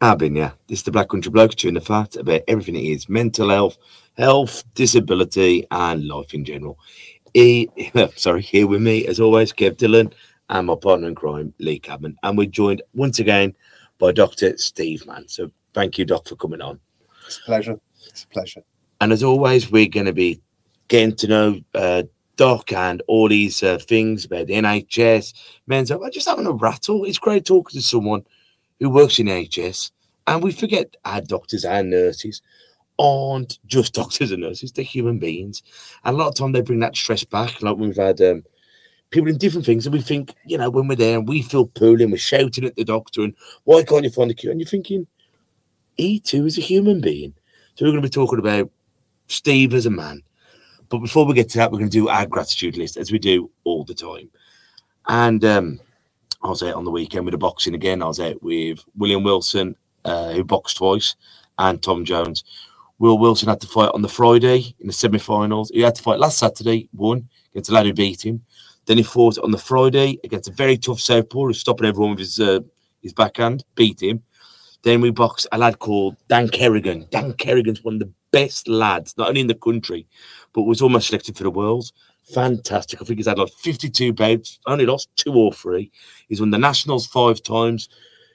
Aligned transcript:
I've 0.00 0.18
been, 0.18 0.36
yeah. 0.36 0.52
This 0.68 0.80
is 0.80 0.82
the 0.84 0.92
Black 0.92 1.08
Country 1.08 1.30
Blokes 1.30 1.56
chewing 1.56 1.74
the 1.74 1.80
fat 1.80 2.14
about 2.14 2.42
everything 2.46 2.76
it 2.76 2.84
is 2.84 3.08
mental 3.08 3.48
health, 3.48 3.78
health, 4.16 4.62
disability, 4.74 5.66
and 5.72 6.06
life 6.06 6.34
in 6.34 6.44
general. 6.44 6.78
He, 7.34 7.68
sorry, 8.16 8.42
here 8.42 8.68
with 8.68 8.80
me, 8.80 9.06
as 9.08 9.18
always, 9.18 9.52
Kev 9.52 9.76
Dillon 9.76 10.12
and 10.50 10.68
my 10.68 10.76
partner 10.76 11.08
in 11.08 11.16
crime, 11.16 11.52
Lee 11.58 11.80
Cabman. 11.80 12.14
And 12.22 12.38
we're 12.38 12.46
joined 12.46 12.80
once 12.94 13.18
again 13.18 13.56
by 13.98 14.12
Dr. 14.12 14.56
Steve 14.56 15.04
Mann. 15.04 15.26
So 15.26 15.50
thank 15.74 15.98
you, 15.98 16.04
Doc, 16.04 16.28
for 16.28 16.36
coming 16.36 16.60
on. 16.60 16.78
It's 17.26 17.38
a 17.38 17.42
pleasure. 17.42 17.80
It's 18.06 18.22
a 18.22 18.28
pleasure. 18.28 18.62
And 19.00 19.12
as 19.12 19.24
always, 19.24 19.68
we're 19.68 19.88
going 19.88 20.06
to 20.06 20.12
be 20.12 20.40
getting 20.86 21.16
to 21.16 21.26
know 21.26 21.60
uh, 21.74 22.04
Doc 22.36 22.72
and 22.72 23.02
all 23.08 23.28
these 23.28 23.64
uh, 23.64 23.78
things 23.78 24.24
about 24.24 24.46
the 24.46 24.54
NHS, 24.54 25.34
men's 25.66 25.88
health. 25.88 26.02
I'm 26.04 26.12
just 26.12 26.28
having 26.28 26.46
a 26.46 26.52
rattle. 26.52 27.04
It's 27.04 27.18
great 27.18 27.44
talking 27.44 27.80
to 27.80 27.84
someone 27.84 28.24
who 28.80 28.90
works 28.90 29.18
in 29.18 29.26
NHS, 29.26 29.90
and 30.26 30.42
we 30.42 30.52
forget 30.52 30.96
our 31.04 31.20
doctors 31.20 31.64
and 31.64 31.90
nurses 31.90 32.42
aren't 32.98 33.58
just 33.66 33.94
doctors 34.00 34.30
and 34.30 34.42
nurses; 34.42 34.72
they're 34.72 34.84
human 34.84 35.18
beings. 35.18 35.62
And 36.04 36.14
a 36.14 36.18
lot 36.18 36.28
of 36.28 36.34
time 36.34 36.52
they 36.52 36.60
bring 36.60 36.80
that 36.80 36.96
stress 36.96 37.24
back. 37.24 37.62
Like 37.62 37.76
we've 37.76 37.96
had 37.96 38.20
um, 38.20 38.44
people 39.10 39.28
in 39.28 39.38
different 39.38 39.66
things, 39.66 39.86
and 39.86 39.92
we 39.92 40.00
think, 40.00 40.34
you 40.44 40.58
know, 40.58 40.70
when 40.70 40.88
we're 40.88 40.96
there 40.96 41.18
and 41.18 41.28
we 41.28 41.42
feel 41.42 41.66
poorly 41.66 42.04
and 42.04 42.12
we're 42.12 42.18
shouting 42.18 42.64
at 42.64 42.76
the 42.76 42.84
doctor, 42.84 43.22
and 43.22 43.34
why 43.64 43.82
can't 43.82 44.04
you 44.04 44.10
find 44.10 44.30
a 44.30 44.34
cure? 44.34 44.52
And 44.52 44.60
you're 44.60 44.68
thinking, 44.68 45.06
he 45.96 46.20
too 46.20 46.46
is 46.46 46.58
a 46.58 46.62
human 46.62 47.00
being. 47.00 47.34
So 47.74 47.84
we're 47.84 47.92
going 47.92 48.02
to 48.02 48.08
be 48.08 48.12
talking 48.12 48.38
about 48.38 48.70
Steve 49.28 49.74
as 49.74 49.86
a 49.86 49.90
man. 49.90 50.22
But 50.88 50.98
before 50.98 51.26
we 51.26 51.34
get 51.34 51.50
to 51.50 51.58
that, 51.58 51.70
we're 51.70 51.78
going 51.78 51.90
to 51.90 51.98
do 51.98 52.08
our 52.08 52.26
gratitude 52.26 52.76
list 52.76 52.96
as 52.96 53.12
we 53.12 53.18
do 53.18 53.50
all 53.64 53.84
the 53.84 53.94
time. 53.94 54.30
And 55.06 55.44
um, 55.44 55.80
I 56.42 56.48
was 56.48 56.62
out 56.62 56.74
on 56.74 56.84
the 56.84 56.90
weekend 56.90 57.24
with 57.24 57.32
the 57.32 57.38
boxing 57.38 57.74
again. 57.74 58.02
I 58.02 58.06
was 58.06 58.20
out 58.20 58.42
with 58.42 58.84
William 58.96 59.22
Wilson, 59.24 59.76
uh, 60.04 60.32
who 60.32 60.44
boxed 60.44 60.76
twice, 60.76 61.16
and 61.58 61.82
Tom 61.82 62.04
Jones. 62.04 62.44
Will 62.98 63.18
Wilson 63.18 63.48
had 63.48 63.60
to 63.60 63.66
fight 63.66 63.90
on 63.94 64.02
the 64.02 64.08
Friday 64.08 64.74
in 64.80 64.86
the 64.86 64.92
semi-finals. 64.92 65.70
He 65.70 65.80
had 65.80 65.94
to 65.96 66.02
fight 66.02 66.18
last 66.18 66.38
Saturday, 66.38 66.88
won 66.92 67.28
against 67.52 67.70
a 67.70 67.74
lad 67.74 67.86
who 67.86 67.92
beat 67.92 68.24
him. 68.24 68.42
Then 68.86 68.96
he 68.96 69.02
fought 69.02 69.38
on 69.38 69.50
the 69.50 69.58
Friday 69.58 70.18
against 70.24 70.48
a 70.48 70.52
very 70.52 70.76
tough 70.76 71.00
southpaw 71.00 71.46
who's 71.46 71.60
stopping 71.60 71.86
everyone 71.86 72.10
with 72.12 72.20
his 72.20 72.40
uh, 72.40 72.60
his 73.02 73.12
backhand, 73.12 73.64
beat 73.74 74.02
him. 74.02 74.22
Then 74.82 75.00
we 75.00 75.10
boxed 75.10 75.46
a 75.52 75.58
lad 75.58 75.78
called 75.78 76.16
Dan 76.28 76.48
Kerrigan. 76.48 77.06
Dan 77.10 77.32
Kerrigan's 77.34 77.84
one 77.84 77.94
of 77.94 78.00
the 78.00 78.12
best 78.30 78.68
lads, 78.68 79.16
not 79.16 79.28
only 79.28 79.40
in 79.40 79.46
the 79.46 79.54
country, 79.54 80.06
but 80.52 80.62
was 80.62 80.80
almost 80.80 81.08
selected 81.08 81.36
for 81.36 81.42
the 81.42 81.50
world. 81.50 81.90
Fantastic. 82.32 83.00
I 83.00 83.04
think 83.04 83.18
he's 83.18 83.26
had 83.26 83.38
like 83.38 83.52
52 83.52 84.12
bouts, 84.12 84.58
only 84.66 84.84
lost 84.84 85.08
two 85.16 85.32
or 85.32 85.52
three. 85.52 85.90
He's 86.28 86.40
won 86.40 86.50
the 86.50 86.58
Nationals 86.58 87.06
five 87.06 87.42
times, 87.42 87.88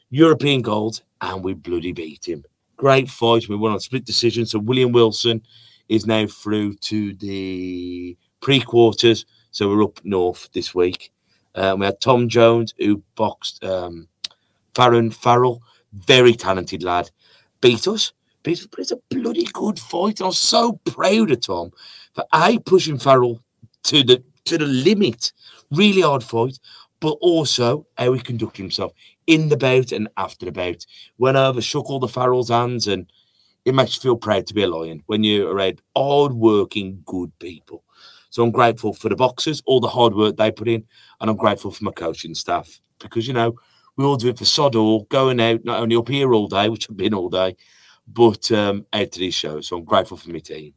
European 0.10 0.62
gold, 0.62 1.02
and 1.22 1.44
we 1.44 1.54
bloody 1.54 1.92
beat 1.92 2.28
him. 2.28 2.44
Great 2.76 3.10
fight. 3.10 3.48
We 3.48 3.56
won 3.56 3.72
on 3.72 3.80
split 3.80 4.06
decision. 4.06 4.46
So 4.46 4.60
William 4.60 4.92
Wilson 4.92 5.44
is 5.90 6.08
now 6.08 6.26
through 6.26 6.76
to 6.78 7.14
the 7.16 8.18
pre-quarters. 8.42 9.26
So 9.52 9.70
we're 9.70 9.84
up 9.84 10.04
north 10.04 10.50
this 10.54 10.74
week. 10.74 11.12
Um, 11.56 11.80
we 11.80 11.86
had 11.86 12.02
Tom 12.02 12.30
Jones 12.30 12.74
who 12.80 13.04
boxed 13.16 13.64
um, 13.64 14.08
Farron 14.74 15.12
Farrell, 15.12 15.62
very 15.94 16.34
talented 16.34 16.82
lad, 16.82 17.12
beat 17.62 17.88
us. 17.88 18.12
Beat 18.42 18.60
us, 18.60 18.68
but 18.68 18.80
it's 18.80 18.92
a 18.92 19.00
bloody 19.10 19.46
good 19.54 19.78
fight. 19.80 20.20
I 20.20 20.26
was 20.26 20.40
so 20.40 20.74
proud 20.84 21.32
of 21.32 21.42
Tom 21.42 21.72
for 22.14 22.26
a 22.34 22.58
pushing 22.58 22.98
Farrell 22.98 23.40
to 23.84 24.04
the 24.04 24.24
to 24.46 24.58
the 24.58 24.66
limit. 24.66 25.32
Really 25.72 26.02
hard 26.02 26.24
fight, 26.24 26.60
but 27.00 27.18
also 27.22 27.88
how 27.98 28.14
he 28.14 28.22
conducted 28.22 28.62
himself 28.62 28.92
in 29.28 29.50
the 29.50 29.58
bout 29.58 29.92
and 29.92 30.08
after 30.18 30.46
the 30.46 30.52
bout. 30.52 30.86
Went 31.18 31.38
over, 31.38 31.62
shook 31.62 31.90
all 31.90 32.00
the 32.00 32.08
Farrell's 32.08 32.50
hands, 32.50 32.88
and 32.88 33.12
it 33.66 33.74
makes 33.74 33.96
you 33.96 34.02
feel 34.02 34.18
proud 34.18 34.46
to 34.48 34.54
be 34.54 34.64
a 34.64 34.68
lion 34.68 35.02
when 35.08 35.24
you're 35.24 35.52
around 35.52 35.82
hard-working, 35.96 37.02
good 37.06 37.32
people. 37.40 37.84
So 38.30 38.44
I'm 38.44 38.52
grateful 38.52 38.94
for 38.94 39.10
the 39.10 39.16
boxers, 39.16 39.62
all 39.66 39.80
the 39.80 39.88
hard 39.88 40.16
work 40.16 40.38
they 40.38 40.52
put 40.52 40.68
in, 40.68 40.86
and 41.22 41.30
I'm 41.30 41.38
grateful 41.38 41.72
for 41.72 41.84
my 41.84 41.92
coaching 41.92 42.36
staff 42.36 42.80
because 43.00 43.28
you 43.28 43.34
know 43.34 43.56
we 43.96 44.06
all 44.06 44.16
do 44.18 44.30
it 44.30 44.38
for 44.38 44.46
sod 44.46 44.76
all, 44.76 45.04
going 45.06 45.40
out 45.40 45.64
not 45.64 45.80
only 45.80 45.96
up 45.96 46.10
here 46.10 46.34
all 46.34 46.48
day, 46.48 46.70
which 46.70 46.90
I've 46.90 46.98
been 46.98 47.14
all 47.14 47.30
day, 47.30 47.56
but 48.08 48.52
um, 48.52 48.86
out 48.94 49.12
to 49.12 49.20
these 49.20 49.36
shows. 49.36 49.68
So 49.68 49.78
I'm 49.78 49.84
grateful 49.84 50.18
for 50.18 50.30
my 50.32 50.40
team. 50.40 50.74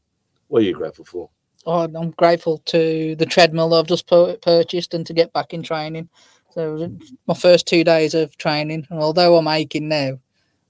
What 0.48 0.62
are 0.62 0.66
you 0.66 0.74
grateful 0.74 1.04
for? 1.04 1.30
Oh, 1.66 1.80
I'm 1.82 2.10
grateful 2.12 2.58
to 2.66 3.16
the 3.16 3.26
treadmill 3.26 3.74
I've 3.74 3.88
just 3.88 4.06
purchased 4.06 4.94
and 4.94 5.06
to 5.06 5.12
get 5.12 5.32
back 5.32 5.52
in 5.52 5.62
training. 5.62 6.08
So 6.50 6.90
my 7.26 7.34
first 7.34 7.66
two 7.66 7.84
days 7.84 8.14
of 8.14 8.36
training, 8.38 8.86
and 8.90 9.00
although 9.00 9.36
I'm 9.36 9.48
aching 9.48 9.88
now, 9.88 10.18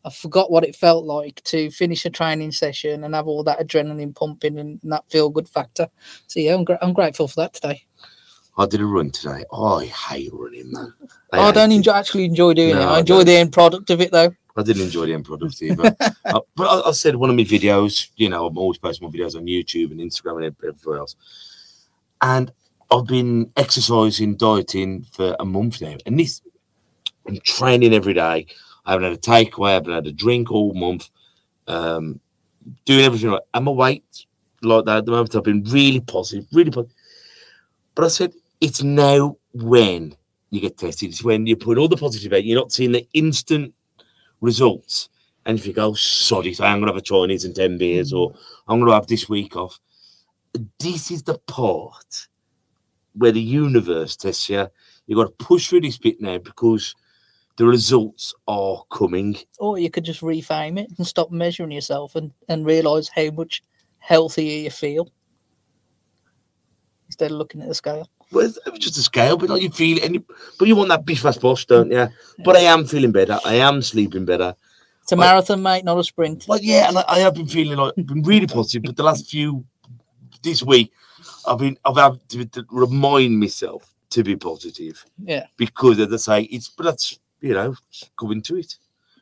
I 0.04 0.10
forgot 0.10 0.50
what 0.50 0.64
it 0.64 0.74
felt 0.76 1.04
like 1.04 1.42
to 1.44 1.70
finish 1.70 2.06
a 2.06 2.10
training 2.10 2.52
session 2.52 3.04
and 3.04 3.14
have 3.14 3.26
all 3.26 3.44
that 3.44 3.60
adrenaline 3.60 4.14
pumping 4.14 4.58
and, 4.58 4.80
that 4.84 5.08
feel 5.10 5.30
good 5.30 5.48
factor. 5.48 5.88
So 6.28 6.40
yeah, 6.40 6.54
I'm, 6.54 6.64
gra- 6.64 6.78
I'm 6.80 6.92
grateful 6.92 7.28
for 7.28 7.42
that 7.42 7.54
today. 7.54 7.82
I 8.56 8.66
did 8.66 8.80
a 8.80 8.86
run 8.86 9.10
today. 9.10 9.44
Oh, 9.50 9.80
I 9.80 9.86
hate 9.86 10.30
running, 10.32 10.72
man. 10.72 10.94
I, 11.32 11.48
oh, 11.48 11.52
don't 11.52 11.72
enjoy, 11.72 11.92
actually 11.92 12.24
enjoy 12.24 12.54
doing 12.54 12.70
No, 12.70 12.82
it. 12.82 12.84
I 12.84 12.96
I 12.96 13.00
enjoy 13.00 13.18
don't. 13.18 13.26
the 13.26 13.36
end 13.36 13.52
product 13.52 13.90
of 13.90 14.00
it 14.00 14.12
though. 14.12 14.32
I 14.58 14.62
didn't 14.62 14.82
enjoy 14.82 15.06
the 15.06 15.14
end 15.14 15.24
product 15.24 15.62
either. 15.62 15.96
Uh, 16.26 16.40
but 16.56 16.64
I, 16.66 16.88
I 16.88 16.90
said 16.90 17.14
one 17.14 17.30
of 17.30 17.36
my 17.36 17.44
videos, 17.44 18.08
you 18.16 18.28
know, 18.28 18.46
I'm 18.46 18.58
always 18.58 18.78
posting 18.78 19.08
my 19.08 19.16
videos 19.16 19.36
on 19.36 19.46
YouTube 19.46 19.92
and 19.92 20.00
Instagram 20.00 20.44
and 20.44 20.56
everywhere 20.66 20.98
else. 20.98 21.14
And 22.20 22.50
I've 22.90 23.06
been 23.06 23.52
exercising, 23.56 24.34
dieting 24.34 25.04
for 25.12 25.36
a 25.38 25.44
month 25.44 25.80
now. 25.80 25.96
And 26.04 26.18
this, 26.18 26.42
I'm 27.28 27.38
training 27.44 27.94
every 27.94 28.12
day. 28.12 28.46
I 28.84 28.90
haven't 28.90 29.04
had 29.04 29.12
a 29.12 29.18
takeaway, 29.18 29.70
I 29.70 29.74
haven't 29.74 29.92
had 29.92 30.06
a 30.08 30.12
drink 30.12 30.50
all 30.50 30.74
month. 30.74 31.10
Um, 31.68 32.18
doing 32.84 33.04
everything 33.04 33.30
right. 33.30 33.42
And 33.54 33.64
my 33.64 33.70
weight, 33.70 34.26
like 34.62 34.84
that 34.86 34.98
at 34.98 35.04
the 35.06 35.12
moment, 35.12 35.36
I've 35.36 35.44
been 35.44 35.64
really 35.64 36.00
positive, 36.00 36.46
really 36.52 36.72
positive. 36.72 36.96
But 37.94 38.04
I 38.04 38.08
said, 38.08 38.32
it's 38.60 38.82
now 38.82 39.36
when 39.52 40.16
you 40.50 40.60
get 40.60 40.78
tested. 40.78 41.10
It's 41.10 41.24
when 41.24 41.46
you 41.46 41.56
put 41.56 41.78
all 41.78 41.88
the 41.88 41.96
positive 41.96 42.32
out, 42.32 42.44
you're 42.44 42.58
not 42.58 42.72
seeing 42.72 42.92
the 42.92 43.06
instant 43.12 43.74
results. 44.40 45.08
And 45.44 45.58
if 45.58 45.66
you 45.66 45.72
go, 45.72 45.94
sorry, 45.94 46.52
so 46.54 46.64
I'm 46.64 46.78
going 46.78 46.88
to 46.88 46.94
have 46.94 46.96
a 46.96 47.02
Chinese 47.02 47.44
and 47.44 47.54
10 47.54 47.78
beers, 47.78 48.12
or 48.12 48.34
I'm 48.66 48.80
going 48.80 48.90
to 48.90 48.94
have 48.94 49.06
this 49.06 49.28
week 49.28 49.56
off. 49.56 49.78
This 50.78 51.10
is 51.10 51.22
the 51.22 51.38
part 51.46 52.26
where 53.14 53.32
the 53.32 53.40
universe 53.40 54.16
tests 54.16 54.48
you. 54.48 54.66
You've 55.06 55.18
got 55.18 55.38
to 55.38 55.44
push 55.44 55.68
through 55.68 55.82
this 55.82 55.98
bit 55.98 56.20
now 56.20 56.38
because 56.38 56.96
the 57.56 57.64
results 57.64 58.34
are 58.48 58.82
coming. 58.90 59.36
Or 59.58 59.78
you 59.78 59.90
could 59.90 60.04
just 60.04 60.20
reframe 60.20 60.78
it 60.78 60.90
and 60.98 61.06
stop 61.06 61.30
measuring 61.30 61.70
yourself 61.70 62.16
and, 62.16 62.32
and 62.48 62.66
realize 62.66 63.08
how 63.08 63.30
much 63.30 63.62
healthier 63.98 64.64
you 64.64 64.70
feel 64.70 65.08
instead 67.06 67.30
of 67.30 67.38
looking 67.38 67.62
at 67.62 67.68
the 67.68 67.74
scale. 67.74 68.08
Well, 68.32 68.44
it's 68.46 68.78
just 68.78 68.98
a 68.98 69.02
scale, 69.02 69.36
but 69.36 69.48
like 69.50 69.62
you 69.62 69.70
feel 69.70 69.98
it, 69.98 70.04
and 70.04 70.14
you, 70.16 70.24
but 70.58 70.66
you 70.66 70.74
want 70.76 70.88
that 70.88 71.04
biff 71.04 71.20
fast 71.20 71.40
boss, 71.40 71.64
don't 71.64 71.90
you? 71.90 72.08
But 72.44 72.56
I 72.56 72.60
am 72.60 72.84
feeling 72.84 73.12
better. 73.12 73.38
I 73.44 73.54
am 73.56 73.82
sleeping 73.82 74.24
better. 74.24 74.54
It's 75.02 75.12
a 75.12 75.16
marathon, 75.16 75.62
mate, 75.62 75.84
not 75.84 75.98
a 75.98 76.02
sprint. 76.02 76.46
Well, 76.48 76.58
yeah, 76.60 76.88
and 76.88 76.98
I, 76.98 77.04
I 77.06 77.18
have 77.20 77.34
been 77.34 77.46
feeling 77.46 77.78
like 77.78 77.94
been 77.94 78.22
really 78.22 78.48
positive. 78.48 78.82
But 78.82 78.96
the 78.96 79.04
last 79.04 79.30
few 79.30 79.64
this 80.42 80.62
week, 80.64 80.92
I've 81.46 81.58
been 81.58 81.78
I've 81.84 81.96
had 81.96 82.28
to, 82.30 82.44
to 82.46 82.66
remind 82.70 83.38
myself 83.38 83.94
to 84.10 84.24
be 84.24 84.34
positive 84.36 85.04
Yeah. 85.22 85.46
because, 85.56 86.00
as 86.00 86.12
I 86.12 86.16
say, 86.16 86.42
it's 86.50 86.68
but 86.68 86.84
that's 86.84 87.20
you 87.40 87.54
know 87.54 87.76
go 88.16 88.32
into 88.32 88.56
it. 88.56 88.76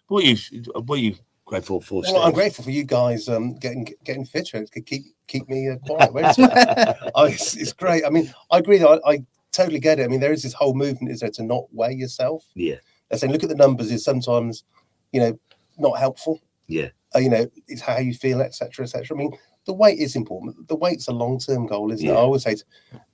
What 0.09 0.25
are 0.25 0.27
you 0.29 0.63
what 0.87 0.97
are 0.99 1.03
you 1.03 1.17
grateful 1.45 1.81
for? 1.81 2.03
Well, 2.03 2.23
I'm 2.23 2.33
grateful 2.33 2.65
for 2.65 2.71
you 2.71 2.85
guys 2.85 3.29
um, 3.29 3.55
getting 3.57 3.89
getting 4.05 4.25
fitter. 4.25 4.59
It 4.59 4.71
could 4.73 4.87
keep 4.87 5.05
keep 5.27 5.49
me 5.49 5.71
uh, 5.71 5.77
quiet. 5.87 6.11
it? 6.39 6.97
oh, 7.15 7.25
it's, 7.25 7.57
it's 7.57 7.73
great. 7.73 8.05
I 8.05 8.11
mean, 8.11 8.33
I 8.51 8.59
agree. 8.59 8.83
I, 8.83 8.99
I 9.07 9.25
totally 9.53 9.79
get 9.79 9.99
it. 9.99 10.05
I 10.05 10.09
mean, 10.09 10.21
there 10.21 10.33
is 10.33 10.43
this 10.43 10.53
whole 10.53 10.75
movement, 10.75 11.13
is 11.13 11.21
there, 11.21 11.31
to 11.31 11.43
not 11.43 11.65
weigh 11.73 11.93
yourself? 11.93 12.45
Yeah. 12.55 12.77
They're 13.09 13.19
saying, 13.19 13.33
look 13.33 13.43
at 13.43 13.49
the 13.49 13.55
numbers. 13.55 13.91
Is 13.91 14.05
sometimes, 14.05 14.65
you 15.13 15.21
know, 15.21 15.39
not 15.79 15.99
helpful. 15.99 16.41
Yeah. 16.67 16.89
Uh, 17.15 17.21
you 17.21 17.29
know, 17.29 17.47
it's 17.69 17.83
how 17.83 17.99
you 17.99 18.15
feel, 18.15 18.41
etc., 18.41 18.85
etc. 18.85 19.17
I 19.17 19.19
mean, 19.19 19.33
the 19.67 19.73
weight 19.75 19.99
is 19.99 20.17
important. 20.17 20.69
The 20.69 20.77
weight's 20.77 21.09
a 21.09 21.13
long 21.13 21.39
term 21.39 21.67
goal, 21.67 21.93
isn't 21.93 22.07
it? 22.07 22.13
I 22.13 22.17
always 22.17 22.43
say 22.43 22.57
to, 22.57 22.65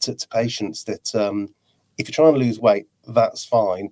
to, 0.00 0.14
to 0.14 0.28
patients 0.28 0.84
that 0.84 1.14
um, 1.14 1.54
if 1.98 2.08
you're 2.08 2.14
trying 2.14 2.32
to 2.32 2.40
lose 2.40 2.58
weight, 2.58 2.86
that's 3.08 3.44
fine. 3.44 3.90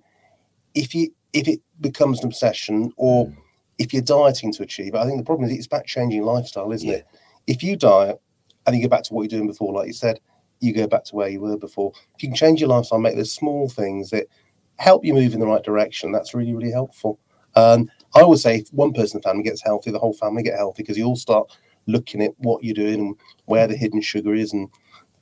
If 0.73 0.95
you 0.95 1.13
if 1.33 1.47
it 1.47 1.61
becomes 1.79 2.19
an 2.19 2.27
obsession 2.27 2.91
or 2.97 3.27
Mm. 3.27 3.35
If 3.79 3.93
you're 3.93 4.03
dieting 4.03 4.53
to 4.53 4.63
achieve 4.63 4.93
it, 4.93 4.97
I 4.97 5.05
think 5.05 5.17
the 5.17 5.25
problem 5.25 5.49
is 5.49 5.57
it's 5.57 5.65
about 5.65 5.85
changing 5.85 6.21
lifestyle, 6.23 6.71
isn't 6.71 6.89
it? 6.89 7.07
If 7.47 7.63
you 7.63 7.75
diet 7.75 8.21
and 8.67 8.75
you 8.75 8.83
go 8.83 8.89
back 8.89 9.03
to 9.03 9.13
what 9.13 9.23
you're 9.23 9.39
doing 9.39 9.47
before, 9.47 9.73
like 9.73 9.87
you 9.87 9.93
said, 9.93 10.19
you 10.59 10.73
go 10.73 10.85
back 10.85 11.05
to 11.05 11.15
where 11.15 11.29
you 11.29 11.39
were 11.39 11.57
before. 11.57 11.93
If 12.15 12.21
you 12.21 12.29
can 12.29 12.35
change 12.35 12.59
your 12.59 12.69
lifestyle, 12.69 12.99
make 12.99 13.15
those 13.15 13.33
small 13.33 13.69
things 13.69 14.09
that 14.09 14.27
help 14.75 15.05
you 15.05 15.13
move 15.13 15.33
in 15.33 15.39
the 15.39 15.47
right 15.47 15.63
direction, 15.63 16.11
that's 16.11 16.33
really, 16.33 16.53
really 16.53 16.71
helpful. 16.71 17.19
Um, 17.55 17.89
I 18.15 18.21
always 18.21 18.43
say 18.43 18.57
if 18.57 18.69
one 18.73 18.93
person 18.93 19.17
in 19.17 19.21
the 19.21 19.29
family 19.29 19.43
gets 19.43 19.63
healthy, 19.63 19.91
the 19.91 19.99
whole 19.99 20.13
family 20.13 20.43
get 20.43 20.57
healthy 20.57 20.83
because 20.83 20.97
you 20.97 21.05
all 21.05 21.15
start 21.15 21.49
looking 21.87 22.21
at 22.21 22.31
what 22.37 22.63
you're 22.63 22.75
doing 22.75 22.99
and 22.99 23.15
where 23.45 23.67
the 23.67 23.75
hidden 23.77 24.01
sugar 24.01 24.33
is 24.35 24.53
and 24.53 24.69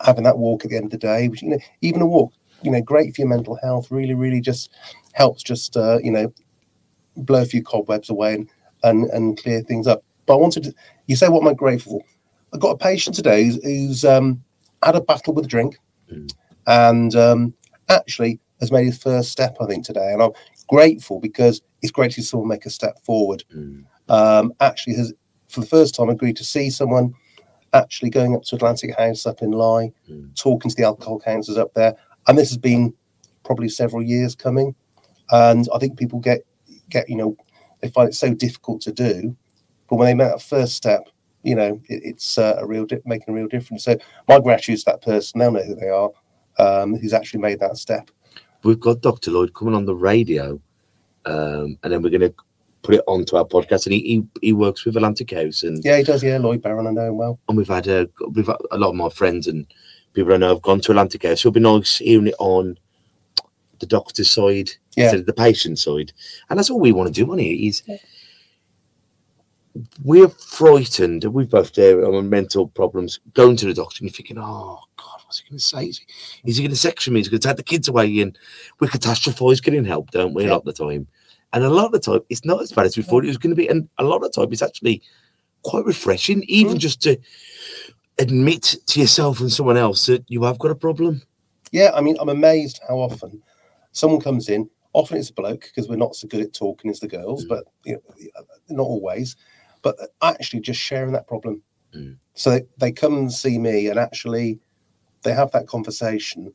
having 0.04 0.24
that 0.24 0.38
walk 0.38 0.66
at 0.66 0.72
the 0.72 0.76
end 0.76 0.86
of 0.86 0.92
the 0.92 0.98
day, 0.98 1.28
which, 1.28 1.44
you 1.44 1.50
know, 1.50 1.60
even 1.82 2.02
a 2.02 2.06
walk, 2.06 2.34
you 2.64 2.72
know, 2.72 2.82
great 2.82 3.16
for 3.16 3.22
your 3.22 3.30
mental 3.30 3.58
health, 3.62 3.92
really, 3.92 4.16
really 4.16 4.42
just 4.42 4.72
helps 5.14 5.44
just, 5.44 5.78
uh, 5.78 6.00
you 6.04 6.12
know, 6.12 6.34
blow 7.18 7.42
a 7.42 7.46
few 7.46 7.64
cobwebs 7.64 8.10
away 8.10 8.36
and, 8.36 8.50
and, 8.84 9.06
and 9.12 9.38
clear 9.38 9.62
things 9.62 9.88
up. 9.88 10.04
But 10.26 10.36
I 10.36 10.38
wanted 10.38 10.64
to, 10.64 10.74
you 11.08 11.16
say, 11.16 11.30
what 11.30 11.42
am 11.42 11.48
I 11.48 11.54
grateful 11.54 12.00
for? 12.00 12.06
I 12.54 12.58
got 12.58 12.72
a 12.72 12.78
patient 12.78 13.16
today 13.16 13.46
who's, 13.46 13.64
who's 13.64 14.06
um, 14.06 14.44
had 14.84 14.96
a 14.96 15.02
battle 15.02 15.34
with 15.34 15.46
a 15.46 15.50
drink 15.50 15.78
Mm. 16.10 16.32
and 16.68 17.16
um, 17.18 17.54
actually 17.90 18.40
has 18.62 18.72
made 18.72 18.86
his 18.86 18.98
first 18.98 19.30
step, 19.30 19.58
I 19.60 19.66
think, 19.66 19.86
today. 19.86 20.14
And 20.14 20.22
I'm 20.24 20.32
grateful 20.70 21.20
because 21.20 21.62
it's 21.82 21.92
great 21.92 22.12
to 22.12 22.16
see 22.16 22.22
someone 22.22 22.48
make 22.48 22.66
a 22.66 22.70
step 22.70 22.98
forward. 23.04 23.44
Mm. 23.54 23.84
Um, 24.08 24.54
actually, 24.62 24.96
has 24.96 25.14
for 25.50 25.60
the 25.60 25.66
first 25.68 25.96
time 25.96 26.08
agreed 26.08 26.38
to 26.38 26.46
see 26.46 26.70
someone 26.70 27.14
actually 27.74 28.10
going 28.10 28.36
up 28.36 28.44
to 28.44 28.56
Atlantic 28.56 28.98
House 28.98 29.26
up 29.26 29.42
in 29.42 29.52
Lye, 29.52 29.92
Mm. 30.10 30.34
talking 30.36 30.70
to 30.70 30.76
the 30.78 30.84
alcohol 30.84 31.20
counsellors 31.20 31.58
up 31.58 31.74
there. 31.74 31.94
And 32.26 32.38
this 32.38 32.50
has 32.50 32.58
been 32.58 32.94
probably 33.44 33.68
several 33.68 34.02
years 34.02 34.34
coming. 34.34 34.76
And 35.32 35.68
I 35.74 35.78
think 35.78 35.98
people 35.98 36.20
get 36.20 36.46
get 36.90 37.10
you 37.10 37.16
know 37.18 37.36
they 37.82 37.90
find 37.90 38.10
it 38.10 38.14
so 38.16 38.34
difficult 38.34 38.82
to 38.82 38.92
do, 38.92 39.36
but 39.90 39.98
when 39.98 40.08
they 40.08 40.14
make 40.14 40.32
that 40.32 40.42
first 40.42 40.76
step, 40.76 41.10
you 41.44 41.56
know 41.56 41.80
it, 41.90 42.02
it's 42.04 42.38
uh, 42.38 42.56
a 42.60 42.66
real 42.68 42.86
di- 42.86 43.02
making 43.06 43.30
a 43.30 43.38
real 43.38 43.48
difference. 43.48 43.84
So 43.84 43.98
my 44.28 44.40
gratitude 44.40 44.80
to 44.80 44.86
that 44.86 45.02
person. 45.02 45.40
They'll 45.40 45.52
know 45.52 45.64
who 45.64 45.76
they 45.76 45.90
are. 45.90 46.10
Um, 46.60 46.96
who's 46.96 47.14
actually 47.14 47.42
made 47.42 47.60
that 47.60 47.78
step. 47.78 48.10
We've 48.64 48.80
got 48.80 49.02
Dr. 49.02 49.30
Lloyd 49.30 49.54
coming 49.54 49.76
on 49.76 49.86
the 49.86 49.94
radio, 49.94 50.60
um, 51.26 51.78
and 51.84 51.94
then 51.94 52.02
we're 52.02 52.10
going 52.10 52.22
to 52.22 52.34
put 52.82 52.96
it 52.96 53.04
onto 53.06 53.36
our 53.38 53.46
podcast. 53.46 53.86
And 53.86 53.94
he, 53.94 54.00
he, 54.02 54.48
he 54.48 54.54
works 54.54 54.84
with 54.84 54.96
Atlantic 54.96 55.32
House, 55.32 55.62
and, 55.62 55.84
Yeah, 55.86 55.98
he 55.98 56.04
does. 56.04 56.24
Yeah, 56.24 56.40
Lloyd 56.40 56.64
Barron, 56.64 56.88
I 56.88 56.92
know 56.92 57.10
him 57.10 57.18
well. 57.18 57.40
and 57.48 57.56
we've 57.58 57.68
had 57.68 57.86
a 57.88 58.10
we've 58.32 58.48
had 58.48 58.56
a 58.72 58.78
lot 58.80 58.90
of 58.90 58.96
my 58.96 59.10
friends 59.10 59.46
and 59.46 59.68
people 60.14 60.34
I 60.34 60.38
know 60.38 60.50
have 60.50 60.64
gone 60.64 60.82
to 60.82 60.92
Atlantic 60.94 61.22
House. 61.24 61.42
So 61.42 61.50
it'll 61.50 61.54
be 61.54 61.60
nice 61.60 62.00
hearing 62.00 62.28
it 62.28 62.36
on 62.40 62.80
the 63.80 63.86
doctor's 63.86 64.30
side 64.30 64.72
Yeah. 64.96 65.06
instead 65.06 65.20
of 65.22 65.26
the 65.26 65.34
patient 65.34 65.80
side, 65.80 66.14
and 66.50 66.58
that's 66.58 66.70
all 66.70 66.80
we 66.80 66.92
want 66.92 67.14
to 67.14 67.26
do 67.26 67.32
on 67.32 67.38
here. 67.40 67.56
Is 67.70 67.84
we're 70.04 70.28
frightened, 70.30 71.24
we've 71.26 71.50
both 71.50 71.74
there 71.74 72.04
on 72.06 72.30
mental 72.30 72.68
problems. 72.68 73.20
Going 73.34 73.56
to 73.58 73.66
the 73.68 73.74
doctor 73.76 73.98
and 74.02 74.10
you're 74.10 74.16
thinking, 74.16 74.38
oh 74.40 74.80
God, 74.98 75.22
what's 75.26 75.40
he 75.40 75.50
going 75.50 75.60
to 75.60 75.64
say? 75.64 75.86
Is 75.86 76.00
he, 76.00 76.50
is 76.50 76.58
he 76.58 76.64
going 76.64 76.72
to 76.72 76.76
section 76.78 77.14
me? 77.14 77.20
Is 77.20 77.28
he 77.28 77.32
going 77.32 77.42
to 77.42 77.48
take 77.48 77.58
the 77.58 77.64
kids 77.64 77.88
away? 77.88 78.20
And 78.22 78.38
we 78.80 78.88
catastrophize 78.88 79.62
getting 79.62 79.86
help, 79.86 80.10
don't 80.12 80.34
we? 80.34 80.46
A 80.46 80.50
lot 80.50 80.66
of 80.66 80.66
the 80.66 80.74
time. 80.74 81.08
And 81.54 81.64
a 81.64 81.70
lot 81.70 81.86
of 81.86 81.92
the 81.92 82.00
time, 82.00 82.22
it's 82.30 82.44
not 82.44 82.62
as 82.62 82.72
bad 82.72 82.88
as 82.88 82.98
we 82.98 83.04
thought 83.04 83.24
it 83.24 83.28
was 83.28 83.38
going 83.38 83.56
to 83.56 83.56
be. 83.56 83.68
And 83.68 83.88
a 84.00 84.04
lot 84.04 84.18
of 84.18 84.24
the 84.24 84.30
time, 84.30 84.52
it's 84.52 84.64
actually 84.64 85.02
quite 85.64 85.86
refreshing, 85.86 86.44
even 86.48 86.78
Mm. 86.78 86.80
just 86.80 87.02
to 87.04 87.18
admit 88.20 88.76
to 88.88 89.00
yourself 89.00 89.40
and 89.42 89.52
someone 89.52 89.78
else 89.78 90.08
that 90.08 90.24
you 90.28 90.44
have 90.44 90.58
got 90.58 90.72
a 90.72 90.76
problem. 90.76 91.22
Yeah, 91.72 91.92
I 91.94 92.02
mean, 92.02 92.18
I'm 92.20 92.30
amazed 92.30 92.80
how 92.88 92.98
often 92.98 93.44
someone 93.98 94.22
comes 94.22 94.50
in. 94.50 94.70
Often 94.94 95.18
it's 95.18 95.30
a 95.30 95.34
bloke 95.34 95.62
because 95.62 95.90
we're 95.90 95.96
not 95.96 96.16
so 96.16 96.28
good 96.28 96.42
at 96.42 96.54
talking 96.54 96.90
as 96.90 97.00
the 97.00 97.08
girls, 97.08 97.46
Mm. 97.46 97.50
but 97.50 97.64
you 97.84 97.94
know, 97.96 98.32
not 98.70 98.84
always. 98.84 99.36
But 99.82 99.96
actually, 100.22 100.62
just 100.62 100.80
sharing 100.80 101.12
that 101.14 101.28
problem. 101.28 101.62
Mm. 101.94 102.18
So 102.34 102.52
they, 102.52 102.64
they 102.78 102.92
come 102.92 103.16
and 103.18 103.32
see 103.32 103.58
me, 103.58 103.88
and 103.90 104.00
actually, 104.00 104.60
they 105.24 105.34
have 105.34 105.52
that 105.52 105.68
conversation. 105.68 106.52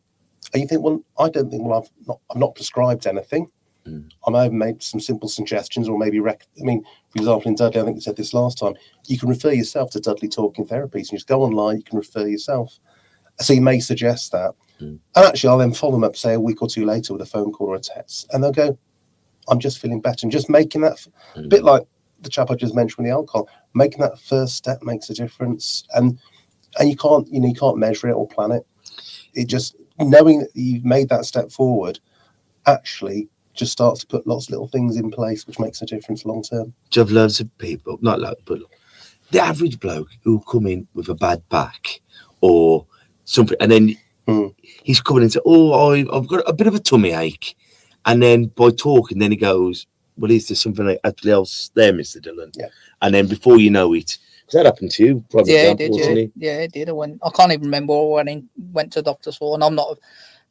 And 0.52 0.62
you 0.62 0.68
think, 0.68 0.82
well, 0.82 1.02
I 1.18 1.28
don't 1.28 1.50
think, 1.50 1.62
well, 1.64 1.82
I've 1.82 2.06
not, 2.06 2.20
I've 2.30 2.36
not 2.36 2.54
prescribed 2.54 3.06
anything. 3.06 3.48
Mm. 3.86 4.10
I 4.26 4.30
may 4.30 4.42
have 4.44 4.52
made 4.52 4.82
some 4.82 5.00
simple 5.00 5.28
suggestions, 5.28 5.88
or 5.88 5.98
maybe, 5.98 6.20
rec- 6.20 6.46
I 6.60 6.64
mean, 6.64 6.82
for 7.10 7.18
example, 7.18 7.48
in 7.48 7.54
Dudley, 7.54 7.80
I 7.80 7.84
think 7.84 7.96
you 7.96 8.00
said 8.02 8.16
this 8.16 8.34
last 8.34 8.58
time. 8.58 8.74
You 9.06 9.18
can 9.18 9.28
refer 9.28 9.52
yourself 9.52 9.90
to 9.90 10.00
Dudley 10.00 10.28
Talking 10.28 10.66
Therapies, 10.66 10.94
and 11.08 11.12
you 11.12 11.18
just 11.18 11.28
go 11.28 11.42
online. 11.42 11.78
You 11.78 11.84
can 11.84 11.98
refer 11.98 12.26
yourself. 12.26 12.78
So 13.40 13.52
you 13.52 13.60
may 13.60 13.80
suggest 13.80 14.32
that. 14.32 14.54
Mm. 14.82 14.99
And 15.17 15.25
actually, 15.26 15.50
I'll 15.50 15.58
then 15.58 15.73
follow 15.73 15.93
them 15.93 16.05
up, 16.05 16.17
say 16.17 16.34
a 16.34 16.40
week 16.40 16.62
or 16.62 16.69
two 16.69 16.84
later 16.84 17.12
with 17.12 17.23
a 17.23 17.26
phone 17.26 17.52
call 17.52 17.69
or 17.69 17.76
a 17.76 17.81
text, 17.81 18.29
and 18.32 18.43
they'll 18.43 18.52
go, 18.52 18.76
I'm 19.49 19.58
just 19.61 19.79
feeling 19.79 20.00
better. 20.00 20.25
And 20.25 20.32
just 20.32 20.49
making 20.50 20.81
that, 20.82 20.93
f- 20.93 21.08
Mm. 21.37 21.49
bit 21.49 21.64
like 21.64 21.82
the 22.20 22.29
chap 22.29 22.50
I 22.50 22.55
just 22.55 22.75
mentioned 22.75 22.99
with 22.99 23.06
the 23.06 23.12
alcohol, 23.17 23.49
making 23.75 24.00
that 24.00 24.19
first 24.20 24.55
step 24.56 24.82
makes 24.82 25.11
a 25.11 25.14
difference. 25.14 25.84
And 25.94 26.19
and 26.79 26.88
you 26.88 26.96
can't, 26.96 27.26
you 27.32 27.40
know, 27.40 27.49
you 27.49 27.55
can't 27.55 27.76
measure 27.76 28.08
it 28.08 28.14
or 28.14 28.26
plan 28.26 28.52
it. 28.52 28.67
It 29.34 29.46
just 29.46 29.76
knowing 29.99 30.40
that 30.40 30.50
you've 30.55 30.84
made 30.84 31.08
that 31.11 31.25
step 31.26 31.50
forward 31.50 32.00
actually 32.67 33.29
just 33.55 33.73
starts 33.73 34.00
to 34.00 34.06
put 34.06 34.26
lots 34.26 34.46
of 34.46 34.52
little 34.52 34.69
things 34.69 34.96
in 34.96 35.11
place, 35.11 35.46
which 35.46 35.58
makes 35.58 35.82
a 35.82 35.87
difference 35.87 36.25
long 36.25 36.43
term. 36.43 36.73
Do 36.90 37.00
you 37.00 37.05
have 37.05 37.11
loads 37.12 37.40
of 37.40 37.56
people, 37.58 37.99
not 38.00 38.20
loads, 38.20 38.40
but 38.46 38.61
the 39.31 39.40
average 39.40 39.79
bloke 39.81 40.08
who 40.23 40.43
come 40.50 40.67
in 40.67 40.87
with 40.94 41.08
a 41.08 41.14
bad 41.14 41.46
back 41.50 42.00
or 42.40 42.87
something, 43.25 43.56
and 43.61 43.70
then 43.70 43.96
Mm. 44.28 44.54
he's 44.84 45.00
coming 45.00 45.24
into, 45.24 45.42
"Oh, 45.44 45.92
I, 45.92 46.04
I've 46.12 46.28
got 46.28 46.48
a 46.48 46.52
bit 46.52 46.66
of 46.66 46.74
a 46.74 46.78
tummy 46.78 47.10
ache," 47.12 47.56
and 48.06 48.22
then 48.22 48.46
by 48.46 48.70
talking, 48.70 49.19
then 49.19 49.30
he 49.32 49.36
goes, 49.36 49.86
"Well, 50.16 50.30
is 50.30 50.48
there 50.48 50.56
something 50.56 50.86
like- 50.86 51.00
actually 51.04 51.32
else 51.32 51.70
there, 51.74 51.92
Mister 51.92 52.20
Dillon?" 52.20 52.52
Yeah. 52.54 52.69
And 53.00 53.14
then 53.14 53.26
before 53.26 53.58
you 53.58 53.70
know 53.70 53.94
it, 53.94 54.19
because 54.42 54.54
that 54.54 54.66
happened 54.66 54.92
to 54.92 55.04
you, 55.04 55.24
probably. 55.30 55.54
yeah, 55.54 55.70
it 55.72 55.78
did. 55.78 55.94
Yeah, 55.96 56.06
it? 56.06 56.32
yeah, 56.36 56.58
it 56.58 56.72
did. 56.72 56.88
I 56.88 56.92
went. 56.92 57.19
I 57.24 57.30
can't 57.30 57.52
even 57.52 57.64
remember 57.64 58.00
when 58.06 58.28
I 58.28 58.42
went 58.72 58.92
to 58.92 59.02
doctors 59.02 59.36
for, 59.36 59.54
and 59.54 59.64
I'm 59.64 59.74
not. 59.74 59.98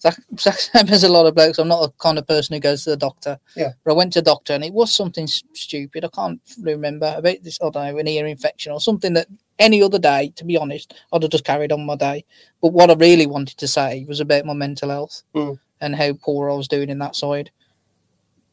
There's 0.02 1.04
a 1.04 1.10
lot 1.10 1.28
of 1.28 1.36
blokes. 1.36 1.60
I'm 1.60 1.68
not 1.68 1.82
the 1.82 1.92
kind 2.00 2.18
of 2.18 2.28
person 2.28 2.54
who 2.54 2.60
goes 2.60 2.84
to 2.84 2.90
the 2.92 2.98
doctor. 2.98 3.40
Yeah. 3.56 3.74
But 3.84 3.92
I 3.92 3.96
went 3.96 4.14
to 4.14 4.22
the 4.22 4.26
doctor, 4.32 4.54
and 4.54 4.64
it 4.64 4.74
was 4.74 4.94
something 4.94 5.28
stupid. 5.28 6.04
I 6.04 6.10
can't 6.10 6.42
remember 6.62 7.14
about 7.18 7.44
this. 7.44 7.60
I 7.62 7.66
don't 7.70 7.76
know, 7.76 7.98
an 7.98 8.08
ear 8.08 8.26
infection 8.26 8.72
or 8.72 8.80
something 8.82 9.14
that 9.14 9.28
any 9.60 9.84
other 9.84 10.00
day, 10.00 10.34
to 10.38 10.46
be 10.46 10.58
honest, 10.58 10.94
I'd 11.14 11.22
have 11.22 11.32
just 11.32 11.44
carried 11.46 11.72
on 11.72 11.86
my 11.86 11.96
day. 11.96 12.26
But 12.62 12.74
what 12.74 12.90
I 12.90 12.96
really 12.96 13.28
wanted 13.28 13.58
to 13.58 13.68
say 13.68 14.06
was 14.08 14.20
about 14.20 14.46
my 14.46 14.54
mental 14.54 14.90
health 14.90 15.22
Mm. 15.36 15.60
and 15.80 15.96
how 15.96 16.14
poor 16.14 16.50
I 16.50 16.56
was 16.56 16.68
doing 16.68 16.90
in 16.90 17.00
that 17.00 17.16
side. 17.16 17.52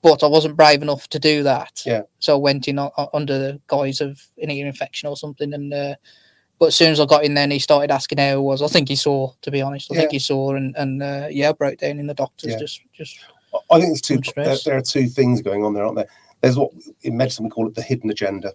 But 0.03 0.23
I 0.23 0.27
wasn't 0.27 0.56
brave 0.56 0.83
enough 0.83 1.09
to 1.09 1.19
do 1.19 1.43
that. 1.44 1.83
Yeah. 1.85 2.03
So 2.19 2.35
I 2.35 2.39
went 2.39 2.69
in 2.69 2.79
uh, 2.79 2.91
under 3.12 3.39
the 3.39 3.61
guise 3.67 4.01
of 4.01 4.22
an 4.41 4.51
ear 4.51 4.67
infection 4.67 5.08
or 5.08 5.17
something, 5.17 5.53
and 5.55 5.72
uh, 5.72 5.94
but 6.58 6.67
as 6.67 6.74
soon 6.77 6.93
as 6.93 7.00
I 7.00 7.06
got 7.06 7.24
in 7.24 7.34
there 7.34 7.44
and 7.44 7.53
he 7.53 7.58
started 7.58 7.91
asking 7.91 8.19
how 8.19 8.24
I 8.24 8.36
was, 8.36 8.62
I 8.62 8.67
think 8.69 8.88
he 8.88 8.96
saw, 8.96 9.32
to 9.43 9.50
be 9.50 9.62
honest. 9.62 9.93
I 9.93 9.96
think 9.96 10.12
he 10.12 10.19
saw 10.19 10.55
and, 10.55 10.74
and 10.77 11.03
uh, 11.03 11.29
yeah, 11.31 11.53
broke 11.53 11.79
down 11.79 11.98
in 11.98 12.06
the 12.06 12.15
doctors. 12.15 12.53
Yeah. 12.53 12.58
Just, 12.58 12.81
just 12.93 13.19
I- 13.55 13.77
I 13.77 13.81
think 13.81 13.91
there's 13.91 14.00
two. 14.03 14.20
There, 14.36 14.56
there 14.65 14.77
are 14.77 14.82
two 14.82 15.06
things 15.08 15.41
going 15.41 15.65
on 15.65 15.74
there, 15.74 15.84
aren't 15.84 15.96
there? 15.96 16.08
There's 16.41 16.56
what 16.56 16.70
in 17.03 17.17
medicine 17.17 17.44
we 17.44 17.50
call 17.50 17.67
it 17.67 17.74
the 17.74 17.82
hidden 17.82 18.10
agenda. 18.10 18.53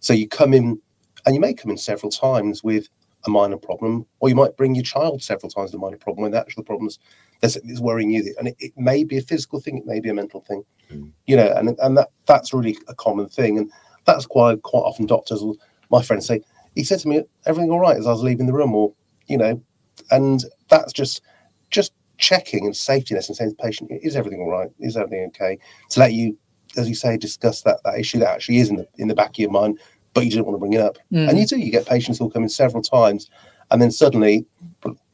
So 0.00 0.12
you 0.12 0.28
come 0.28 0.52
in, 0.52 0.80
and 1.24 1.34
you 1.34 1.40
may 1.40 1.54
come 1.54 1.70
in 1.70 1.78
several 1.78 2.10
times 2.10 2.64
with 2.64 2.88
a 3.24 3.30
minor 3.30 3.56
problem, 3.56 4.04
or 4.18 4.28
you 4.28 4.34
might 4.34 4.56
bring 4.56 4.74
your 4.74 4.82
child 4.84 5.22
several 5.22 5.48
times 5.48 5.70
with 5.72 5.78
a 5.80 5.84
minor 5.84 5.96
problem 5.96 6.22
when 6.22 6.32
the 6.32 6.40
actual 6.40 6.64
problems 6.64 6.98
that's 7.40 7.56
is 7.56 7.80
worrying 7.80 8.10
you, 8.10 8.34
and 8.38 8.48
it, 8.48 8.56
it 8.58 8.72
may 8.76 9.04
be 9.04 9.16
a 9.18 9.22
physical 9.22 9.60
thing, 9.60 9.78
it 9.78 9.86
may 9.86 10.00
be 10.00 10.08
a 10.08 10.14
mental 10.14 10.40
thing, 10.40 10.64
Mm. 10.90 11.10
you 11.26 11.36
know, 11.36 11.52
and 11.56 11.78
and 11.80 11.96
that 11.96 12.08
that's 12.26 12.52
really 12.52 12.76
a 12.88 12.94
common 12.94 13.28
thing, 13.28 13.58
and 13.58 13.70
that's 14.04 14.24
why 14.32 14.56
quite 14.56 14.80
often 14.80 15.06
doctors 15.06 15.40
will, 15.42 15.56
my 15.90 16.02
friends 16.02 16.26
say, 16.26 16.40
he 16.74 16.84
said 16.84 17.00
to 17.00 17.08
me, 17.08 17.22
everything 17.46 17.70
all 17.70 17.80
right 17.80 17.96
as 17.96 18.06
I 18.06 18.10
was 18.10 18.22
leaving 18.22 18.46
the 18.46 18.52
room, 18.52 18.74
or 18.74 18.92
you 19.26 19.36
know, 19.36 19.62
and 20.10 20.44
that's 20.68 20.92
just 20.92 21.22
just 21.70 21.92
checking 22.18 22.66
and 22.66 22.76
safety 22.76 23.14
and 23.14 23.24
saying 23.24 23.50
to 23.50 23.56
the 23.56 23.62
patient, 23.62 23.90
is 24.02 24.16
everything 24.16 24.40
all 24.40 24.50
right? 24.50 24.70
Is 24.78 24.96
everything 24.96 25.26
okay? 25.28 25.58
To 25.90 26.00
let 26.00 26.12
you, 26.12 26.38
as 26.76 26.88
you 26.88 26.94
say, 26.94 27.16
discuss 27.16 27.62
that 27.62 27.80
that 27.84 27.98
issue 27.98 28.18
that 28.20 28.28
actually 28.28 28.58
is 28.58 28.70
in 28.70 28.76
the 28.76 28.88
in 28.96 29.08
the 29.08 29.14
back 29.14 29.30
of 29.30 29.38
your 29.38 29.50
mind, 29.50 29.78
but 30.14 30.24
you 30.24 30.30
didn't 30.30 30.46
want 30.46 30.56
to 30.56 30.60
bring 30.60 30.74
it 30.74 30.80
up. 30.80 30.98
mm, 31.12 31.28
And 31.28 31.38
you 31.38 31.46
do, 31.46 31.58
you 31.58 31.72
get 31.72 31.86
patients 31.86 32.18
who'll 32.18 32.30
come 32.30 32.42
in 32.42 32.48
several 32.48 32.82
times, 32.82 33.30
and 33.70 33.80
then 33.80 33.90
suddenly 33.90 34.46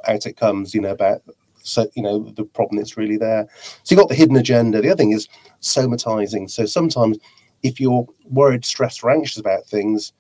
out 0.07 0.27
it 0.27 0.37
comes, 0.37 0.75
you 0.75 0.81
know, 0.81 0.91
about 0.93 1.23
so 1.63 1.89
you 1.95 2.03
know 2.03 2.31
the 2.37 2.45
problem 2.45 2.79
that's 2.79 2.97
really 2.97 3.17
there. 3.17 3.47
So 3.83 3.95
you've 3.95 4.01
got 4.01 4.09
the 4.09 4.15
hidden 4.15 4.37
agenda. 4.37 4.81
The 4.81 4.89
other 4.91 4.97
thing 4.97 5.13
is 5.13 5.29
somatizing. 5.61 6.51
So 6.51 6.67
sometimes 6.67 7.19
if 7.63 7.81
you're 7.81 8.07
worried, 8.25 8.65
stressed, 8.65 9.03
or 9.03 9.11
anxious 9.11 9.39
about 9.39 9.67
things, 9.67 10.13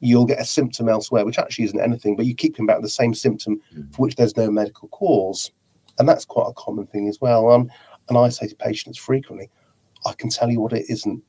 you'll 0.00 0.24
get 0.26 0.40
a 0.40 0.44
symptom 0.44 0.88
elsewhere, 0.88 1.24
which 1.24 1.38
actually 1.38 1.64
isn't 1.64 1.80
anything, 1.80 2.14
but 2.16 2.26
you 2.26 2.34
keep 2.34 2.56
coming 2.56 2.66
back 2.68 2.76
to 2.76 2.82
the 2.82 2.88
same 2.88 3.14
symptom 3.14 3.60
Mm. 3.76 3.94
for 3.94 4.02
which 4.02 4.14
there's 4.16 4.36
no 4.36 4.50
medical 4.50 4.88
cause. 4.88 5.50
And 5.98 6.08
that's 6.08 6.24
quite 6.24 6.48
a 6.48 6.52
common 6.54 6.86
thing 6.86 7.08
as 7.08 7.20
well. 7.20 7.50
Um, 7.50 7.70
and 8.08 8.16
I 8.16 8.28
say 8.28 8.46
to 8.46 8.54
patients 8.54 8.96
frequently, 8.98 9.50
I 10.06 10.12
can 10.12 10.30
tell 10.30 10.50
you 10.50 10.60
what 10.60 10.72
it 10.72 10.86
isn't. 10.88 11.22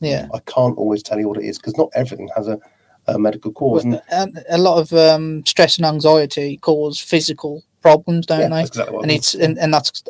yeah. 0.00 0.28
I 0.34 0.38
can't 0.46 0.76
always 0.78 1.02
tell 1.02 1.18
you 1.18 1.28
what 1.28 1.38
it 1.38 1.44
is 1.44 1.58
because 1.58 1.76
not 1.76 1.90
everything 1.94 2.28
has 2.34 2.48
a, 2.48 2.58
a 3.06 3.18
medical 3.18 3.52
cause. 3.52 3.84
Well, 3.84 4.02
And, 4.10 4.36
and 4.38 4.44
a 4.48 4.58
lot 4.58 4.78
of 4.78 4.92
um, 4.94 5.44
stress 5.44 5.76
and 5.76 5.84
anxiety 5.86 6.56
cause 6.56 6.98
physical 7.00 7.62
problems, 7.82 8.24
don't 8.26 8.40
yeah, 8.40 8.48
they? 8.48 8.54
that's 8.56 8.68
exactly 8.70 8.94
what 8.94 9.02
and 9.02 9.10
it's 9.12 9.34
and, 9.34 9.58
and 9.58 9.72
that's 9.74 10.02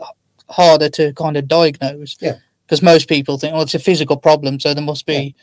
harder 0.49 0.89
to 0.91 1.13
kind 1.15 1.37
of 1.37 1.49
diagnose. 1.49 2.17
Yeah. 2.21 2.37
Because 2.65 2.83
most 2.83 3.09
people 3.09 3.39
think, 3.39 3.53
well, 3.53 3.63
it's 3.63 3.75
a 3.75 3.79
physical 3.79 4.17
problem, 4.17 4.59
so 4.61 4.73
there 4.75 4.83
must 4.83 5.07
be 5.07 5.35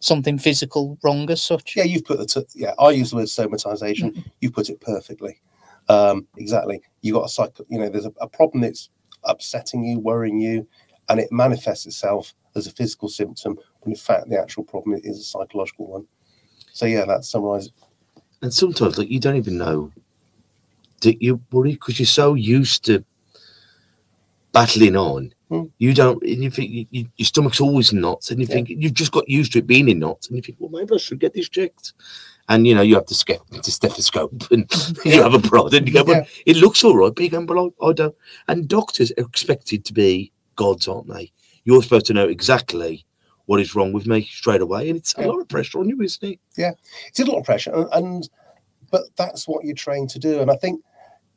something 0.00 0.38
physical 0.38 0.98
wrong 1.02 1.30
as 1.30 1.42
such. 1.42 1.76
Yeah, 1.76 1.84
you've 1.84 2.04
put 2.04 2.18
the 2.18 2.26
t- 2.26 2.46
yeah. 2.54 2.74
I 2.78 2.90
use 2.90 3.10
the 3.10 3.16
word 3.16 3.26
somatization. 3.26 4.24
You 4.40 4.50
put 4.50 4.70
it 4.70 4.80
perfectly. 4.80 5.40
Um, 5.88 6.26
exactly. 6.36 6.82
You 7.02 7.14
got 7.14 7.24
a 7.24 7.28
cycle. 7.28 7.64
You 7.68 7.78
know, 7.78 7.88
there's 7.88 8.06
a, 8.06 8.12
a 8.20 8.28
problem 8.28 8.60
that's 8.60 8.90
upsetting 9.24 9.84
you, 9.84 9.98
worrying 9.98 10.40
you, 10.40 10.66
and 11.08 11.18
it 11.18 11.32
manifests 11.32 11.86
itself 11.86 12.34
as 12.54 12.66
a 12.66 12.70
physical 12.72 13.08
symptom 13.08 13.58
when 13.80 13.92
in 13.92 13.98
fact 13.98 14.28
the 14.28 14.40
actual 14.40 14.64
problem 14.64 15.00
is 15.02 15.18
a 15.18 15.22
psychological 15.22 15.86
one. 15.86 16.06
So 16.72 16.86
yeah, 16.86 17.04
that 17.06 17.24
summarizes. 17.24 17.72
And 18.42 18.54
sometimes, 18.54 18.98
like, 18.98 19.10
you 19.10 19.18
don't 19.18 19.36
even 19.36 19.58
know 19.58 19.92
that 21.00 21.22
you 21.22 21.40
worry 21.50 21.72
because 21.72 21.98
you're 21.98 22.06
so 22.06 22.34
used 22.34 22.84
to 22.84 23.04
battling 24.52 24.96
on. 24.96 25.32
Hmm. 25.48 25.64
You 25.78 25.94
don't, 25.94 26.22
and 26.22 26.42
you 26.44 26.50
think 26.50 26.70
you, 26.70 26.86
you, 26.90 27.06
your 27.16 27.24
stomach's 27.26 27.60
always 27.60 27.92
in 27.92 28.00
knots, 28.02 28.30
and 28.30 28.38
you 28.40 28.46
Yeah. 28.46 28.54
think 28.54 28.68
you've 28.68 28.92
just 28.94 29.12
got 29.12 29.28
used 29.28 29.52
to 29.52 29.60
it 29.60 29.66
being 29.66 29.88
in 29.88 29.98
knots, 29.98 30.28
and 30.28 30.36
you 30.36 30.42
think, 30.42 30.58
well, 30.60 30.70
maybe 30.70 30.94
I 30.94 30.98
should 30.98 31.20
get 31.20 31.32
this 31.34 31.48
checked. 31.48 31.94
And 32.50 32.66
you 32.66 32.74
know, 32.74 32.82
you 32.82 32.94
have 32.96 33.06
to 33.06 33.14
ske- 33.14 33.40
the 33.50 33.62
stethoscope, 33.70 34.50
and 34.50 34.70
you 35.04 35.22
have 35.22 35.34
a 35.34 35.38
prod, 35.38 35.72
and 35.74 35.86
you 35.86 35.94
go, 35.94 36.04
well, 36.04 36.16
Yeah. 36.18 36.26
it 36.46 36.56
looks 36.56 36.84
all 36.84 36.96
right, 36.96 37.14
but 37.14 37.22
you 37.24 37.30
go, 37.30 37.40
well, 37.44 37.72
I, 37.80 37.86
I 37.86 37.92
don't. 37.94 38.14
And 38.48 38.68
doctors 38.68 39.10
are 39.12 39.22
expected 39.24 39.84
to 39.86 39.92
be 39.94 40.32
gods, 40.56 40.86
aren't 40.86 41.08
they? 41.08 41.32
You're 41.64 41.82
supposed 41.82 42.06
to 42.06 42.14
know 42.14 42.28
exactly 42.28 43.04
what 43.46 43.60
is 43.60 43.74
wrong 43.74 43.92
with 43.94 44.06
me 44.06 44.22
straight 44.24 44.60
away, 44.60 44.88
and 44.90 44.98
it's 44.98 45.14
a 45.14 45.22
lot 45.26 45.40
of 45.40 45.48
pressure 45.48 45.78
on 45.78 45.88
you, 45.88 45.98
isn't 46.02 46.30
it? 46.32 46.38
Yeah, 46.58 46.72
it's 47.06 47.20
a 47.20 47.24
lot 47.24 47.38
of 47.38 47.44
pressure, 47.44 47.72
and, 47.74 47.88
and 47.92 48.28
but 48.90 49.02
that's 49.16 49.48
what 49.48 49.64
you're 49.64 49.74
trained 49.74 50.10
to 50.10 50.18
do. 50.18 50.40
And 50.40 50.50
I 50.50 50.56
think 50.56 50.82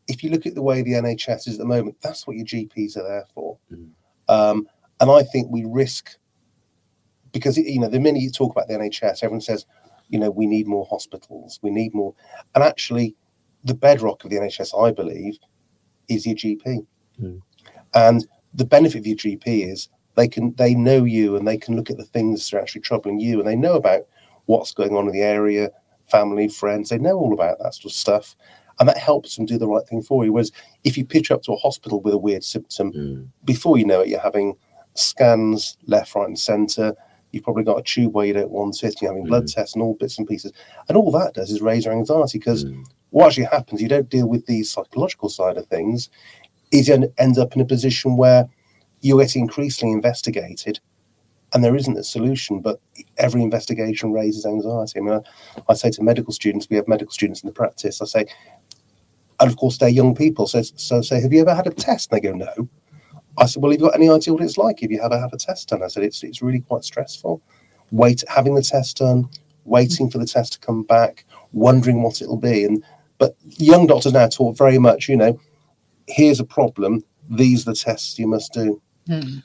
if 0.08 0.22
you 0.24 0.30
look 0.30 0.46
at 0.46 0.56
the 0.56 0.62
way 0.62 0.82
the 0.82 0.94
NHS 0.94 1.48
is 1.48 1.53
at 1.53 1.60
the 1.60 1.65
moment, 1.65 1.96
that's 2.01 2.25
what 2.27 2.36
your 2.36 2.46
GPs 2.46 2.98
are 2.98 3.03
there 3.03 3.25
for. 3.34 3.58
Mm. 3.72 3.89
Um, 4.32 4.68
and 5.02 5.12
I 5.12 5.24
think 5.24 5.52
we 5.52 5.66
risk 5.66 6.16
because 7.34 7.58
you 7.58 7.80
know 7.80 7.90
the 7.90 8.00
minute 8.00 8.22
you 8.22 8.32
talk 8.32 8.52
about 8.52 8.68
the 8.68 8.76
NHS, 8.76 9.24
everyone 9.24 9.42
says, 9.42 9.66
you 10.10 10.20
know, 10.20 10.32
we 10.32 10.46
need 10.46 10.68
more 10.68 10.86
hospitals, 10.90 11.60
we 11.62 11.70
need 11.70 11.94
more, 11.94 12.14
and 12.56 12.64
actually, 12.64 13.16
the 13.64 13.74
bedrock 13.74 14.24
of 14.24 14.30
the 14.30 14.38
NHS, 14.38 14.78
I 14.82 14.92
believe, 14.92 15.38
is 16.08 16.26
your 16.26 16.36
GP. 16.36 16.86
Mm. 17.22 17.42
And 17.94 18.28
the 18.54 18.66
benefit 18.66 19.00
of 19.00 19.08
your 19.08 19.18
GP 19.18 19.72
is 19.72 19.90
they 20.16 20.28
can 20.28 20.54
they 20.56 20.76
know 20.76 21.04
you 21.04 21.36
and 21.36 21.48
they 21.48 21.58
can 21.58 21.76
look 21.76 21.90
at 21.90 21.98
the 21.98 22.06
things 22.06 22.50
that 22.50 22.58
are 22.58 22.62
actually 22.62 22.82
troubling 22.82 23.20
you 23.20 23.40
and 23.40 23.48
they 23.48 23.56
know 23.56 23.76
about 23.76 24.02
what's 24.46 24.74
going 24.74 24.96
on 24.96 25.08
in 25.08 25.14
the 25.14 25.22
area, 25.22 25.72
family, 26.10 26.48
friends, 26.48 26.90
they 26.90 26.98
know 26.98 27.18
all 27.18 27.34
about 27.34 27.58
that 27.60 27.74
sort 27.74 27.92
of 27.92 27.92
stuff. 27.92 28.36
And 28.80 28.88
that 28.90 28.98
helps 28.98 29.36
them 29.36 29.46
do 29.46 29.58
the 29.58 29.68
right 29.68 29.88
thing 29.88 30.01
for 30.01 30.25
you. 30.25 30.34
Whereas 30.34 30.51
if 30.84 30.98
you 30.98 31.06
pitch 31.06 31.30
up 31.32 31.44
to 31.44 31.54
a 31.54 31.58
hospital 31.58 32.01
with 32.01 32.13
a 32.13 32.18
weird 32.18 32.44
symptom, 32.44 32.92
Mm. 32.92 33.28
before 33.46 33.78
you 33.78 33.86
know 33.86 34.01
it, 34.01 34.08
you're 34.10 34.20
having 34.20 34.56
scans 34.96 35.78
left, 35.88 36.16
right, 36.16 36.28
and 36.28 36.38
centre. 36.40 36.96
You've 37.32 37.44
probably 37.44 37.63
got 37.63 37.80
a 37.80 37.84
tube 37.84 38.13
where 38.13 38.25
you 38.25 38.34
don't 38.34 38.51
want 38.51 38.84
it. 38.84 39.01
You're 39.01 39.12
having 39.12 39.25
blood 39.25 39.48
tests 39.48 39.74
and 39.75 39.84
all 39.84 39.94
bits 39.96 40.18
and 40.18 40.28
pieces. 40.28 40.51
And 40.90 40.98
all 40.98 41.12
that 41.12 41.34
does 41.34 41.50
is 41.50 41.62
raise 41.62 41.86
your 41.86 41.94
anxiety 41.94 42.40
because 42.40 42.66
Mm. 42.66 42.84
what 43.12 43.28
actually 43.28 43.46
happens, 43.46 43.82
you 43.82 43.88
don't 43.88 44.10
deal 44.10 44.28
with 44.28 44.46
the 44.48 44.63
psychological 44.63 45.30
side 45.30 45.58
of 45.58 45.66
things, 45.68 46.10
is 46.72 46.88
you 46.88 47.13
end 47.18 47.38
up 47.38 47.56
in 47.56 47.62
a 47.62 47.66
position 47.66 48.18
where 48.18 48.50
you 49.01 49.18
get 49.20 49.36
increasingly 49.36 49.94
investigated 49.94 50.80
and 51.54 51.63
there 51.63 51.75
isn't 51.75 51.98
a 51.98 52.04
solution, 52.04 52.60
but 52.62 52.80
every 53.18 53.42
investigation 53.42 54.13
raises 54.13 54.46
anxiety. 54.46 55.00
I 55.00 55.01
mean, 55.01 55.13
I, 55.16 55.62
I 55.70 55.74
say 55.74 55.90
to 55.92 56.04
medical 56.04 56.32
students, 56.34 56.68
we 56.70 56.78
have 56.78 56.88
medical 56.88 57.12
students 57.12 57.42
in 57.44 57.48
the 57.48 57.54
practice, 57.54 58.01
I 58.01 58.06
say, 58.06 58.25
and 59.41 59.50
of 59.50 59.57
course 59.57 59.77
they're 59.77 59.89
young 59.89 60.15
people, 60.15 60.48
so, 60.48 60.62
so 60.62 61.01
say, 61.01 61.19
have 61.19 61.33
you 61.33 61.41
ever 61.41 61.53
had 61.53 61.67
a 61.67 61.71
test? 61.71 62.12
And 62.12 62.21
they 62.21 62.27
go, 62.27 62.33
no. 62.33 62.69
I 63.38 63.45
said, 63.45 63.62
well, 63.62 63.71
have 63.71 63.79
you 63.79 63.88
got 63.88 63.95
any 63.95 64.10
idea 64.10 64.33
what 64.33 64.43
it's 64.43 64.57
like 64.57 64.83
if 64.83 64.91
you 64.91 65.01
ever 65.01 65.19
have 65.19 65.33
a 65.33 65.38
test 65.38 65.69
done? 65.69 65.83
I 65.83 65.88
said, 65.88 66.03
it's, 66.03 66.24
it's 66.24 66.41
really 66.41 66.60
quite 66.60 66.83
stressful. 66.83 67.41
Wait, 67.91 68.24
having 68.27 68.55
the 68.55 68.62
test 68.62 68.98
done, 68.98 69.29
waiting 69.65 70.10
for 70.10 70.17
the 70.17 70.25
test 70.25 70.53
to 70.53 70.60
come 70.60 70.83
back, 70.83 71.25
wondering 71.51 72.03
what 72.03 72.21
it'll 72.21 72.38
be. 72.38 72.63
And 72.63 72.83
but 73.17 73.36
young 73.43 73.88
doctors 73.88 74.13
now 74.13 74.27
talk 74.27 74.57
very 74.57 74.77
much, 74.79 75.10
you 75.10 75.17
know, 75.17 75.39
here's 76.07 76.39
a 76.39 76.45
problem, 76.45 77.03
these 77.29 77.67
are 77.67 77.71
the 77.71 77.77
tests 77.77 78.17
you 78.19 78.27
must 78.27 78.53
do. 78.53 78.81
Hmm. 79.07 79.39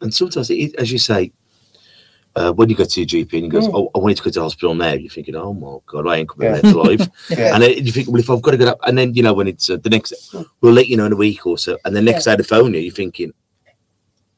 And 0.00 0.12
sometimes, 0.12 0.50
it, 0.50 0.74
as 0.76 0.92
you 0.92 0.98
say, 0.98 1.32
uh, 2.36 2.52
when 2.52 2.68
you 2.68 2.76
go 2.76 2.84
to 2.84 3.00
your 3.00 3.06
GP 3.06 3.32
and 3.34 3.42
he 3.44 3.48
goes, 3.48 3.66
Mm. 3.66 3.74
"Oh, 3.74 3.90
I 3.94 3.98
want 3.98 4.10
you 4.12 4.14
to 4.16 4.22
go 4.22 4.30
to 4.30 4.38
the 4.38 4.42
hospital 4.42 4.74
now," 4.74 4.92
you're 4.92 5.10
thinking, 5.10 5.34
"Oh 5.36 5.52
my 5.52 5.78
god, 5.86 6.06
I 6.06 6.16
ain't 6.18 6.28
coming 6.28 6.48
Yeah. 6.48 6.60
back 6.60 6.70
to 6.70 6.78
life." 6.82 7.08
Yeah. 7.30 7.54
And 7.54 7.62
then 7.62 7.84
you 7.86 7.92
think, 7.92 8.08
"Well, 8.08 8.20
if 8.20 8.30
I've 8.30 8.40
got 8.42 8.52
to 8.52 8.56
get 8.56 8.68
up," 8.68 8.78
and 8.86 8.96
then 8.96 9.14
you 9.14 9.22
know 9.22 9.34
when 9.34 9.48
it's 9.48 9.68
uh, 9.68 9.76
the 9.76 9.90
next, 9.90 10.34
we'll 10.60 10.72
let 10.72 10.88
you 10.88 10.96
know 10.96 11.06
in 11.06 11.12
a 11.12 11.16
week 11.16 11.44
or 11.46 11.58
so, 11.58 11.76
and 11.84 11.94
the 11.96 12.02
next 12.02 12.24
day 12.24 12.36
they 12.36 12.42
phone 12.44 12.72
you, 12.74 12.80
you're 12.80 12.92
thinking, 12.94 13.32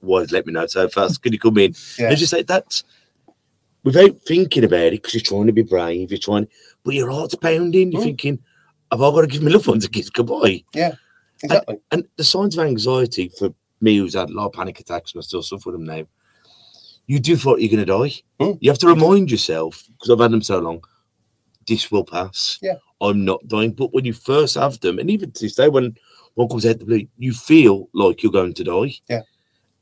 "Why 0.01 0.25
let 0.31 0.47
me 0.47 0.53
know 0.53 0.67
so 0.67 0.89
fast? 0.89 1.23
Can 1.23 1.33
you 1.33 1.39
come 1.39 1.59
in?" 1.59 1.75
Yeah. 1.99 2.09
And 2.11 2.21
you 2.21 2.27
say 2.27 2.43
that's 2.43 2.83
without 3.85 4.19
thinking 4.27 4.65
about 4.65 4.81
it 4.87 4.93
because 4.93 5.15
you're 5.15 5.21
trying 5.23 5.47
to 5.47 5.53
be 5.53 5.63
brave, 5.63 6.11
you're 6.11 6.19
trying, 6.19 6.49
but 6.85 6.95
your 6.95 7.11
heart's 7.11 7.35
pounding. 7.35 7.93
You're 7.93 8.01
Mm. 8.01 8.05
thinking, 8.05 8.39
"Have 8.91 9.03
I 9.03 9.11
got 9.11 9.21
to 9.23 9.27
give 9.27 9.43
my 9.43 9.51
loved 9.51 9.67
ones 9.67 9.85
a 9.85 9.89
kiss 9.91 10.09
goodbye?" 10.11 10.65
Yeah, 10.75 10.95
exactly. 11.43 11.79
And 11.91 12.05
the 12.17 12.25
signs 12.25 12.57
of 12.57 12.65
anxiety 12.65 13.29
for 13.39 13.53
me, 13.81 13.97
who's 13.99 14.15
had 14.15 14.31
a 14.31 14.33
lot 14.33 14.47
of 14.47 14.53
panic 14.53 14.79
attacks 14.81 15.13
and 15.13 15.21
I 15.21 15.23
still 15.25 15.43
suffer 15.43 15.73
them 15.73 15.85
now, 15.85 16.05
you 17.13 17.21
do 17.21 17.37
thought 17.37 17.61
you're 17.61 17.69
going 17.77 17.85
to 17.87 17.93
die. 17.99 18.23
Mm. 18.41 18.57
You 18.63 18.71
have 18.71 18.79
to 18.79 18.87
remind 18.87 19.31
yourself, 19.31 19.85
because 19.93 20.09
I've 20.11 20.21
had 20.21 20.31
them 20.33 20.41
so 20.43 20.59
long, 20.61 20.83
this 21.69 21.91
will 21.93 22.05
pass. 22.05 22.59
Yeah. 22.63 22.77
I'm 23.03 23.25
not 23.25 23.47
dying. 23.49 23.73
But 23.73 23.93
when 23.93 24.05
you 24.07 24.15
first 24.15 24.55
have 24.55 24.81
them, 24.81 24.99
and 24.99 25.11
even 25.11 25.31
to 25.33 25.41
this 25.41 25.57
day, 25.57 25.69
when 25.69 25.95
one 26.35 26.49
comes 26.49 26.65
out 26.65 26.79
the 26.79 26.87
blue, 26.87 27.07
you 27.19 27.33
feel 27.35 27.91
like 27.93 28.23
you're 28.23 28.33
going 28.33 28.55
to 28.55 28.65
die. 28.65 28.95
Yeah. 29.11 29.21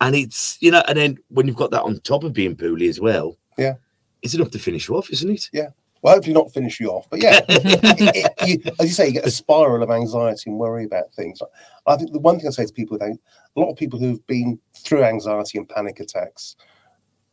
And 0.00 0.16
it's, 0.16 0.58
you 0.60 0.72
know, 0.72 0.82
and 0.88 0.98
then 0.98 1.18
when 1.28 1.46
you've 1.46 1.56
got 1.56 1.70
that 1.70 1.82
on 1.84 2.00
top 2.00 2.24
of 2.24 2.32
being 2.32 2.56
poorly 2.56 2.88
as 2.88 2.98
well, 3.00 3.36
Yeah. 3.56 3.74
it's 4.22 4.34
enough 4.34 4.50
to 4.50 4.58
finish 4.58 4.88
you 4.88 4.96
off, 4.96 5.10
isn't 5.10 5.30
it? 5.30 5.48
Yeah. 5.52 5.68
Well, 6.02 6.14
hopefully 6.14 6.34
not 6.34 6.52
finish 6.52 6.80
you 6.80 6.88
off, 6.90 7.06
but 7.10 7.22
yeah, 7.22 7.40
it- 7.48 7.80
it- 8.16 8.48
you, 8.64 8.72
as 8.80 8.86
you 8.88 8.92
say, 8.94 9.06
you 9.08 9.12
get 9.12 9.26
a 9.26 9.30
spiral 9.30 9.82
of 9.84 9.90
anxiety 9.90 10.50
and 10.50 10.58
worry 10.58 10.84
about 10.84 11.12
things. 11.14 11.40
I 11.86 11.96
think 11.96 12.12
the 12.12 12.18
one 12.18 12.38
thing 12.38 12.48
I 12.48 12.50
say 12.50 12.64
to 12.66 12.72
people, 12.72 12.98
a 13.00 13.60
lot 13.60 13.70
of 13.70 13.76
people 13.76 13.98
who've 14.00 14.26
been 14.26 14.58
through 14.74 15.04
anxiety 15.04 15.58
and 15.58 15.68
panic 15.68 16.00
attacks 16.00 16.56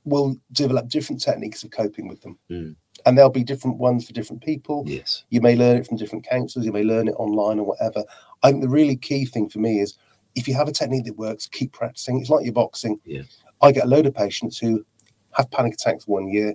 will 0.08 0.36
develop 0.52 0.88
different 0.90 1.22
techniques 1.22 1.64
of 1.64 1.72
coping 1.72 2.08
with 2.08 2.22
them, 2.22 2.38
Mm. 2.50 2.76
and 3.06 3.18
there'll 3.18 3.30
be 3.30 3.44
different 3.44 3.78
ones 3.78 4.06
for 4.06 4.14
different 4.14 4.42
people. 4.42 4.84
Yes. 4.88 5.24
You 5.30 5.42
may 5.42 5.56
learn 5.56 5.78
it 5.78 5.88
from 5.88 5.98
different 5.98 6.26
counsellors, 6.26 6.66
you 6.66 6.72
may 6.72 6.84
learn 6.84 7.08
it 7.08 7.16
online 7.18 7.60
or 7.60 7.66
whatever. 7.66 8.04
I 8.44 8.52
think 8.52 8.62
the 8.64 8.70
really 8.70 8.96
key 8.96 9.26
thing 9.26 9.50
for 9.50 9.60
me 9.60 9.80
is 9.80 9.98
if 10.36 10.48
you 10.48 10.54
have 10.54 10.68
a 10.68 10.72
technique 10.72 11.06
that 11.06 11.18
works, 11.18 11.48
keep 11.48 11.72
practicing. 11.74 12.20
It's 12.20 12.30
like 12.30 12.44
your 12.46 12.54
boxing. 12.54 13.00
Yeah. 13.06 13.24
I 13.62 13.72
get 13.72 13.86
a 13.86 13.88
load 13.88 14.06
of 14.06 14.14
patients 14.14 14.58
who 14.58 14.86
have 15.32 15.50
panic 15.52 15.74
attacks 15.74 16.08
one 16.08 16.28
year, 16.28 16.54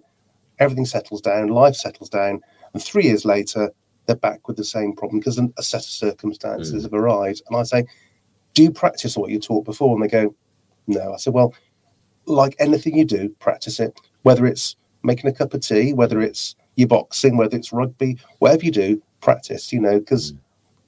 everything 0.59 0.87
settles 0.87 1.21
down, 1.21 1.49
life 1.49 1.75
settles 1.75 2.09
down, 2.09 2.41
and 2.75 2.83
three 2.83 3.05
years 3.05 3.25
later, 3.25 3.73
they're 4.07 4.17
back 4.17 4.49
with 4.49 4.57
the 4.57 4.65
same 4.65 4.95
problem 4.95 5.21
because 5.21 5.39
a 5.39 5.63
set 5.63 5.81
of 5.83 5.87
circumstances 5.91 6.73
Mm. 6.81 6.83
have 6.85 6.95
arrived. 6.95 7.43
And 7.49 7.57
I 7.57 7.63
say, 7.65 7.85
Do 8.55 8.63
you 8.63 8.71
practice 8.71 9.17
what 9.17 9.31
you 9.31 9.39
taught 9.41 9.65
before? 9.65 9.95
And 9.95 10.03
they 10.03 10.09
go, 10.09 10.35
No. 10.87 11.13
I 11.15 11.17
said, 11.17 11.33
Well, 11.33 11.55
like 12.27 12.55
anything 12.59 12.97
you 12.97 13.05
do, 13.05 13.29
practice 13.41 13.81
it, 13.81 13.99
whether 14.23 14.47
it's 14.47 14.77
making 15.03 15.29
a 15.29 15.33
cup 15.33 15.55
of 15.55 15.61
tea, 15.61 15.93
whether 15.93 16.21
it's 16.21 16.55
your 16.77 16.89
boxing, 16.89 17.37
whether 17.37 17.57
it's 17.57 17.73
rugby, 17.73 18.19
whatever 18.39 18.65
you 18.65 18.71
do, 18.71 19.03
practice, 19.21 19.73
you 19.73 19.81
know, 19.81 19.99
because 19.99 20.33
mm. 20.33 20.39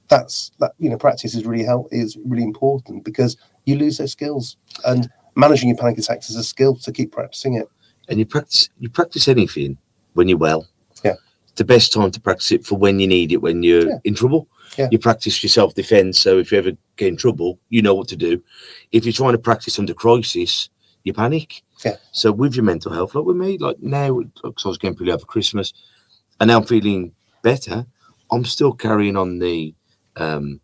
that's 0.07 0.51
that, 0.59 0.71
you 0.79 0.89
know, 0.89 0.97
practice 0.97 1.35
is 1.35 1.45
really 1.45 1.63
help 1.63 1.87
is 1.91 2.17
really 2.25 2.43
important 2.43 3.03
because 3.03 3.37
you 3.65 3.77
lose 3.77 3.97
those 3.97 4.11
skills. 4.11 4.57
And 4.85 5.09
managing 5.35 5.69
your 5.69 5.77
panic 5.77 5.97
attacks 5.97 6.29
is 6.29 6.35
a 6.35 6.43
skill 6.43 6.75
to 6.77 6.91
keep 6.91 7.11
practicing 7.11 7.55
it. 7.55 7.67
and 8.07 8.19
you 8.19 8.25
practice 8.25 8.69
you 8.79 8.89
practice 8.89 9.27
anything 9.27 9.77
when 10.13 10.27
you're 10.29 10.37
well. 10.37 10.67
Yeah. 11.03 11.15
It's 11.43 11.57
the 11.57 11.65
best 11.65 11.91
time 11.93 12.11
to 12.11 12.21
practice 12.21 12.51
it 12.51 12.65
for 12.65 12.77
when 12.77 12.99
you 12.99 13.07
need 13.07 13.31
it, 13.31 13.41
when 13.41 13.63
you're 13.63 13.87
Yeah. 13.87 13.97
in 14.03 14.15
trouble. 14.15 14.47
Yeah. 14.77 14.89
You 14.91 14.99
practice 14.99 15.41
your 15.43 15.49
self 15.49 15.73
defense. 15.75 16.19
So 16.19 16.37
if 16.37 16.51
you 16.51 16.57
ever 16.57 16.71
get 16.95 17.07
in 17.07 17.17
trouble, 17.17 17.59
you 17.69 17.81
know 17.81 17.93
what 17.93 18.07
to 18.09 18.15
do. 18.15 18.41
If 18.91 19.05
you're 19.05 19.13
trying 19.13 19.33
to 19.33 19.37
practice 19.37 19.79
under 19.79 19.93
crisis, 19.93 20.69
you 21.05 21.13
panic. 21.13 21.61
Yeah. 21.85 21.95
So 22.11 22.31
with 22.33 22.55
your 22.55 22.65
mental 22.65 22.91
health, 22.91 23.15
like 23.15 23.23
with 23.25 23.37
me, 23.37 23.57
like 23.57 23.79
now, 23.79 24.19
because 24.19 24.65
I 24.65 24.67
was 24.67 24.77
getting 24.77 24.95
pretty 24.97 25.11
over 25.13 25.25
Christmas, 25.25 25.71
and 26.41 26.49
now 26.49 26.57
I'm 26.59 26.65
feeling 26.65 27.13
better. 27.41 27.85
I'm 28.31 28.43
still 28.43 28.73
carrying 28.73 29.15
on 29.15 29.39
the 29.39 29.73
um 30.17 30.59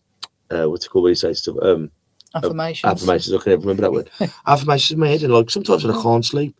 uh 0.50 0.66
what's 0.70 0.86
it 0.86 0.90
called 0.90 1.04
when 1.04 1.12
you 1.12 1.16
say 1.16 1.34
stuff 1.34 1.56
um 1.62 1.92
Affirmations. 2.34 2.92
affirmations. 2.92 3.34
I 3.36 3.38
can 3.44 3.50
never 3.52 3.62
remember 3.62 3.82
that 3.84 3.92
word. 3.92 4.10
affirmations 4.48 4.92
in 4.92 5.00
my 5.00 5.08
head, 5.08 5.24
and 5.24 5.34
like 5.34 5.50
sometimes 5.50 5.84
when 5.86 5.96
I 5.96 6.02
can't 6.02 6.26
sleep, 6.26 6.56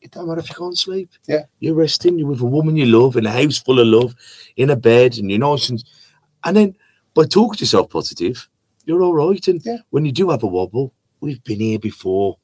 it 0.00 0.10
don't 0.10 0.26
matter 0.28 0.40
if 0.40 0.48
you 0.48 0.54
can't 0.56 0.76
sleep. 0.76 1.10
Yeah. 1.26 1.44
you're 1.60 1.74
resting. 1.74 2.18
You're 2.18 2.28
with 2.28 2.40
a 2.40 2.46
woman 2.46 2.76
you 2.76 2.86
love 2.86 3.16
in 3.16 3.26
a 3.26 3.30
house 3.30 3.58
full 3.58 3.78
of 3.80 3.86
love, 3.86 4.14
in 4.56 4.70
a 4.70 4.76
bed, 4.76 5.18
and 5.18 5.30
you're 5.30 5.38
nice 5.38 5.68
and 5.70 5.82
and 6.42 6.56
then 6.56 6.76
by 7.14 7.24
talking 7.26 7.58
to 7.58 7.62
yourself 7.64 7.90
positive, 7.90 8.48
you're 8.86 9.02
all 9.02 9.14
right. 9.14 9.46
And 9.46 9.60
Yeah. 9.64 9.78
when 9.90 10.04
you 10.04 10.10
do 10.12 10.30
have 10.30 10.42
a 10.42 10.46
wobble, 10.48 10.92
we've 11.20 11.42
been 11.44 11.60
here 11.60 11.78
before. 11.78 12.38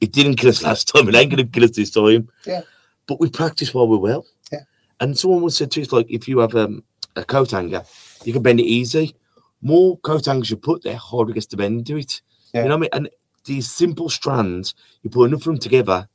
It 0.00 0.12
didn't 0.12 0.36
kill 0.36 0.50
us 0.50 0.62
last 0.62 0.88
time. 0.88 1.08
It 1.08 1.14
ain't 1.14 1.30
gonna 1.30 1.44
kill 1.46 1.64
us 1.64 1.70
this 1.72 1.90
time. 1.90 2.28
Yeah. 2.46 2.62
but 3.06 3.20
we 3.20 3.28
practice 3.30 3.74
while 3.74 3.88
we're 3.88 3.98
well. 3.98 4.26
Yeah. 4.52 4.60
and 5.00 5.18
someone 5.18 5.42
once 5.42 5.56
said 5.56 5.70
to 5.72 5.82
us 5.82 5.92
like, 5.92 6.06
if 6.10 6.26
you 6.28 6.38
have 6.38 6.54
um, 6.54 6.82
a 7.16 7.24
coat 7.24 7.50
hanger, 7.50 7.82
you 8.24 8.32
can 8.32 8.42
bend 8.42 8.60
it 8.60 8.64
easy. 8.64 9.14
More 9.62 9.98
coat 9.98 10.26
hangers 10.26 10.50
you 10.50 10.56
put 10.56 10.82
there, 10.82 10.96
harder 10.96 11.30
it 11.30 11.34
gets 11.34 11.46
to 11.46 11.56
bend 11.56 11.78
into 11.80 11.96
it. 11.96 12.20
Yeah. 12.52 12.62
You 12.62 12.68
know 12.68 12.76
what 12.78 12.92
I 12.94 12.98
mean? 12.98 13.06
And 13.06 13.10
these 13.44 13.70
simple 13.70 14.08
strands, 14.08 14.74
you 15.02 15.10
put 15.10 15.24
enough 15.26 15.40
of 15.40 15.44
them 15.44 15.58
together, 15.58 16.08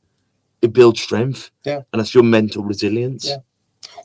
it 0.62 0.72
builds 0.72 1.00
strength. 1.00 1.50
Yeah. 1.64 1.82
and 1.92 2.00
that's 2.00 2.14
your 2.14 2.24
mental 2.24 2.64
resilience. 2.64 3.26
Yeah. 3.28 3.36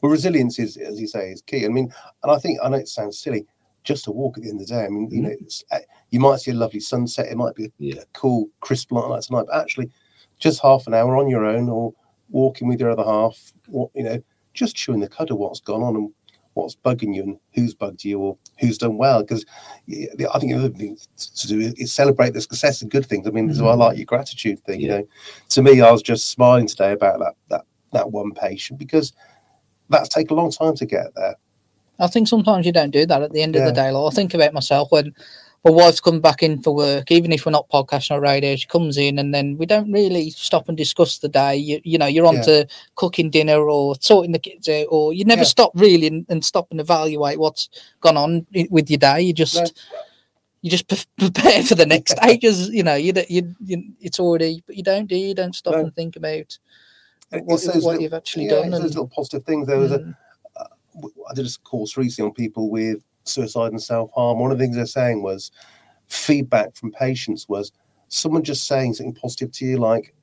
Well, 0.01 0.11
resilience 0.11 0.59
is, 0.59 0.77
as 0.77 0.99
you 0.99 1.07
say, 1.07 1.31
is 1.31 1.41
key. 1.41 1.65
I 1.65 1.69
mean, 1.69 1.91
and 2.23 2.31
I 2.31 2.37
think 2.37 2.59
I 2.63 2.69
know 2.69 2.77
it 2.77 2.87
sounds 2.87 3.19
silly, 3.19 3.45
just 3.83 4.07
a 4.07 4.11
walk 4.11 4.37
at 4.37 4.43
the 4.43 4.49
end 4.49 4.61
of 4.61 4.67
the 4.67 4.73
day. 4.73 4.85
I 4.85 4.89
mean, 4.89 5.09
you 5.11 5.21
know, 5.21 5.29
it's, 5.29 5.63
uh, 5.71 5.79
you 6.15 6.21
might 6.21 6.39
see 6.39 6.51
a 6.51 6.53
lovely 6.53 6.79
sunset. 6.79 7.27
It 7.27 7.35
might 7.35 7.55
be 7.55 7.65
a, 7.65 7.69
Yeah. 7.77 8.01
a 8.01 8.05
cool, 8.13 8.47
crisp 8.61 8.93
light 8.93 9.09
like 9.09 9.21
tonight, 9.21 9.47
but 9.47 9.59
actually, 9.59 9.89
just 10.39 10.61
half 10.61 10.87
an 10.87 10.93
hour 10.93 11.17
on 11.17 11.27
your 11.27 11.45
own 11.45 11.67
or 11.67 11.93
walking 12.29 12.69
with 12.69 12.79
your 12.79 12.89
other 12.89 13.03
half, 13.03 13.51
or, 13.69 13.91
you 13.93 14.03
know, 14.03 14.23
just 14.53 14.77
chewing 14.77 15.01
the 15.01 15.09
cud 15.09 15.29
of 15.29 15.37
what's 15.37 15.59
gone 15.59 15.83
on 15.83 15.97
and 15.97 16.09
what's 16.53 16.77
bugging 16.77 17.13
you 17.13 17.23
and 17.23 17.37
who's 17.53 17.73
bugged 17.73 18.05
you 18.05 18.17
or 18.17 18.37
who's 18.61 18.77
done 18.77 18.97
well. 18.97 19.23
Because 19.23 19.45
I 19.89 20.39
think 20.39 20.53
the 20.53 20.57
other 20.57 20.69
thing 20.69 20.97
to 21.17 21.47
do 21.47 21.59
is, 21.59 21.73
is 21.73 21.93
celebrate 21.93 22.33
the 22.33 22.39
success 22.39 22.81
and 22.81 22.89
good 22.89 23.05
things. 23.05 23.27
I 23.27 23.31
mean, 23.31 23.47
this 23.47 23.57
is 23.57 23.61
why 23.61 23.71
I 23.71 23.75
like 23.75 23.95
mm. 23.95 23.99
your 23.99 24.05
gratitude 24.05 24.59
thing. 24.63 24.79
You 24.79 24.87
know, 24.87 25.07
to 25.49 25.61
me, 25.61 25.81
I 25.81 25.91
was 25.91 26.01
just 26.01 26.31
smiling 26.31 26.65
today 26.65 26.93
about 26.93 27.19
that 27.19 27.33
that 27.49 27.65
that 27.91 28.11
one 28.11 28.31
patient 28.31 28.79
because 28.79 29.11
that's 29.89 30.07
taken 30.07 30.37
a 30.37 30.41
long 30.41 30.51
time 30.51 30.75
to 30.75 30.85
get 30.85 31.13
there. 31.15 31.35
I 31.99 32.07
think 32.07 32.29
sometimes 32.29 32.65
you 32.65 32.71
don't 32.71 32.91
do 32.91 33.05
that 33.05 33.21
at 33.21 33.31
the 33.31 33.41
end 33.41 33.55
of 33.55 33.63
the 33.65 33.71
day. 33.71 33.91
Like, 33.91 34.11
I 34.11 34.15
think 34.15 34.33
about 34.33 34.53
myself 34.53 34.91
when 34.91 35.13
my 35.65 35.71
wife's 35.71 35.99
come 35.99 36.21
back 36.21 36.43
in 36.43 36.61
for 36.61 36.75
work, 36.75 37.11
even 37.11 37.31
if 37.31 37.45
we're 37.45 37.51
not 37.51 37.67
podcasting 37.69 38.11
or 38.11 38.21
radio, 38.21 38.55
she 38.55 38.67
comes 38.67 38.97
in 38.97 39.17
and 39.17 39.33
then 39.33 39.57
we 39.57 39.65
don't 39.65 39.91
really 39.91 40.29
stop 40.29 40.69
and 40.69 40.77
discuss 40.77 41.17
the 41.17 41.27
day. 41.27 41.55
You, 41.55 41.81
you 41.83 41.97
know, 41.97 42.05
you're 42.05 42.27
on 42.27 42.35
Yeah. 42.35 42.41
to 42.43 42.67
cooking 42.95 43.31
dinner 43.31 43.57
or 43.67 43.95
sorting 43.99 44.31
the 44.31 44.39
kids 44.39 44.69
out, 44.69 44.85
or 44.89 45.11
you 45.11 45.25
never 45.25 45.41
Yeah. 45.41 45.47
stop 45.47 45.71
really 45.73 46.05
and, 46.05 46.25
and 46.29 46.45
stop 46.45 46.67
and 46.69 46.79
evaluate 46.79 47.39
what's 47.39 47.69
gone 47.99 48.15
on 48.15 48.45
with 48.69 48.89
your 48.89 48.99
day. 48.99 49.21
You 49.21 49.33
just. 49.33 49.73
You 50.61 50.71
just 50.71 50.87
pre- 50.87 50.97
prepare 51.29 51.61
for 51.61 51.75
the 51.75 51.85
next 51.85 52.17
stages, 52.17 52.69
you 52.69 52.81
know. 52.81 52.95
You, 52.95 53.13
you, 53.29 53.53
you, 53.63 53.83
it's 54.01 54.19
already, 54.19 54.63
but 54.65 54.75
you 54.75 54.81
don't 54.81 55.05
do. 55.05 55.15
You 55.15 55.35
don't 55.35 55.53
stop 55.53 55.75
and 55.75 55.93
think 55.95 56.15
about 56.15 56.57
what, 57.31 57.61
what 57.83 58.01
you've 58.01 58.15
actually 58.15 58.45
yeah, 58.45 58.51
done. 58.61 58.63
and- 58.65 58.73
those 58.73 58.95
little 58.95 59.07
positive 59.07 59.43
things. 59.43 59.67
There 59.67 59.77
was 59.77 59.91
a 59.91 59.99
Mm. 59.99 60.15
I 61.29 61.33
did 61.35 61.45
a 61.45 61.49
course 61.63 61.97
recently 61.97 62.29
on 62.29 62.33
people 62.33 62.69
with 62.71 63.03
suicide 63.29 63.71
and 63.71 63.81
self 63.81 64.11
harm. 64.15 64.39
One 64.39 64.51
of 64.51 64.57
the 64.57 64.63
things 64.63 64.75
they're 64.75 64.85
saying 64.85 65.23
was 65.23 65.51
feedback 66.07 66.75
from 66.75 66.91
patients 66.91 67.47
was 67.49 67.71
someone 68.07 68.43
just 68.43 68.67
saying 68.67 68.93
something 68.93 69.15
positive 69.15 69.51
to 69.53 69.65
you, 69.65 69.77
like, 69.77 70.13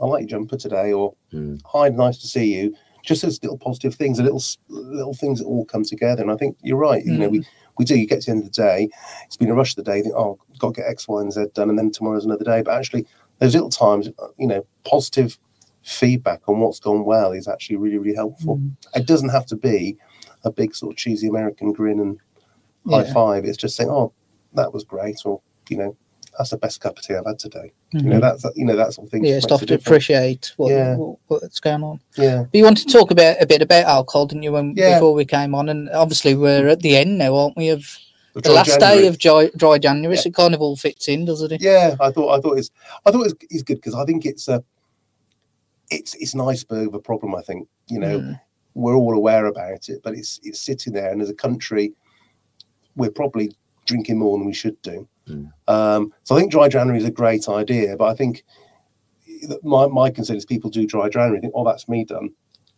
I 0.00 0.06
like 0.06 0.22
your 0.22 0.28
jumper 0.28 0.56
today, 0.56 0.92
or 0.92 1.14
Mm. 1.32 1.60
hi, 1.64 1.88
nice 1.88 2.18
to 2.18 2.26
see 2.26 2.54
you. 2.54 2.74
Just 3.04 3.22
those 3.22 3.42
little 3.42 3.58
positive 3.58 3.94
things, 3.94 4.18
the 4.18 4.24
little 4.24 4.38
s- 4.38 4.58
little 4.68 5.14
things 5.14 5.38
that 5.38 5.46
all 5.46 5.64
come 5.64 5.84
together. 5.84 6.22
And 6.22 6.30
I 6.30 6.36
think 6.36 6.56
you're 6.62 6.76
right. 6.76 7.04
You 7.04 7.16
know, 7.16 7.28
we, 7.28 7.46
we 7.78 7.84
do. 7.84 7.98
You 7.98 8.06
get 8.06 8.20
to 8.22 8.26
the 8.26 8.32
end 8.32 8.40
of 8.46 8.52
the 8.52 8.62
day, 8.62 8.88
it's 9.24 9.36
been 9.36 9.48
a 9.50 9.54
rush 9.54 9.72
of 9.76 9.76
the 9.84 9.90
day. 9.90 9.98
You 9.98 10.02
think, 10.02 10.14
oh, 10.16 10.38
got 10.58 10.74
to 10.74 10.80
get 10.82 10.90
X, 10.90 11.08
Y, 11.08 11.20
and 11.20 11.32
Z 11.32 11.46
done, 11.54 11.70
and 11.70 11.78
then 11.78 11.90
tomorrow's 11.90 12.24
another 12.26 12.44
day. 12.44 12.60
But 12.62 12.74
actually, 12.76 13.06
those 13.38 13.54
little 13.54 13.70
times, 13.70 14.08
you 14.38 14.46
know, 14.46 14.66
positive 14.84 15.38
feedback 15.82 16.46
on 16.48 16.60
what's 16.60 16.78
gone 16.80 17.04
well 17.04 17.32
is 17.32 17.48
actually 17.48 17.76
really, 17.76 17.96
really 17.96 18.14
helpful. 18.14 18.58
Mm. 18.58 18.76
It 18.94 19.06
doesn't 19.06 19.30
have 19.30 19.46
to 19.46 19.56
be 19.56 19.96
a 20.44 20.50
big 20.50 20.74
sort 20.74 20.92
of 20.92 20.98
cheesy 20.98 21.26
American 21.28 21.72
grin 21.72 22.00
and 22.00 22.18
high 22.88 23.04
Yeah. 23.04 23.12
five. 23.12 23.44
It's 23.44 23.56
just 23.58 23.76
saying, 23.76 23.90
"Oh, 23.90 24.12
that 24.54 24.72
was 24.72 24.84
great," 24.84 25.18
or 25.24 25.40
you 25.68 25.76
know, 25.76 25.96
"That's 26.38 26.50
the 26.50 26.56
best 26.56 26.80
cup 26.80 26.98
of 26.98 27.04
tea 27.04 27.14
I've 27.14 27.26
had 27.26 27.38
today." 27.38 27.72
You 27.92 28.02
know, 28.02 28.16
Mhm. 28.16 28.20
that's 28.20 28.44
you 28.56 28.64
know 28.64 28.76
that 28.76 28.92
sort 28.94 29.06
of 29.06 29.10
thing. 29.12 29.24
yeah, 29.24 29.40
stuff 29.40 29.64
to 29.66 29.74
appreciate 29.74 30.52
what, 30.56 30.70
Yeah. 30.70 30.96
what 30.96 31.18
what's 31.28 31.60
going 31.60 31.82
on. 31.82 32.00
Yeah, 32.16 32.44
But 32.50 32.54
you 32.58 32.64
wanted 32.64 32.86
to 32.88 32.92
talk 32.92 33.10
about 33.10 33.36
a 33.40 33.46
bit 33.46 33.62
about 33.62 33.84
alcohol, 33.86 34.26
didn't 34.26 34.42
you? 34.44 34.52
When 34.52 34.74
Yeah. 34.76 34.94
before 34.94 35.12
we 35.14 35.24
came 35.24 35.54
on, 35.54 35.68
and 35.68 35.88
obviously 35.90 36.34
we're 36.34 36.68
at 36.68 36.80
the 36.80 36.96
end 36.96 37.18
now, 37.18 37.34
aren't 37.36 37.56
we? 37.56 37.68
Of 37.70 37.84
the 38.34 38.42
dry 38.42 38.52
last 38.54 38.68
January. 38.78 39.02
day 39.02 39.06
of 39.08 39.18
dry, 39.18 39.50
dry 39.56 39.78
January, 39.78 40.14
Yeah. 40.14 40.20
so 40.22 40.28
it 40.28 40.34
kind 40.34 40.54
of 40.54 40.60
all 40.62 40.76
fits 40.76 41.08
in, 41.08 41.24
doesn't 41.24 41.50
it? 41.50 41.60
Yeah, 41.60 41.96
I 42.00 42.10
thought 42.12 42.30
I 42.38 42.40
thought 42.40 42.58
it's 42.58 42.70
I 43.04 43.10
thought 43.10 43.26
it's, 43.26 43.34
it's 43.50 43.62
good 43.64 43.76
because 43.78 43.94
I 43.96 44.04
think 44.04 44.24
it's 44.24 44.46
a 44.48 44.62
it's 45.90 46.14
it's 46.14 46.34
an 46.34 46.40
iceberg 46.40 46.88
of 46.88 46.94
a 46.94 47.00
problem. 47.00 47.34
I 47.34 47.42
think 47.42 47.66
you 47.88 47.98
know 47.98 48.20
Mm. 48.20 48.40
we're 48.74 48.94
all 48.96 49.14
aware 49.16 49.46
about 49.46 49.88
it, 49.88 50.00
but 50.04 50.14
it's 50.14 50.38
it's 50.44 50.60
sitting 50.60 50.92
there, 50.92 51.10
and 51.10 51.20
as 51.20 51.28
a 51.30 51.34
country, 51.34 51.92
we're 53.00 53.10
probably 53.10 53.52
drinking 53.86 54.18
more 54.18 54.38
than 54.38 54.46
we 54.46 54.52
should 54.52 54.80
do. 54.82 55.08
Mm. 55.28 55.50
Um, 55.66 56.12
so 56.22 56.36
I 56.36 56.38
think 56.38 56.52
dry 56.52 56.68
January 56.68 56.98
is 56.98 57.04
a 57.04 57.10
great 57.10 57.48
idea, 57.48 57.96
but 57.96 58.06
I 58.06 58.14
think 58.14 58.44
my 59.62 59.86
my 59.86 60.10
concern 60.10 60.36
is 60.36 60.44
people 60.44 60.70
do 60.70 60.86
dry 60.86 61.08
January, 61.08 61.40
think, 61.40 61.52
oh, 61.56 61.64
that's 61.64 61.88
me 61.88 62.04
done. 62.04 62.30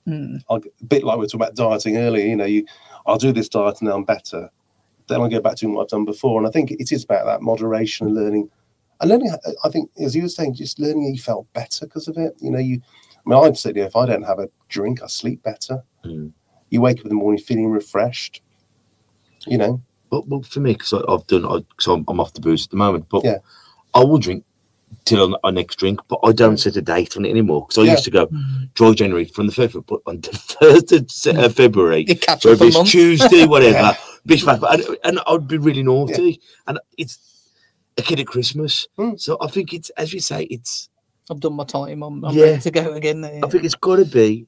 Mm. 0.07 0.41
I'll, 0.49 0.59
get- 0.59 0.73
a 0.81 0.85
bit 0.85 1.05
like 1.05 1.17
we 1.17 1.23
were 1.23 1.27
talking 1.27 1.43
about 1.43 1.57
dieting 1.57 1.97
earlier. 1.97 2.27
You 2.27 2.37
know, 2.37 2.45
you 2.45 2.65
I'll 3.07 3.19
do 3.19 3.33
this 3.33 3.49
diet 3.49 3.81
and 3.81 3.89
then 3.89 3.97
I'm 3.97 4.05
better. 4.05 4.51
Then 5.09 5.21
I'll 5.21 5.29
go 5.29 5.41
back 5.41 5.57
to 5.57 5.67
what 5.67 5.83
I've 5.83 5.89
done 5.89 6.05
before. 6.05 6.39
And 6.39 6.47
I 6.47 6.51
think 6.51 6.71
it 6.71 6.93
is 6.93 7.05
about 7.05 7.27
that 7.27 7.43
moderation 7.43 8.07
and 8.07 8.17
learning. 8.17 8.49
And 9.01 9.11
learning, 9.11 9.35
I 9.65 9.69
think, 9.69 9.91
as 10.01 10.15
you 10.15 10.23
were 10.23 10.29
saying, 10.29 10.55
just 10.55 10.79
learning 10.79 11.13
you 11.13 11.21
felt 11.21 11.53
better 11.53 11.87
because 11.87 12.07
of 12.07 12.17
it. 12.17 12.35
You 12.41 12.53
know, 12.53 12.61
you, 12.61 12.81
I 13.27 13.29
mean, 13.29 13.45
I'd 13.45 13.59
say, 13.59 13.71
you 13.71 13.81
know, 13.81 13.87
if 13.87 13.97
I 13.97 14.07
don't 14.07 14.23
have 14.23 14.39
a 14.39 14.49
drink, 14.69 15.03
I 15.03 15.09
sleep 15.09 15.43
better. 15.43 15.83
Mm. 16.05 16.33
You 16.71 16.81
wake 16.81 17.01
up 17.01 17.07
in 17.07 17.09
the 17.09 17.17
morning 17.17 17.43
feeling 17.43 17.69
refreshed. 17.69 18.43
You 19.47 19.59
know, 19.59 19.83
But, 20.13 20.29
but 20.29 20.45
for 20.45 20.61
me, 20.61 20.75
because 20.75 20.93
I've 20.93 21.27
done, 21.27 21.47
I, 21.47 21.65
so 21.81 21.95
I'm, 21.95 22.05
I'm 22.07 22.21
off 22.21 22.35
the 22.35 22.43
booze 22.43 22.67
at 22.67 22.71
the 22.71 22.77
moment, 22.77 23.07
but 23.09 23.25
Yeah. 23.25 23.39
I 23.95 24.01
will 24.05 24.19
drink 24.19 24.45
till 25.07 25.39
our 25.43 25.51
next 25.51 25.77
drink, 25.77 26.01
but 26.09 26.21
I 26.23 26.33
don't 26.33 26.59
set 26.59 26.77
a 26.77 26.83
date 26.83 27.17
on 27.17 27.25
it 27.25 27.31
anymore. 27.31 27.63
Because 27.67 27.79
I 27.79 27.87
Yeah. 27.87 27.93
used 27.93 28.05
to 28.05 28.11
go 28.11 28.27
Mm. 28.27 28.75
dry 28.75 28.93
January 28.93 29.25
from 29.25 29.47
the 29.47 29.53
first, 29.53 29.75
but 29.87 30.01
on 30.07 30.21
the 30.21 30.33
first 30.61 30.93
of 30.93 31.39
uh, 31.39 31.49
February, 31.49 32.05
You 32.07 32.17
catch 32.17 32.43
so 32.43 32.51
up 32.51 32.57
if 32.57 32.63
it's 32.63 32.77
month. 32.77 32.91
Tuesday, 32.91 33.47
whatever, 33.55 33.73
Yeah. 33.79 33.97
bish 34.27 34.47
and, 34.47 34.63
and 35.03 35.19
I'd 35.27 35.49
be 35.49 35.57
really 35.57 35.83
naughty, 35.83 36.43
and 36.67 36.79
it's 36.99 37.19
a 37.97 38.03
kid 38.03 38.21
at 38.21 38.27
Christmas. 38.27 38.87
Mm. 38.99 39.19
So 39.19 39.39
I 39.41 39.47
think 39.47 39.73
it's, 39.73 39.89
as 39.97 40.13
you 40.13 40.21
say, 40.21 40.43
it's. 40.45 40.91
I've 41.31 41.41
done 41.41 41.55
my 41.55 41.65
time. 41.65 42.03
I'm, 42.03 42.23
I'm 42.23 42.37
Yeah. 42.37 42.45
ready 42.45 42.61
to 42.61 42.71
go 42.71 42.93
again. 42.93 43.23
There. 43.23 43.41
I 43.43 43.49
think 43.49 43.65
it's 43.65 43.75
got 43.77 43.97
to 43.97 44.05
be. 44.05 44.47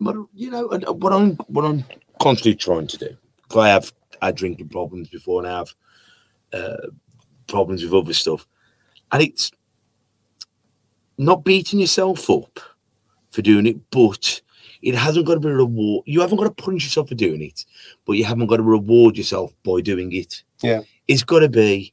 But 0.00 0.16
you 0.34 0.50
know, 0.50 0.68
and 0.68 0.84
what 1.02 1.14
I'm 1.14 1.36
what 1.48 1.64
I'm 1.64 1.84
constantly 2.20 2.56
trying 2.56 2.88
to 2.88 2.98
do. 2.98 3.16
'cause 3.48 3.58
I 3.64 3.68
have 3.68 3.92
had 4.26 4.36
drinking 4.36 4.68
problems 4.68 5.08
before, 5.08 5.40
and 5.42 5.48
I 5.52 5.58
have 5.58 5.74
uh, 6.52 6.86
problems 7.48 7.82
with 7.82 7.92
other 7.94 8.12
stuff, 8.14 8.46
and 9.10 9.22
it's 9.22 9.50
not 11.18 11.44
beating 11.44 11.80
yourself 11.80 12.28
up 12.30 12.58
for 13.30 13.42
doing 13.42 13.66
it, 13.66 13.78
but 13.90 14.40
it 14.82 14.94
hasn't 14.94 15.26
got 15.26 15.34
to 15.34 15.40
be 15.40 15.48
a 15.48 15.54
reward. 15.54 16.04
You 16.06 16.20
haven't 16.20 16.38
got 16.38 16.44
to 16.56 16.62
punish 16.62 16.84
yourself 16.84 17.08
for 17.08 17.14
doing 17.14 17.42
it, 17.42 17.64
but 18.06 18.12
you 18.14 18.24
haven't 18.24 18.46
got 18.46 18.56
to 18.56 18.62
reward 18.62 19.16
yourself 19.16 19.52
by 19.64 19.80
doing 19.80 20.12
it. 20.12 20.42
Yeah. 20.62 20.82
it's 21.08 21.24
got 21.24 21.40
to 21.40 21.48
be, 21.48 21.92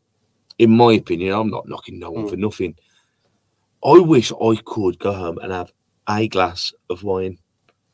in 0.59 0.69
my 0.69 0.93
opinion. 0.93 1.33
I'm 1.33 1.49
not 1.49 1.67
knocking 1.67 1.97
no 1.97 2.11
one 2.11 2.25
Mm. 2.25 2.29
for 2.29 2.37
nothing. 2.37 2.75
I 3.83 3.97
wish 3.99 4.31
I 4.31 4.55
could 4.63 4.99
go 4.99 5.11
home 5.13 5.39
and 5.39 5.51
have 5.51 5.73
a 6.07 6.27
glass 6.27 6.71
of 6.89 7.01
wine, 7.03 7.39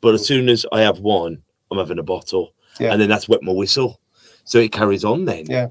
but 0.02 0.14
as 0.14 0.26
soon 0.28 0.50
as 0.50 0.66
I 0.74 0.82
have 0.82 1.00
one, 1.00 1.42
I'm 1.72 1.78
having 1.78 2.00
a 2.00 2.04
bottle, 2.04 2.54
Yeah. 2.80 2.92
and 2.92 3.02
then 3.02 3.08
that's 3.10 3.30
wet 3.30 3.42
my 3.44 3.54
whistle, 3.54 4.00
so 4.46 4.58
it 4.60 4.72
carries 4.72 5.04
on. 5.04 5.26
Then, 5.26 5.46
Yeah. 5.50 5.68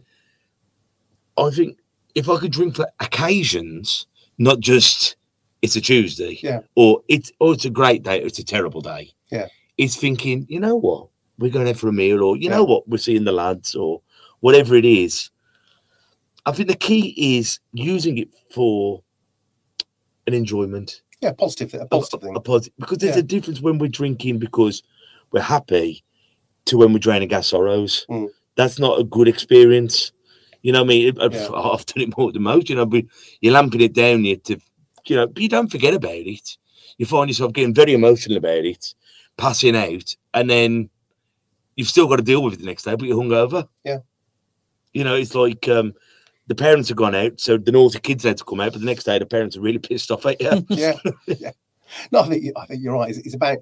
I 1.38 1.50
think 1.50 1.78
if 2.14 2.28
I 2.28 2.36
could 2.38 2.52
drink 2.52 2.76
for 2.76 2.86
occasions, 3.00 4.06
not 4.38 4.60
just 4.60 5.16
it's 5.62 5.76
a 5.76 5.80
Tuesday, 5.80 6.38
Yeah. 6.42 6.60
or 6.76 7.02
it's 7.08 7.32
or 7.40 7.54
it's 7.54 7.64
a 7.64 7.70
great 7.70 8.02
day, 8.02 8.22
or 8.22 8.26
it's 8.26 8.38
a 8.38 8.44
terrible 8.44 8.80
day, 8.82 9.12
Yeah. 9.32 9.48
it's 9.78 9.96
thinking, 9.96 10.46
you 10.48 10.60
know 10.60 10.76
what, 10.76 11.08
we're 11.38 11.50
going 11.50 11.68
out 11.68 11.76
for 11.78 11.88
a 11.88 11.92
meal, 11.92 12.22
or 12.22 12.36
you 12.36 12.44
Yeah. 12.44 12.56
know 12.56 12.64
what, 12.64 12.86
we're 12.86 12.98
seeing 12.98 13.24
the 13.24 13.32
lads, 13.32 13.74
or 13.74 14.02
whatever 14.40 14.74
it 14.76 14.84
is. 14.84 15.30
I 16.46 16.52
think 16.52 16.68
the 16.68 16.76
key 16.76 17.14
is 17.38 17.58
using 17.72 18.18
it 18.18 18.28
for 18.50 19.02
an 20.26 20.34
enjoyment 20.34 21.00
yeah, 21.22 21.32
positive, 21.32 21.72
a 21.80 21.86
positive 21.86 22.22
a, 22.22 22.26
thing. 22.26 22.36
a 22.36 22.40
posi- 22.40 22.70
because 22.78 22.98
there's 22.98 23.16
Yeah. 23.16 23.20
a 23.20 23.22
difference 23.24 23.62
when 23.62 23.78
we're 23.78 23.88
drinking 23.88 24.38
because 24.38 24.82
we're 25.32 25.40
happy 25.40 26.04
to 26.66 26.76
when 26.76 26.92
we're 26.92 26.98
draining 26.98 27.32
our 27.32 27.42
sorrows. 27.42 28.04
Mm. 28.10 28.28
That's 28.56 28.78
not 28.78 29.00
a 29.00 29.04
good 29.04 29.28
experience. 29.28 30.12
You 30.62 30.72
know 30.72 30.80
what 30.82 30.86
I 30.86 30.88
mean? 30.88 31.20
I've, 31.20 31.34
Yeah. 31.34 31.48
I've 31.50 31.84
done 31.86 32.02
it 32.04 32.16
more 32.16 32.32
than 32.32 32.42
most. 32.42 32.68
You 32.70 32.76
know, 32.76 32.86
but 32.86 33.04
you're 33.40 33.52
lamping 33.52 33.80
it 33.80 33.92
down 33.94 34.24
you 34.24 34.36
to, 34.36 34.58
you 35.06 35.16
know, 35.16 35.26
but 35.26 35.42
you 35.42 35.48
don't 35.48 35.70
forget 35.70 35.94
about 35.94 36.12
it. 36.14 36.56
You 36.98 37.06
find 37.06 37.28
yourself 37.28 37.52
getting 37.52 37.74
very 37.74 37.92
emotional 37.92 38.36
about 38.38 38.64
it, 38.64 38.94
passing 39.36 39.74
out, 39.76 40.14
and 40.32 40.48
then 40.48 40.88
you've 41.76 41.88
still 41.88 42.06
got 42.06 42.16
to 42.16 42.22
deal 42.22 42.42
with 42.42 42.54
it 42.54 42.60
the 42.60 42.66
next 42.66 42.84
day, 42.84 42.94
but 42.94 43.06
you're 43.08 43.16
hungover. 43.20 43.66
Yeah. 43.84 43.98
You 44.92 45.02
know, 45.02 45.16
it's 45.16 45.34
like 45.34 45.68
um, 45.68 45.92
the 46.46 46.54
parents 46.54 46.88
have 46.88 46.96
gone 46.96 47.16
out, 47.16 47.40
so 47.40 47.56
the 47.56 47.72
naughty 47.72 47.98
kids 47.98 48.22
had 48.22 48.36
to 48.38 48.44
come 48.44 48.60
out, 48.60 48.72
but 48.72 48.78
the 48.80 48.86
next 48.86 49.04
day 49.04 49.18
the 49.18 49.26
parents 49.26 49.56
are 49.56 49.60
really 49.60 49.78
pissed 49.80 50.12
off 50.12 50.24
at 50.26 50.40
you. 50.40 50.64
yeah, 50.68 50.94
yeah. 51.26 51.50
No, 52.12 52.20
I 52.20 52.28
think 52.28 52.44
you- 52.44 52.52
I 52.56 52.66
think 52.66 52.80
you're 52.82 52.94
right. 52.94 53.10
It's, 53.10 53.18
it's 53.18 53.34
about 53.34 53.58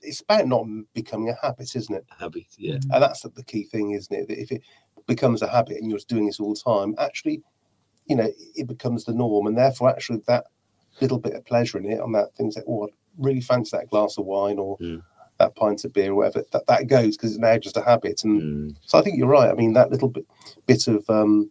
it's 0.00 0.20
about 0.22 0.46
not 0.46 0.66
becoming 0.94 1.28
a 1.28 1.36
habit, 1.46 1.74
isn't 1.74 1.94
it? 1.94 2.04
Habit, 2.18 2.44
yeah. 2.58 2.74
And 2.74 3.02
that's 3.02 3.22
the, 3.22 3.30
the 3.30 3.44
key 3.44 3.64
thing, 3.64 3.92
isn't 3.92 4.14
it? 4.14 4.28
That 4.28 4.40
if 4.40 4.50
it 4.52 4.62
becomes 5.06 5.42
a 5.42 5.48
habit 5.48 5.78
and 5.78 5.88
you're 5.88 5.98
just 5.98 6.08
doing 6.08 6.26
this 6.26 6.40
all 6.40 6.54
the 6.54 6.60
time, 6.60 6.94
actually, 6.98 7.42
you 8.06 8.16
know, 8.16 8.28
it 8.56 8.66
becomes 8.66 9.04
the 9.04 9.12
norm, 9.14 9.46
and 9.46 9.56
therefore, 9.56 9.90
actually, 9.90 10.22
that 10.26 10.44
little 11.00 11.18
bit 11.18 11.34
of 11.34 11.44
pleasure 11.46 11.78
in 11.78 11.86
it, 11.86 12.00
on 12.00 12.12
that 12.12 12.34
things 12.36 12.56
like, 12.56 12.64
oh, 12.68 12.84
I 12.84 12.88
really 13.18 13.40
fancy 13.40 13.76
that 13.76 13.88
glass 13.90 14.18
of 14.18 14.26
wine 14.26 14.58
or 14.58 14.76
Mm. 14.78 15.02
that 15.38 15.54
pint 15.56 15.84
of 15.84 15.92
beer, 15.92 16.12
or 16.12 16.16
whatever, 16.16 16.44
that 16.52 16.66
that 16.66 16.86
goes 16.86 17.16
because 17.16 17.32
it's 17.32 17.40
now 17.40 17.56
just 17.58 17.76
a 17.76 17.82
habit. 17.82 18.22
And 18.24 18.42
Mm. 18.42 18.76
so 18.82 18.98
I 18.98 19.02
think 19.02 19.16
you're 19.18 19.26
right. 19.28 19.50
I 19.50 19.54
mean, 19.54 19.72
that 19.72 19.90
little 19.90 20.08
bit 20.08 20.26
bit 20.66 20.86
of 20.88 21.08
um, 21.10 21.50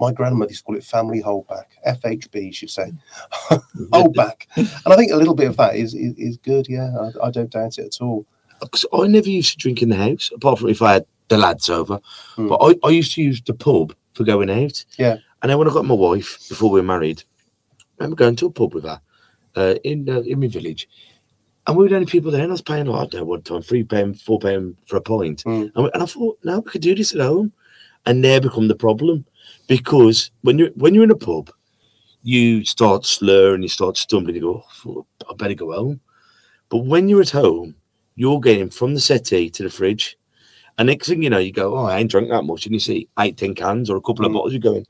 my 0.00 0.12
grandmother 0.12 0.50
used 0.50 0.60
to 0.62 0.64
call 0.64 0.76
it 0.76 0.84
family 0.84 1.22
holdback, 1.22 1.64
FHB, 1.86 2.54
she'd 2.54 2.70
say, 2.70 2.92
holdback. 3.92 4.46
And 4.56 4.68
I 4.86 4.96
think 4.96 5.12
a 5.12 5.16
little 5.16 5.34
bit 5.34 5.48
of 5.48 5.56
that 5.58 5.76
is 5.76 5.94
is, 5.94 6.14
is 6.16 6.36
good. 6.38 6.68
Yeah, 6.68 6.90
I, 7.22 7.26
I 7.26 7.30
don't 7.30 7.50
doubt 7.50 7.78
it 7.78 7.86
at 7.86 8.00
all. 8.04 8.26
'Cause 8.70 8.84
I 8.92 9.06
never 9.06 9.28
used 9.28 9.52
to 9.52 9.58
drink 9.58 9.80
in 9.82 9.88
the 9.88 9.96
house, 9.96 10.30
apart 10.34 10.58
from 10.58 10.68
if 10.68 10.82
I 10.82 10.94
had 10.94 11.06
the 11.28 11.38
lads 11.38 11.70
over. 11.70 11.98
Hmm. 12.36 12.48
But 12.48 12.56
I, 12.56 12.74
I 12.86 12.90
used 12.90 13.14
to 13.14 13.22
use 13.22 13.40
the 13.40 13.54
pub 13.54 13.94
for 14.14 14.24
going 14.24 14.50
out. 14.50 14.84
Yeah. 14.98 15.16
And 15.42 15.48
then 15.50 15.58
when 15.58 15.68
I 15.68 15.72
got 15.72 15.86
my 15.86 15.94
wife, 15.94 16.46
before 16.48 16.70
we 16.70 16.80
were 16.80 16.86
married, 16.86 17.22
I 17.78 18.04
remember 18.04 18.16
going 18.16 18.36
to 18.36 18.46
a 18.46 18.50
pub 18.50 18.74
with 18.74 18.84
her 18.84 19.00
uh, 19.56 19.74
in 19.84 20.08
uh, 20.10 20.20
in 20.20 20.40
my 20.40 20.48
village. 20.48 20.88
And 21.66 21.76
we 21.76 21.84
were 21.84 21.88
the 21.90 21.94
only 21.96 22.06
people 22.06 22.30
there, 22.30 22.42
and 22.42 22.50
I 22.50 22.52
was 22.52 22.62
paying, 22.62 22.86
like, 22.86 23.00
I 23.00 23.06
don't 23.06 23.20
know 23.20 23.24
what 23.26 23.44
time, 23.44 23.62
three 23.62 23.84
pound, 23.84 24.20
four 24.20 24.38
pound 24.40 24.76
for 24.86 24.96
a 24.96 25.00
pint. 25.00 25.42
Hmm. 25.42 25.66
And, 25.74 25.84
we- 25.84 25.90
and 25.94 26.02
I 26.02 26.06
thought, 26.06 26.38
no, 26.44 26.60
we 26.60 26.70
could 26.70 26.80
do 26.82 26.94
this 26.94 27.14
at 27.14 27.20
home. 27.20 27.52
And 28.06 28.24
they 28.24 28.38
become 28.40 28.68
the 28.68 28.74
problem. 28.74 29.26
Because 29.66 30.30
when 30.42 30.58
you're 30.58 30.70
when 30.70 30.94
you're 30.94 31.04
in 31.04 31.10
a 31.10 31.16
pub, 31.16 31.50
you 32.22 32.64
start 32.64 33.06
slurring, 33.06 33.62
you 33.62 33.68
start 33.68 33.96
stumbling, 33.96 34.36
you 34.36 34.40
go, 34.42 34.64
oh, 34.86 35.06
I 35.28 35.34
better 35.34 35.54
go 35.54 35.72
home. 35.72 36.00
But 36.68 36.78
when 36.78 37.08
you're 37.08 37.22
at 37.22 37.30
home, 37.30 37.74
you're 38.16 38.40
getting 38.40 38.70
from 38.70 38.94
the 38.94 39.00
settee 39.00 39.50
to 39.50 39.62
the 39.62 39.70
fridge. 39.70 40.18
And 40.78 40.86
next 40.86 41.08
thing 41.08 41.22
you 41.22 41.30
know, 41.30 41.38
you 41.38 41.52
go, 41.52 41.76
Oh, 41.76 41.84
I 41.84 41.98
ain't 41.98 42.10
drunk 42.10 42.28
that 42.30 42.44
much. 42.44 42.64
And 42.66 42.74
you 42.74 42.80
see 42.80 43.08
eight, 43.18 43.36
ten 43.36 43.54
cans 43.54 43.90
or 43.90 43.96
a 43.96 44.00
couple 44.00 44.24
of 44.24 44.30
Mm. 44.30 44.34
bottles, 44.34 44.52
you're 44.52 44.60
going, 44.60 44.86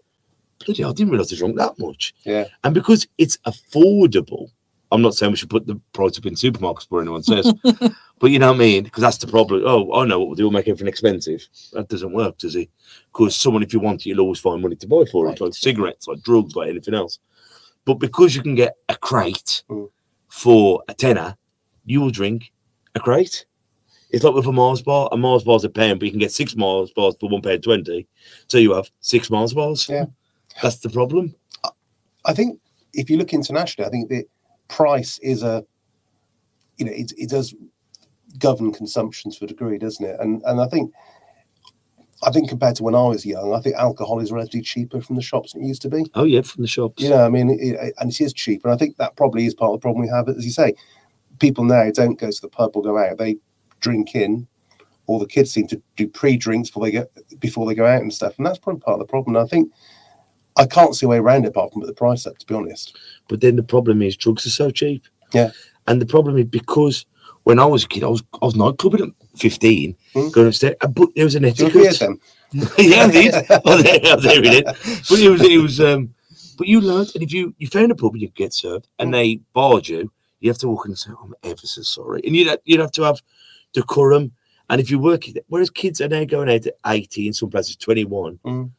Bloody 0.65 0.83
hell, 0.83 0.91
I 0.91 0.95
didn't 0.95 1.11
realize 1.11 1.33
I 1.33 1.37
drunk 1.37 1.57
that 1.57 1.79
much. 1.79 2.15
Yeah. 2.25 2.45
And 2.65 2.75
because 2.75 3.09
it's 3.19 3.39
affordable, 3.47 4.51
I'm 4.93 5.03
not 5.03 5.15
saying 5.15 5.33
we 5.33 5.37
should 5.37 5.51
put 5.51 5.67
the 5.67 5.81
price 5.93 6.19
up 6.19 6.27
in 6.27 6.35
supermarkets 6.35 6.81
before 6.89 7.01
anyone 7.03 7.23
says, 7.23 7.53
but 8.19 8.31
you 8.31 8.39
know 8.39 8.49
what 8.49 8.57
I 8.57 8.59
mean? 8.59 8.85
Because 8.85 9.03
that's 9.03 9.19
the 9.19 9.27
problem. 9.29 9.63
Oh, 9.65 9.93
I 9.95 10.05
know 10.05 10.19
what 10.19 10.29
we'll 10.29 10.35
do, 10.37 10.45
we'll 10.45 10.53
make 10.53 10.67
everything 10.69 10.89
expensive. 10.89 11.47
That 11.73 11.89
doesn't 11.89 12.13
work, 12.13 12.39
does 12.39 12.57
it? 12.57 12.69
Because 13.13 13.37
someone, 13.37 13.63
if 13.63 13.73
you 13.73 13.79
want 13.81 14.01
it, 14.03 14.07
you'll 14.09 14.21
always 14.21 14.41
find 14.41 14.61
money 14.61 14.77
to 14.77 14.87
buy 14.89 15.05
for 15.11 15.29
it, 15.31 15.41
like 15.41 15.55
cigarettes, 15.55 16.09
like 16.09 16.23
drugs, 16.23 16.57
like 16.57 16.69
anything 16.69 16.95
else. 16.95 17.19
But 17.85 17.95
because 17.95 18.35
you 18.35 18.43
can 18.43 18.55
get 18.55 18.77
a 18.89 18.97
crate 18.97 19.63
Mm. 19.71 19.89
for 20.29 20.83
a 20.89 20.95
tenner, 20.95 21.37
you 21.87 22.01
will 22.01 22.11
drink 22.11 22.53
a 22.95 23.01
crate. 23.01 23.47
It's 24.11 24.25
like 24.25 24.35
with 24.35 24.47
a 24.47 24.53
Mars 24.53 24.83
bar. 24.83 25.09
A 25.13 25.17
Mars 25.17 25.45
bar's 25.45 25.63
a 25.65 25.71
pound, 25.71 26.01
but 26.01 26.07
you 26.07 26.11
can 26.11 26.19
get 26.21 26.33
six 26.33 26.57
Mars 26.57 26.91
bars 26.95 27.15
for 27.21 27.29
one 27.29 27.43
pound 27.43 27.63
twenty. 27.63 28.09
So 28.49 28.59
you 28.59 28.73
have 28.75 28.91
six 29.01 29.31
Mars 29.31 29.55
bars. 29.55 29.89
Yeah. 29.89 30.07
That's 30.61 30.79
the 30.81 30.91
problem. 30.91 31.35
I 32.25 32.35
think 32.35 32.59
if 32.93 33.09
you 33.09 33.17
look 33.17 33.33
internationally, 33.33 33.87
I 33.87 33.91
think 33.91 34.09
the 34.09 34.27
price 34.71 35.19
is 35.19 35.43
a, 35.43 35.65
you 36.79 36.87
know, 36.87 36.93
it, 36.93 37.13
it 37.19 37.29
does 37.29 37.55
govern 38.39 38.73
consumption 38.73 39.31
to 39.31 39.45
a 39.45 39.49
degree, 39.49 39.77
doesn't 39.77 40.05
it? 40.05 40.19
And 40.21 40.43
and 40.45 40.61
I 40.61 40.67
think, 40.69 40.93
I 42.23 42.31
think 42.31 42.49
compared 42.49 42.77
to 42.77 42.85
when 42.85 42.95
I 42.95 43.03
was 43.03 43.27
young, 43.27 43.53
I 43.55 43.61
think 43.61 43.77
alcohol 43.77 44.21
is 44.21 44.33
relatively 44.33 44.63
cheaper 44.63 45.01
from 45.01 45.17
the 45.17 45.23
shops 45.23 45.53
than 45.53 45.63
it 45.63 45.67
used 45.67 45.83
to 45.83 45.91
be. 45.91 46.07
Oh 46.15 46.25
yeah, 46.25 46.43
from 46.43 46.63
the 46.63 46.69
shops. 46.69 47.03
You 47.03 47.11
know, 47.11 47.25
I 47.25 47.29
mean, 47.29 47.51
it, 47.51 47.95
and 47.99 48.11
it 48.11 48.21
is 48.21 48.33
cheap, 48.33 48.65
and 48.65 48.73
I 48.73 48.77
think 48.77 48.97
that 48.97 49.17
probably 49.17 49.45
is 49.45 49.55
part 49.55 49.71
of 49.71 49.81
the 49.81 49.83
problem 49.83 50.03
we 50.03 50.09
have. 50.09 50.29
As 50.29 50.45
you 50.45 50.53
say, 50.53 50.75
people 51.39 51.65
now 51.65 51.91
don't 51.91 52.19
go 52.19 52.31
to 52.31 52.41
the 52.41 52.49
pub 52.49 52.77
or 52.77 52.83
go 52.83 52.97
out; 52.97 53.19
they 53.19 53.37
drink 53.81 54.15
in, 54.15 54.47
or 55.07 55.19
the 55.19 55.27
kids 55.27 55.53
seem 55.53 55.67
to 55.67 55.83
do 55.97 56.07
pre-drinks 56.07 56.71
before 56.71 56.85
they 56.85 56.93
go 56.93 57.07
before 57.41 57.67
they 57.67 57.75
go 57.75 57.87
out 57.87 58.03
and 58.03 58.15
stuff, 58.15 58.39
and 58.39 58.47
that's 58.47 58.59
probably 58.59 58.81
part 58.81 59.01
of 59.01 59.07
the 59.07 59.11
problem. 59.11 59.37
And 59.37 59.45
I 59.45 59.49
think 59.49 59.73
I 60.61 60.67
can't 60.67 60.95
see 60.95 61.07
a 61.07 61.09
way 61.09 61.19
around 61.19 61.45
it 61.45 61.49
apart 61.49 61.73
from 61.73 61.83
the 61.87 61.93
price 61.95 62.27
up. 62.27 62.39
To 62.39 62.47
be 62.47 62.55
honest, 62.55 62.97
But 63.29 63.41
then 63.41 63.57
the 63.57 63.63
problem 63.63 64.03
is 64.03 64.17
drugs 64.17 64.47
are 64.47 64.51
so 64.51 64.71
cheap. 64.71 65.03
Yeah. 65.33 65.51
And 65.87 66.01
the 66.01 66.07
problem 66.07 66.37
is 66.39 66.45
because 66.45 67.07
when 67.45 67.59
I 67.59 67.65
was 67.65 67.85
a 67.85 67.89
kid, 67.89 68.05
I 68.05 68.09
was 68.09 68.23
I 68.43 68.45
was 68.45 68.55
nightclubbing 68.55 69.09
at 69.09 69.39
15, 69.39 69.97
Mm. 70.15 70.33
going 70.33 70.47
upstairs, 70.49 70.77
but 70.81 71.09
there 71.17 71.25
was 71.25 71.35
an 71.37 71.45
etiquette. 71.45 71.99
them? 71.99 72.21
yeah, 72.79 73.05
I 73.07 73.11
did. 73.11 73.35
oh, 73.65 73.77
there, 73.83 74.01
oh, 74.05 74.21
there 74.21 74.45
it 74.45 74.55
is. 74.67 75.09
But 75.09 75.19
it 75.21 75.31
was, 75.31 75.43
it 75.43 75.59
was, 75.63 75.81
um, 75.81 76.13
but 76.59 76.67
you 76.67 76.81
learned, 76.81 77.11
and 77.15 77.23
if 77.23 77.33
you 77.33 77.55
you 77.59 77.67
found 77.69 77.91
a 77.93 77.95
pub 77.95 78.13
and 78.13 78.23
you 78.23 78.29
get 78.29 78.53
served, 78.53 78.87
and 78.99 79.09
Mm. 79.11 79.13
they 79.13 79.41
barred 79.55 79.89
you, 79.89 80.11
you 80.41 80.51
have 80.51 80.59
to 80.59 80.69
walk 80.69 80.85
in 80.87 80.91
and 80.93 80.99
say, 80.99 81.11
"I'm 81.23 81.35
ever 81.43 81.65
so 81.67 81.83
sorry," 81.83 82.21
and 82.27 82.35
you'd 82.37 82.59
you'd 82.65 82.81
have 82.81 82.93
to 82.93 83.03
have 83.03 83.23
decorum. 83.73 84.33
And 84.69 84.81
if 84.81 84.91
you 84.91 84.99
work, 85.01 85.29
it, 85.29 85.45
whereas 85.49 85.71
kids 85.71 86.01
are 86.01 86.09
now 86.09 86.25
going 86.25 86.49
out 86.49 86.67
at 86.67 86.75
18, 86.87 87.33
some 87.33 87.51
places 87.51 87.77
21, 87.77 88.39
Mm. 88.45 88.71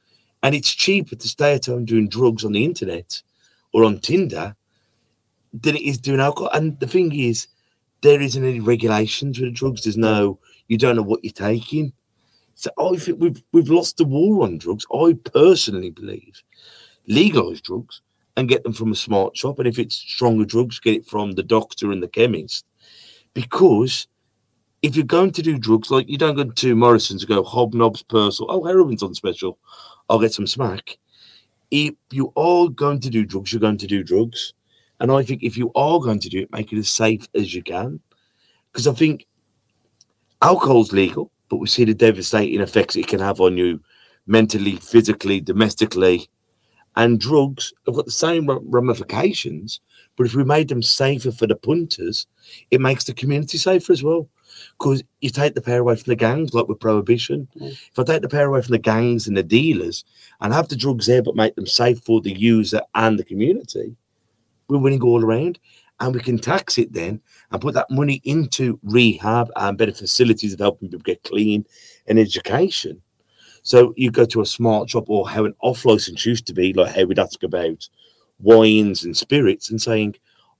And 0.43 0.55
it's 0.55 0.73
cheaper 0.73 1.15
to 1.15 1.27
stay 1.27 1.53
at 1.55 1.65
home 1.65 1.85
doing 1.85 2.09
drugs 2.09 2.43
on 2.43 2.51
the 2.51 2.65
internet 2.65 3.21
or 3.73 3.83
on 3.83 3.99
Tinder 3.99 4.55
than 5.53 5.75
it 5.75 5.83
is 5.83 5.97
doing 5.97 6.19
alcohol. 6.19 6.49
And 6.53 6.79
the 6.79 6.87
thing 6.87 7.13
is, 7.13 7.47
there 8.01 8.21
isn't 8.21 8.43
any 8.43 8.59
regulations 8.59 9.39
with 9.39 9.49
the 9.49 9.53
drugs. 9.53 9.83
There's 9.83 9.97
no, 9.97 10.39
you 10.67 10.77
don't 10.77 10.95
know 10.95 11.03
what 11.03 11.23
you're 11.23 11.33
taking. 11.33 11.93
So 12.55 12.69
I 12.77 12.95
think 12.97 13.19
we've 13.19 13.41
we've 13.51 13.69
lost 13.69 13.97
the 13.97 14.05
war 14.05 14.43
on 14.43 14.57
drugs. 14.57 14.85
I 14.93 15.17
personally 15.33 15.89
believe 15.89 16.41
legalize 17.07 17.61
drugs 17.61 18.01
and 18.37 18.47
get 18.47 18.63
them 18.63 18.73
from 18.73 18.91
a 18.91 18.95
smart 18.95 19.35
shop. 19.35 19.59
And 19.59 19.67
if 19.67 19.79
it's 19.79 19.95
stronger 19.95 20.45
drugs, 20.45 20.79
get 20.79 20.95
it 20.95 21.05
from 21.05 21.33
the 21.33 21.43
doctor 21.43 21.91
and 21.91 22.01
the 22.01 22.07
chemist. 22.07 22.65
Because 23.33 24.07
if 24.81 24.95
you're 24.95 25.05
going 25.05 25.31
to 25.31 25.41
do 25.41 25.57
drugs, 25.57 25.91
like 25.91 26.09
you 26.09 26.17
don't 26.17 26.35
go 26.35 26.45
to 26.45 26.75
Morrison's 26.75 27.21
to 27.21 27.27
go 27.27 27.43
hobnobs, 27.43 28.07
Purcell, 28.07 28.47
oh, 28.49 28.63
heroin's 28.63 29.03
on 29.03 29.13
special, 29.13 29.57
I'll 30.11 30.19
get 30.19 30.33
some 30.33 30.45
smack. 30.45 30.97
If 31.71 31.93
you 32.11 32.33
are 32.35 32.67
going 32.67 32.99
to 32.99 33.09
do 33.09 33.25
drugs, 33.25 33.53
you're 33.53 33.61
going 33.61 33.77
to 33.77 33.87
do 33.87 34.03
drugs. 34.03 34.53
And 34.99 35.09
I 35.09 35.23
think 35.23 35.41
if 35.41 35.55
you 35.55 35.71
are 35.73 35.99
going 36.01 36.19
to 36.19 36.29
do 36.29 36.41
it, 36.41 36.51
make 36.51 36.73
it 36.73 36.77
as 36.77 36.91
safe 36.91 37.27
as 37.33 37.55
you 37.55 37.63
can. 37.63 38.01
Because 38.71 38.87
I 38.87 38.93
think 38.93 39.25
alcohol's 40.41 40.91
legal, 40.91 41.31
but 41.47 41.57
we 41.57 41.67
see 41.67 41.85
the 41.85 41.93
devastating 41.93 42.59
effects 42.59 42.97
it 42.97 43.07
can 43.07 43.21
have 43.21 43.39
on 43.39 43.55
you 43.55 43.79
mentally, 44.27 44.75
physically, 44.75 45.39
domestically. 45.39 46.29
And 46.97 47.17
drugs 47.17 47.71
have 47.85 47.95
got 47.95 48.05
the 48.05 48.11
same 48.11 48.49
ramifications, 48.69 49.79
but 50.17 50.25
if 50.25 50.35
we 50.35 50.43
made 50.43 50.67
them 50.67 50.83
safer 50.83 51.31
for 51.31 51.47
the 51.47 51.55
punters, 51.55 52.27
it 52.69 52.81
makes 52.81 53.05
the 53.05 53.13
community 53.13 53.57
safer 53.57 53.93
as 53.93 54.03
well. 54.03 54.27
Because 54.81 55.03
you 55.19 55.29
take 55.29 55.53
the 55.53 55.61
power 55.61 55.77
away 55.77 55.95
from 55.95 56.09
the 56.09 56.15
gangs, 56.15 56.55
like 56.55 56.67
with 56.67 56.79
prohibition. 56.79 57.47
Mm. 57.55 57.71
If 57.71 57.99
I 57.99 58.03
take 58.03 58.23
the 58.23 58.29
power 58.29 58.47
away 58.47 58.63
from 58.63 58.71
the 58.71 58.79
gangs 58.79 59.27
and 59.27 59.37
the 59.37 59.43
dealers 59.43 60.03
and 60.39 60.51
have 60.51 60.69
the 60.69 60.75
drugs 60.75 61.05
there, 61.05 61.21
but 61.21 61.35
make 61.35 61.53
them 61.55 61.67
safe 61.67 61.99
for 61.99 62.19
the 62.19 62.33
user 62.33 62.81
and 62.95 63.19
the 63.19 63.23
community, 63.23 63.95
we're 64.67 64.79
winning 64.79 65.03
all 65.03 65.23
around. 65.23 65.59
And 65.99 66.15
we 66.15 66.19
can 66.19 66.39
tax 66.39 66.79
it 66.79 66.93
then 66.93 67.21
and 67.51 67.61
put 67.61 67.75
that 67.75 67.91
money 67.91 68.21
into 68.23 68.79
rehab 68.81 69.51
and 69.55 69.77
better 69.77 69.91
facilities 69.91 70.51
of 70.51 70.59
helping 70.59 70.89
people 70.89 71.03
get 71.03 71.21
clean 71.21 71.63
and 72.07 72.17
education. 72.17 73.03
So 73.61 73.93
you 73.97 74.09
go 74.09 74.25
to 74.25 74.41
a 74.41 74.47
smart 74.47 74.89
shop 74.89 75.11
or 75.11 75.29
how 75.29 75.45
an 75.45 75.53
off 75.61 75.85
license 75.85 76.25
used 76.25 76.47
to 76.47 76.53
be, 76.53 76.73
like 76.73 76.95
how 76.95 77.03
we'd 77.03 77.19
ask 77.19 77.43
about 77.43 77.87
wines 78.39 79.05
and 79.05 79.15
spirits 79.15 79.69
and 79.69 79.79
saying, 79.79 80.15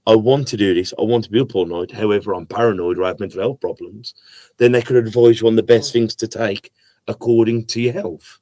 I 0.07 0.15
want 0.15 0.47
to 0.49 0.57
do 0.57 0.73
this, 0.73 0.93
I 0.97 1.03
want 1.03 1.25
to 1.25 1.29
be 1.29 1.39
a 1.39 1.65
night, 1.65 1.91
however, 1.91 2.33
I'm 2.33 2.47
paranoid 2.47 2.97
or 2.97 3.03
I 3.03 3.09
have 3.09 3.19
mental 3.19 3.41
health 3.41 3.61
problems, 3.61 4.15
then 4.57 4.71
they 4.71 4.81
could 4.81 4.95
advise 4.95 5.41
you 5.41 5.47
on 5.47 5.55
the 5.55 5.63
best 5.63 5.93
things 5.93 6.15
to 6.15 6.27
take 6.27 6.71
according 7.07 7.65
to 7.67 7.81
your 7.81 7.93
health. 7.93 8.39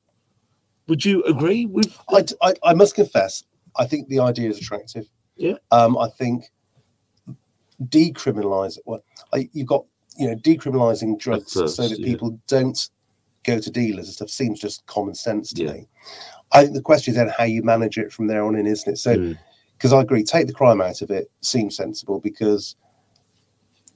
Would 0.88 1.04
you 1.04 1.24
agree 1.24 1.66
with 1.66 1.96
I, 2.10 2.26
I, 2.42 2.54
I 2.64 2.74
must 2.74 2.96
confess, 2.96 3.44
I 3.78 3.86
think 3.86 4.08
the 4.08 4.20
idea 4.20 4.50
is 4.50 4.58
attractive. 4.58 5.08
Yeah. 5.36 5.56
Um, 5.72 5.98
I 5.98 6.10
think 6.10 6.46
decriminalize 7.86 8.78
well, 8.86 9.04
I, 9.34 9.50
you've 9.54 9.68
got 9.68 9.86
you 10.18 10.28
know 10.28 10.36
decriminalizing 10.36 11.20
drugs 11.20 11.54
first, 11.54 11.76
so 11.76 11.88
that 11.88 12.00
yeah. 12.00 12.06
people 12.06 12.40
don't 12.48 12.90
go 13.46 13.60
to 13.60 13.72
dealers 13.72 14.08
and 14.08 14.16
stuff 14.16 14.30
seems 14.30 14.60
just 14.60 14.86
common 14.86 15.16
sense 15.16 15.54
to 15.54 15.64
Yeah. 15.64 15.74
me. 15.74 15.88
I 16.52 16.64
think 16.64 16.74
the 16.74 16.82
question 16.82 17.12
is 17.12 17.18
then 17.18 17.30
how 17.30 17.46
you 17.46 17.64
manage 17.64 17.98
it 17.98 18.12
from 18.12 18.28
there 18.28 18.44
on 18.44 18.56
in, 18.56 18.68
isn't 18.68 18.94
it? 18.94 18.98
So 18.98 19.16
Mm. 19.16 19.38
Because 19.80 19.94
I 19.94 20.02
agree, 20.02 20.24
take 20.24 20.48
the 20.48 20.54
crime 20.54 20.82
out 20.82 21.02
of 21.02 21.10
it 21.10 21.32
seems 21.40 21.78
sensible 21.78 22.20
because 22.20 22.76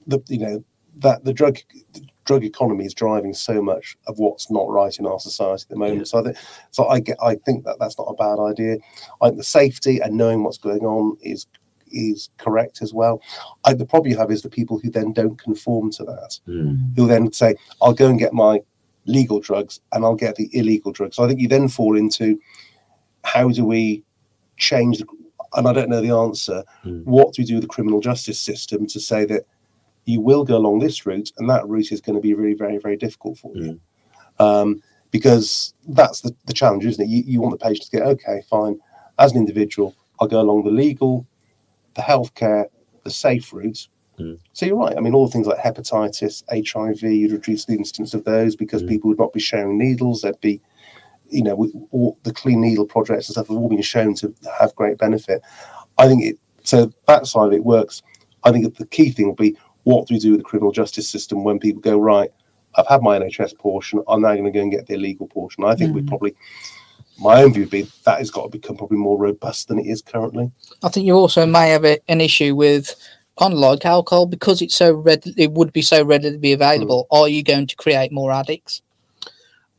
the 0.06 0.18
you 0.28 0.38
know 0.38 0.64
that 0.96 1.24
the 1.24 1.32
drug 1.34 1.58
the 1.92 2.00
drug 2.24 2.42
economy 2.42 2.86
is 2.86 2.94
driving 2.94 3.34
so 3.34 3.60
much 3.60 3.98
of 4.06 4.18
what's 4.18 4.50
not 4.50 4.70
right 4.70 4.98
in 4.98 5.04
our 5.04 5.18
society 5.18 5.62
at 5.64 5.68
the 5.68 5.76
moment. 5.76 5.98
Yeah. 5.98 6.04
So 6.04 6.18
I 6.18 6.22
think 6.22 6.36
so 6.70 6.88
I 6.88 7.00
get 7.00 7.18
I 7.22 7.34
think 7.34 7.64
that 7.64 7.76
that's 7.78 7.98
not 7.98 8.04
a 8.08 8.14
bad 8.14 8.40
idea. 8.42 8.78
I 9.20 9.26
think 9.26 9.36
the 9.36 9.44
safety 9.44 10.00
and 10.00 10.16
knowing 10.16 10.42
what's 10.42 10.56
going 10.56 10.86
on 10.86 11.18
is 11.20 11.46
is 11.88 12.30
correct 12.38 12.80
as 12.80 12.94
well. 12.94 13.20
I, 13.64 13.74
the 13.74 13.84
problem 13.84 14.10
you 14.10 14.18
have 14.18 14.30
is 14.30 14.40
the 14.42 14.48
people 14.48 14.78
who 14.78 14.90
then 14.90 15.12
don't 15.12 15.36
conform 15.36 15.92
to 15.92 16.04
that, 16.04 16.40
Mm. 16.48 16.96
who 16.96 17.06
then 17.06 17.30
say, 17.32 17.56
"I'll 17.82 17.92
go 17.92 18.08
and 18.08 18.18
get 18.18 18.32
my 18.32 18.62
legal 19.04 19.38
drugs 19.38 19.80
and 19.92 20.02
I'll 20.02 20.14
get 20.14 20.36
the 20.36 20.48
illegal 20.56 20.92
drugs." 20.92 21.16
So 21.16 21.24
I 21.24 21.28
think 21.28 21.40
you 21.40 21.48
then 21.48 21.68
fall 21.68 21.94
into 21.94 22.40
how 23.22 23.50
do 23.50 23.66
we 23.66 24.02
change 24.56 24.98
the 24.98 25.06
and 25.54 25.66
I 25.68 25.72
don't 25.72 25.88
know 25.88 26.00
the 26.00 26.10
answer. 26.14 26.62
Mm. 26.84 27.04
What 27.04 27.34
do 27.34 27.42
we 27.42 27.46
do 27.46 27.54
with 27.54 27.62
the 27.62 27.68
criminal 27.68 28.00
justice 28.00 28.40
system 28.40 28.86
to 28.88 29.00
say 29.00 29.24
that 29.26 29.44
you 30.04 30.20
will 30.20 30.44
go 30.44 30.56
along 30.56 30.80
this 30.80 31.06
route, 31.06 31.32
and 31.38 31.48
that 31.48 31.66
route 31.66 31.92
is 31.92 32.00
going 32.00 32.16
to 32.16 32.20
be 32.20 32.34
really 32.34 32.54
very, 32.54 32.78
very 32.78 32.96
difficult 32.96 33.38
for 33.38 33.52
you, 33.56 33.80
um, 34.38 34.82
because 35.10 35.72
that's 35.88 36.20
the, 36.20 36.34
the 36.46 36.52
challenge, 36.52 36.84
isn't 36.84 37.04
it? 37.04 37.08
You, 37.08 37.22
you 37.26 37.40
want 37.40 37.58
the 37.58 37.64
patient 37.64 37.90
to 37.90 37.96
get 37.96 38.06
okay, 38.06 38.42
fine. 38.50 38.78
As 39.18 39.32
an 39.32 39.38
individual, 39.38 39.94
I'll 40.20 40.28
go 40.28 40.40
along 40.40 40.64
the 40.64 40.70
legal, 40.70 41.26
the 41.94 42.02
healthcare, 42.02 42.66
the 43.04 43.10
safe 43.10 43.52
route. 43.52 43.88
Mm. 44.18 44.38
So 44.52 44.66
you're 44.66 44.76
right. 44.76 44.96
I 44.96 45.00
mean, 45.00 45.14
all 45.14 45.28
things 45.28 45.46
like 45.46 45.58
hepatitis, 45.58 46.42
HIV, 46.50 47.02
you'd 47.02 47.32
reduce 47.32 47.64
the 47.64 47.74
instance 47.74 48.12
of 48.14 48.24
those 48.24 48.56
because 48.56 48.82
Mm. 48.82 48.88
people 48.88 49.08
would 49.08 49.18
not 49.18 49.32
be 49.32 49.40
sharing 49.40 49.78
needles. 49.78 50.20
There'd 50.22 50.40
be 50.40 50.60
you 51.28 51.42
know, 51.42 51.54
we, 51.54 51.72
all 51.90 52.18
the 52.22 52.32
clean 52.32 52.60
needle 52.60 52.86
projects 52.86 53.28
and 53.28 53.34
stuff 53.34 53.48
have 53.48 53.56
all 53.56 53.68
been 53.68 53.82
shown 53.82 54.14
to 54.16 54.34
have 54.58 54.74
great 54.74 54.98
benefit. 54.98 55.42
I 55.98 56.08
think 56.08 56.24
it 56.24 56.38
so 56.62 56.90
that 57.06 57.26
side 57.26 57.46
of 57.46 57.52
it 57.52 57.64
works. 57.64 58.02
I 58.42 58.50
think 58.50 58.76
the 58.76 58.86
key 58.86 59.10
thing 59.10 59.26
will 59.26 59.34
be 59.34 59.56
what 59.84 60.08
do 60.08 60.14
we 60.14 60.20
do 60.20 60.32
with 60.32 60.40
the 60.40 60.44
criminal 60.44 60.72
justice 60.72 61.08
system 61.08 61.44
when 61.44 61.58
people 61.58 61.80
go 61.80 61.98
right? 61.98 62.30
I've 62.76 62.86
had 62.88 63.02
my 63.02 63.18
NHS 63.18 63.56
portion. 63.58 64.02
I'm 64.08 64.22
now 64.22 64.32
going 64.32 64.44
to 64.44 64.50
go 64.50 64.60
and 64.60 64.70
get 64.70 64.86
the 64.86 64.94
illegal 64.94 65.28
portion. 65.28 65.64
I 65.64 65.74
think 65.74 65.94
we 65.94 66.02
Mm. 66.02 66.08
probably, 66.08 66.34
my 67.18 67.42
own 67.42 67.52
view 67.52 67.62
would 67.62 67.70
be 67.70 67.86
that 68.04 68.18
has 68.18 68.30
got 68.30 68.44
to 68.44 68.48
become 68.48 68.76
probably 68.76 68.98
more 68.98 69.18
robust 69.18 69.68
than 69.68 69.78
it 69.78 69.86
is 69.86 70.02
currently. 70.02 70.50
I 70.82 70.88
think 70.88 71.06
you 71.06 71.14
also 71.14 71.46
may 71.46 71.70
have 71.70 71.84
a, 71.84 71.98
an 72.08 72.20
issue 72.20 72.54
with 72.56 72.96
kind 73.38 73.52
of 73.52 73.58
like 73.58 73.84
alcohol 73.84 74.26
because 74.26 74.62
it's 74.62 74.76
so 74.76 74.92
red. 74.92 75.22
It 75.36 75.52
would 75.52 75.72
be 75.72 75.82
so 75.82 76.04
readily 76.04 76.38
be 76.38 76.52
available. 76.52 77.06
Are 77.10 77.28
you 77.28 77.42
going 77.42 77.66
to 77.66 77.76
create 77.76 78.10
more 78.10 78.32
addicts? 78.32 78.82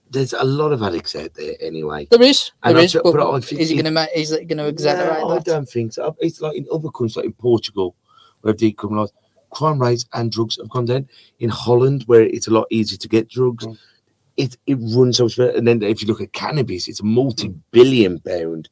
There's 0.10 0.34
a 0.34 0.44
lot 0.44 0.72
of 0.72 0.84
addicts 0.84 1.16
out 1.16 1.34
there 1.34 1.56
anyway. 1.60 2.08
There 2.12 2.22
is, 2.22 2.52
there 2.64 2.78
is. 2.78 2.94
But, 2.94 3.14
but 3.14 3.52
is 3.52 3.72
it 3.72 3.82
going 3.82 3.94
to 3.94 4.20
is 4.20 4.32
it 4.32 4.48
going 4.48 4.60
to 4.60 4.68
exaggerate 4.68 5.22
No, 5.22 5.30
I 5.30 5.40
don't 5.40 5.68
think 5.68 5.94
so. 5.94 6.16
It's 6.20 6.42
like 6.42 6.56
in 6.56 6.68
other 6.72 6.90
countries, 6.90 7.18
like 7.18 7.26
in 7.26 7.34
Portugal, 7.34 7.96
where 8.42 8.54
they've 8.54 8.76
decriminalised, 8.76 9.14
crime 9.50 9.82
rates 9.82 10.06
and 10.14 10.32
drugs 10.32 10.58
have 10.58 10.70
gone 10.70 10.86
down. 10.86 11.10
In 11.40 11.50
Holland, 11.50 12.04
where 12.06 12.22
it's 12.22 12.48
a 12.48 12.52
lot 12.52 12.68
easier 12.70 12.98
to 12.98 13.08
get 13.08 13.30
drugs, 13.30 13.66
Mm. 13.66 13.78
it, 14.38 14.58
it 14.68 14.76
runs 14.96 15.18
so 15.18 15.24
much 15.24 15.38
better. 15.38 15.58
And 15.58 15.68
then 15.68 15.82
if 15.82 16.02
you 16.02 16.08
look 16.08 16.22
at 16.22 16.34
cannabis, 16.34 16.88
it's 16.88 17.00
a 17.00 17.06
multi-billion 17.06 18.20
pound 18.20 18.70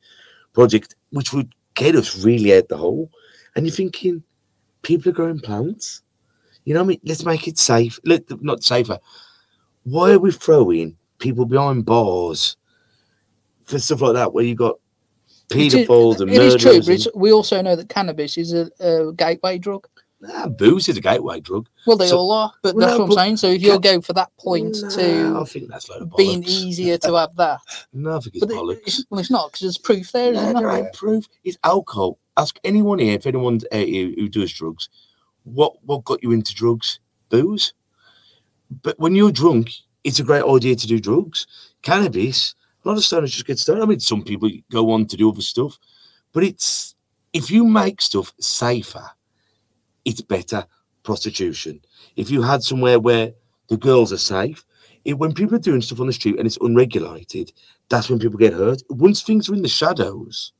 project, 0.54 0.96
which 1.12 1.34
would 1.34 1.54
get 1.74 1.96
us 1.96 2.24
really 2.24 2.56
out 2.56 2.68
the 2.68 2.78
hole. 2.78 3.10
And 3.56 3.66
you're 3.66 3.76
thinking, 3.76 4.24
people 4.82 5.10
are 5.10 5.14
growing 5.14 5.40
plants. 5.40 6.02
You 6.66 6.74
know 6.74 6.82
what 6.82 6.86
I 6.86 6.88
mean? 6.90 7.02
Let's 7.04 7.26
make 7.26 7.48
it 7.48 7.58
safe. 7.58 8.00
Let 8.06 8.24
not 8.44 8.64
safer. 8.64 9.00
Why 9.84 10.12
are 10.12 10.20
we 10.20 10.32
throwing 10.32 10.98
people 11.24 11.46
behind 11.46 11.86
bars 11.86 12.58
for 13.64 13.80
stuff 13.80 14.02
like 14.02 14.14
that, 14.14 14.34
where 14.34 14.44
you 14.44 14.56
got 14.56 14.76
paedophiles 15.50 16.20
and 16.20 16.30
It 16.30 16.42
is 16.42 16.54
murderers? 16.54 16.62
true, 16.62 16.80
but 16.82 16.90
it's, 16.90 17.08
we 17.16 17.32
also 17.32 17.62
know 17.62 17.76
that 17.76 17.90
cannabis 17.90 18.38
is 18.38 18.54
a, 18.54 18.70
a 18.82 19.14
gateway 19.14 19.58
drug. 19.58 19.88
Nah, 20.20 20.48
booze 20.48 20.88
is 20.88 20.98
a 20.98 21.02
gateway 21.02 21.40
drug. 21.40 21.68
Well, 21.88 21.98
they 21.98 22.08
So- 22.08 22.18
all 22.18 22.32
are, 22.32 22.52
but 22.62 22.76
Well, 22.76 22.88
that's 22.88 22.98
no, 22.98 23.06
what 23.06 23.12
I'm 23.12 23.18
saying. 23.26 23.38
So 23.38 23.48
if 23.48 23.62
you're 23.62 23.80
going 23.80 24.02
for 24.02 24.14
that 24.14 24.32
point 24.38 24.78
Nah, 24.82 25.42
I 25.42 25.46
think 25.46 25.70
that's 25.70 25.90
being 26.18 26.44
easier 26.44 26.98
to 27.00 27.16
have 27.16 27.36
that, 27.38 27.60
No, 27.94 28.18
I 28.18 28.20
think 28.20 28.36
it's 28.36 28.46
but 28.46 28.54
bollocks. 28.56 28.80
it's, 28.86 29.06
well, 29.10 29.20
it's 29.20 29.32
not 29.32 29.48
because 29.52 29.62
there's 29.62 29.78
proof 29.78 30.12
there, 30.12 30.34
isn't 30.34 30.54
there 30.54 30.72
ain't 30.72 30.94
proof. 30.94 31.26
It's 31.44 31.58
alcohol. 31.64 32.20
Ask 32.38 32.58
anyone 32.64 33.00
here 33.00 33.16
if 33.16 33.28
anyone's 33.28 33.64
uh, 33.72 33.78
here 33.78 34.12
who 34.16 34.28
does 34.30 34.52
drugs, 34.52 34.90
what 35.44 35.74
what 35.86 36.04
got 36.06 36.24
you 36.24 36.32
into 36.32 36.54
drugs? 36.56 37.00
Booze. 37.30 37.74
But 38.82 38.98
when 39.00 39.14
you're 39.16 39.32
drunk, 39.32 39.72
it's 40.04 40.20
a 40.20 40.24
great 40.24 40.44
idea 40.44 40.76
to 40.76 40.88
do 40.88 41.00
drugs. 41.00 41.48
Cannabis, 41.82 42.56
a 42.84 42.88
lot 42.88 42.98
of 42.98 43.04
stoners 43.04 43.32
just 43.32 43.46
get 43.46 43.60
stoned. 43.60 43.82
I 43.82 43.86
mean, 43.86 44.00
some 44.00 44.24
people 44.24 44.50
go 44.72 44.92
on 44.92 45.06
to 45.08 45.18
do 45.18 45.30
other 45.30 45.42
stuff, 45.42 45.78
but 46.34 46.44
it's 46.44 46.96
if 47.32 47.50
you 47.50 47.66
make 47.66 48.02
stuff 48.02 48.34
safer, 48.40 49.06
it's 50.06 50.22
better. 50.22 50.66
Prostitution. 51.04 51.82
If 52.16 52.32
you 52.32 52.42
had 52.42 52.64
somewhere 52.64 52.98
where 52.98 53.34
the 53.68 53.76
girls 53.76 54.14
are 54.14 54.18
safe, 54.18 54.64
it, 55.04 55.16
when 55.16 55.34
people 55.34 55.56
are 55.56 55.60
doing 55.60 55.82
stuff 55.82 56.00
on 56.00 56.08
the 56.08 56.14
street 56.14 56.38
and 56.38 56.48
it's 56.48 56.58
unregulated, 56.62 57.52
that's 57.90 58.10
when 58.10 58.20
people 58.20 58.38
get 58.38 58.54
hurt. 58.54 58.82
Once 58.90 59.22
things 59.22 59.50
are 59.50 59.54
in 59.54 59.62
the 59.62 59.68
shadows, 59.68 60.54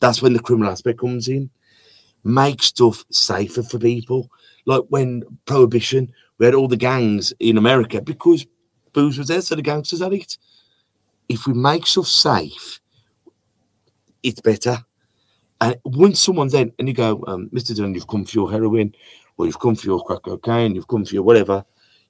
that's 0.00 0.22
when 0.22 0.32
the 0.32 0.40
criminal 0.40 0.72
aspect 0.72 1.00
comes 1.00 1.28
in. 1.28 1.50
Make 2.24 2.62
stuff 2.62 3.04
safer 3.10 3.62
for 3.62 3.78
people. 3.78 4.30
Like 4.64 4.84
when 4.88 5.22
prohibition, 5.44 6.10
we 6.38 6.46
had 6.46 6.54
all 6.54 6.68
the 6.68 6.76
gangs 6.76 7.34
in 7.40 7.58
America 7.58 8.00
because 8.00 8.46
booze 8.94 9.18
was 9.18 9.28
there, 9.28 9.42
so 9.42 9.54
the 9.54 9.62
gangsters 9.62 10.00
had 10.00 10.14
it. 10.14 10.38
If 11.28 11.46
we 11.46 11.52
make 11.52 11.86
stuff 11.86 12.06
safe, 12.06 12.80
it's 14.22 14.40
better. 14.40 14.78
And 15.60 15.76
once 15.84 16.20
someone's 16.20 16.54
in 16.54 16.72
and 16.78 16.88
you 16.88 16.94
go, 16.94 17.22
um, 17.26 17.50
Mr. 17.50 17.76
Dunn, 17.76 17.94
you've 17.94 18.06
come 18.06 18.24
for 18.24 18.34
your 18.34 18.50
heroin, 18.50 18.94
or 19.36 19.46
you've 19.46 19.60
come 19.60 19.74
for 19.74 19.86
your 19.86 20.02
crack 20.02 20.22
cocaine, 20.22 20.74
you've 20.74 20.88
come 20.88 21.04
for 21.04 21.14
your 21.14 21.22
whatever, 21.22 21.64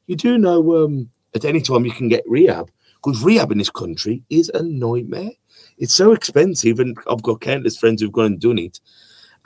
you 0.07 0.17
do 0.17 0.39
know 0.39 0.85
um, 0.85 1.11
at 1.35 1.45
any 1.45 1.61
time 1.61 1.85
you 1.85 1.93
can 1.93 2.09
get 2.09 2.25
rehab 2.27 2.71
because 3.05 3.23
rehab 3.23 3.53
in 3.53 3.59
this 3.59 3.71
country 3.71 4.23
is 4.31 4.51
a 4.51 4.63
nightmare. 4.63 5.31
It's 5.79 5.95
so 5.95 6.13
expensive, 6.13 6.79
and 6.79 6.97
I've 7.11 7.23
got 7.23 7.41
countless 7.41 7.77
friends 7.77 8.01
who've 8.01 8.13
gone 8.13 8.27
and 8.27 8.41
done 8.41 8.59
it, 8.59 8.81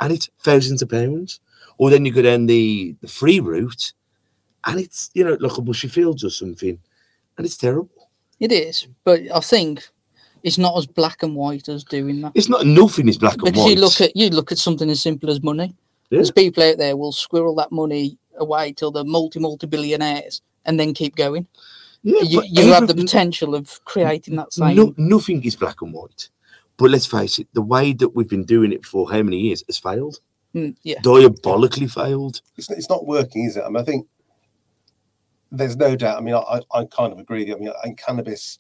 and 0.01 0.12
it's 0.12 0.31
thousands 0.40 0.83
of 0.83 0.90
pounds. 0.90 1.40
Or 1.79 1.90
then 1.90 2.05
you 2.05 2.12
go 2.12 2.22
down 2.22 2.46
the, 2.46 2.96
the 3.01 3.09
free 3.09 3.40
route, 3.40 3.92
and 4.66 4.81
it's 4.81 5.11
you 5.14 5.24
know 5.24 5.37
like 5.40 5.59
a 5.59 5.62
Bushey 5.62 5.90
Fields 5.90 6.24
or 6.24 6.31
something, 6.31 6.79
and 7.38 7.46
it's 7.46 7.57
terrible. 7.57 8.11
It 8.40 8.53
is, 8.53 8.87
but 9.05 9.20
I 9.35 9.40
think 9.40 9.88
it's 10.42 10.59
not 10.59 10.77
as 10.77 10.87
black 10.87 11.22
and 11.22 11.35
white 11.35 11.68
as 11.68 11.83
doing 11.85 12.20
that. 12.20 12.33
It's 12.35 12.48
not 12.48 12.66
nothing 12.66 13.09
is 13.09 13.18
black 13.18 13.35
and 13.35 13.44
Because 13.44 13.64
white. 13.64 13.74
you 13.74 13.81
look 13.81 14.01
at 14.01 14.14
you 14.16 14.31
look 14.31 14.53
at 14.53 14.59
something 14.59 14.90
as 14.90 15.01
simple 15.01 15.31
as 15.31 15.42
money. 15.42 15.74
Yeah. 16.11 16.18
There's 16.18 16.31
people 16.31 16.62
out 16.62 16.79
there 16.79 16.96
will 16.96 17.12
squirrel 17.12 17.55
that 17.57 17.72
money 17.72 18.18
away 18.37 18.72
till 18.72 18.90
they're 18.90 19.05
multi 19.05 19.40
multi 19.40 19.66
billionaires 19.66 20.42
and 20.66 20.79
then 20.79 20.94
keep 20.94 21.16
going. 21.16 21.46
yeah, 22.03 22.22
you 22.22 22.40
but 22.40 22.48
you 22.51 22.72
have 22.72 22.87
the 22.87 22.94
potential 22.94 23.55
of 23.55 23.85
creating 23.85 24.37
that 24.37 24.53
same. 24.53 24.77
No, 24.77 24.94
nothing 24.96 25.42
is 25.44 25.57
black 25.57 25.83
and 25.83 25.92
white. 25.92 26.29
But 26.77 26.90
let's 26.90 27.07
face 27.07 27.40
it, 27.40 27.48
the 27.55 27.62
way 27.62 27.92
that 27.94 28.11
we've 28.11 28.29
been 28.29 28.44
doing 28.44 28.72
it 28.72 28.85
for 28.87 29.11
how 29.11 29.20
many 29.22 29.38
years 29.38 29.64
has 29.66 29.79
failed. 29.79 30.20
Mm, 30.55 30.77
yeah, 30.85 31.01
Diabolically 31.03 31.88
failed. 31.88 32.40
It's, 32.57 32.70
it's 32.70 32.88
not 32.88 33.05
working, 33.05 33.44
is 33.44 33.57
it? 33.57 33.64
I 33.64 33.68
mean, 33.68 33.79
I 33.79 33.83
think 33.83 34.07
there's 35.51 35.77
no 35.77 35.97
doubt. 35.97 36.19
I 36.19 36.21
mean, 36.21 36.35
I, 36.35 36.61
I 36.73 36.85
kind 36.85 37.13
of 37.13 37.19
agree. 37.19 37.53
I 37.53 37.57
mean, 37.57 37.71
I 37.71 37.83
think 37.85 37.99
cannabis, 37.99 38.59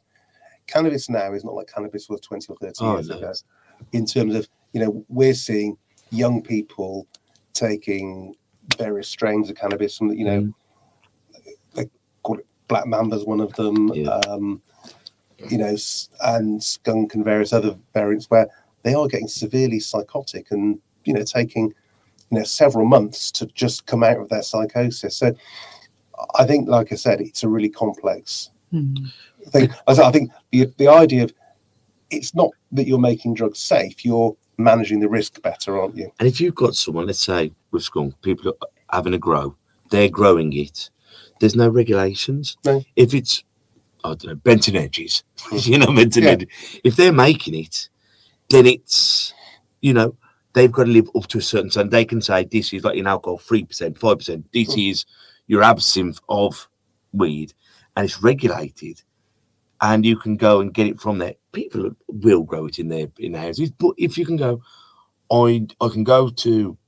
cannabis 0.66 1.08
now 1.08 1.32
is 1.34 1.44
not 1.44 1.54
like 1.54 1.72
cannabis 1.72 2.08
was 2.08 2.20
20 2.20 2.46
or 2.52 2.56
30 2.56 2.72
Oh, 2.80 2.94
years 2.94 3.08
no. 3.08 3.16
ago. 3.18 3.32
In 3.92 4.06
terms 4.06 4.34
of, 4.34 4.48
you 4.72 4.80
know, 4.80 5.04
we're 5.08 5.34
seeing 5.34 5.76
young 6.10 6.42
people 6.42 7.06
taking 7.52 8.34
various 8.76 9.08
strains 9.08 9.50
of 9.50 9.56
cannabis, 9.56 10.00
and 10.00 10.16
you 10.18 10.24
know, 10.24 10.40
Mm. 10.42 10.54
they 11.74 11.90
call 12.22 12.38
it 12.38 12.46
black 12.68 12.84
mamba's 12.86 13.24
one 13.24 13.40
of 13.40 13.52
them. 13.54 13.88
Yeah. 13.94 14.08
Um, 14.10 14.60
you 15.50 15.56
know, 15.58 15.76
and 16.24 16.62
skunk 16.62 17.14
and 17.14 17.24
various 17.24 17.52
other 17.52 17.76
variants 17.94 18.28
where 18.28 18.48
they 18.82 18.94
are 18.94 19.06
getting 19.06 19.28
severely 19.28 19.78
psychotic 19.78 20.50
and 20.50 20.80
you 21.04 21.12
know 21.14 21.22
taking 21.22 21.72
you 22.30 22.38
know 22.38 22.42
several 22.44 22.84
months 22.84 23.30
to 23.32 23.46
just 23.46 23.86
come 23.86 24.02
out 24.02 24.18
of 24.18 24.28
their 24.28 24.42
psychosis. 24.42 25.16
So 25.16 25.32
I 26.38 26.44
think, 26.44 26.68
like 26.68 26.92
I 26.92 26.96
said, 26.96 27.20
it's 27.20 27.42
a 27.42 27.48
really 27.48 27.68
complex 27.68 28.50
Mm. 28.72 29.10
thing. 29.48 29.70
I 29.86 29.92
I 29.92 30.12
think 30.12 30.30
the 30.52 30.66
the 30.76 30.88
idea 30.88 31.24
of 31.24 31.32
it's 32.10 32.34
not 32.34 32.50
that 32.72 32.86
you're 32.86 32.98
making 32.98 33.32
drugs 33.34 33.58
safe; 33.60 34.04
you're 34.04 34.36
managing 34.58 35.00
the 35.00 35.08
risk 35.08 35.40
better, 35.40 35.80
aren't 35.80 35.96
you? 35.96 36.12
And 36.18 36.28
if 36.28 36.38
you've 36.40 36.54
got 36.54 36.74
someone, 36.74 37.06
let's 37.06 37.20
say 37.24 37.52
with 37.70 37.82
skunk, 37.84 38.20
people 38.20 38.50
are 38.60 38.68
having 38.94 39.14
a 39.14 39.18
grow, 39.18 39.56
they're 39.90 40.10
growing 40.10 40.52
it. 40.52 40.90
There's 41.40 41.56
no 41.56 41.68
regulations. 41.68 42.58
No. 42.64 42.84
If 42.96 43.14
it's, 43.14 43.42
I 44.04 44.08
don't 44.08 44.24
know, 44.26 44.34
Benton 44.34 44.76
Edges, 44.76 45.22
you 45.52 45.78
know, 45.78 45.86
Benton 45.94 46.24
Yeah. 46.24 46.30
Edges. 46.30 46.48
If 46.84 46.96
they're 46.96 47.12
making 47.12 47.54
it, 47.54 47.88
then 48.50 48.66
it's, 48.66 49.32
you 49.80 49.94
know, 49.94 50.16
they've 50.52 50.72
got 50.72 50.84
to 50.84 50.90
live 50.90 51.08
up 51.14 51.26
to 51.28 51.38
a 51.38 51.42
certain 51.42 51.70
standard. 51.70 51.92
They 51.92 52.04
can 52.04 52.20
say 52.20 52.44
this 52.44 52.72
is 52.74 52.84
like 52.84 52.96
in 52.98 53.06
alcohol, 53.06 53.38
three 53.38 53.64
percent, 53.64 53.96
five 53.98 54.18
percent. 54.18 54.46
This 54.52 54.76
is 54.76 55.06
your 55.48 55.62
absinthe 55.64 56.20
of 56.28 56.68
weed, 57.12 57.52
and 57.96 58.04
it's 58.04 58.22
regulated, 58.22 59.02
and 59.80 60.06
you 60.06 60.16
can 60.16 60.36
go 60.36 60.60
and 60.60 60.72
get 60.72 60.86
it 60.86 61.00
from 61.00 61.18
there. 61.18 61.34
People 61.52 61.90
will 62.06 62.44
grow 62.44 62.66
it 62.66 62.78
in 62.78 62.88
their 62.88 63.08
in 63.18 63.32
their 63.32 63.42
houses, 63.42 63.70
but 63.70 63.94
if 63.98 64.16
you 64.16 64.24
can 64.24 64.36
go, 64.36 64.62
I 65.32 65.66
I 65.80 65.88
can 65.88 66.04
go 66.04 66.28
to 66.28 66.78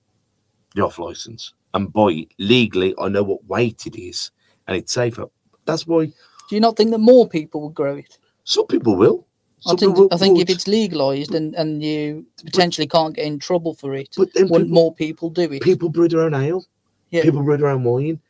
the 0.75 0.83
off 0.83 0.99
license 0.99 1.53
and 1.75 1.93
buy 1.93 2.11
it 2.13 2.29
legally. 2.39 2.95
I 3.01 3.09
know 3.09 3.25
what 3.25 3.45
weight 3.47 3.87
it 3.87 3.97
is, 3.97 4.31
and 4.69 4.77
it's 4.77 4.93
safer. 4.93 5.27
That's 5.65 5.87
why 5.87 6.07
Do 6.07 6.13
you 6.57 6.61
not 6.61 6.77
think 6.77 6.91
that 6.93 6.99
more 6.99 7.29
people 7.29 7.61
will 7.61 7.71
grow 7.71 7.97
it? 7.97 8.19
some 8.45 8.67
people 8.67 8.97
will. 8.97 9.27
I 9.67 9.75
think 9.75 9.95
people 9.95 10.09
I 10.11 10.17
think 10.17 10.39
if 10.41 10.49
it's 10.49 10.67
legalized 10.67 11.35
and, 11.35 11.55
and 11.55 11.83
you 11.85 12.25
potentially 12.45 12.87
can't 12.87 13.15
get 13.15 13.27
in 13.27 13.39
trouble 13.39 13.75
for 13.75 13.95
it, 13.95 14.09
but 14.17 14.33
then 14.33 14.49
people, 14.49 14.65
more 14.67 14.95
people 14.95 15.29
do 15.29 15.43
it? 15.53 15.63
people 15.63 15.91
brew 15.91 16.09
their 16.09 16.23
own 16.23 16.35
ale. 16.35 16.65
Yeah. 17.11 17.23
People 17.23 17.43
brew 17.43 17.59
their 17.59 17.69
own 17.69 17.85
wine. 17.85 18.21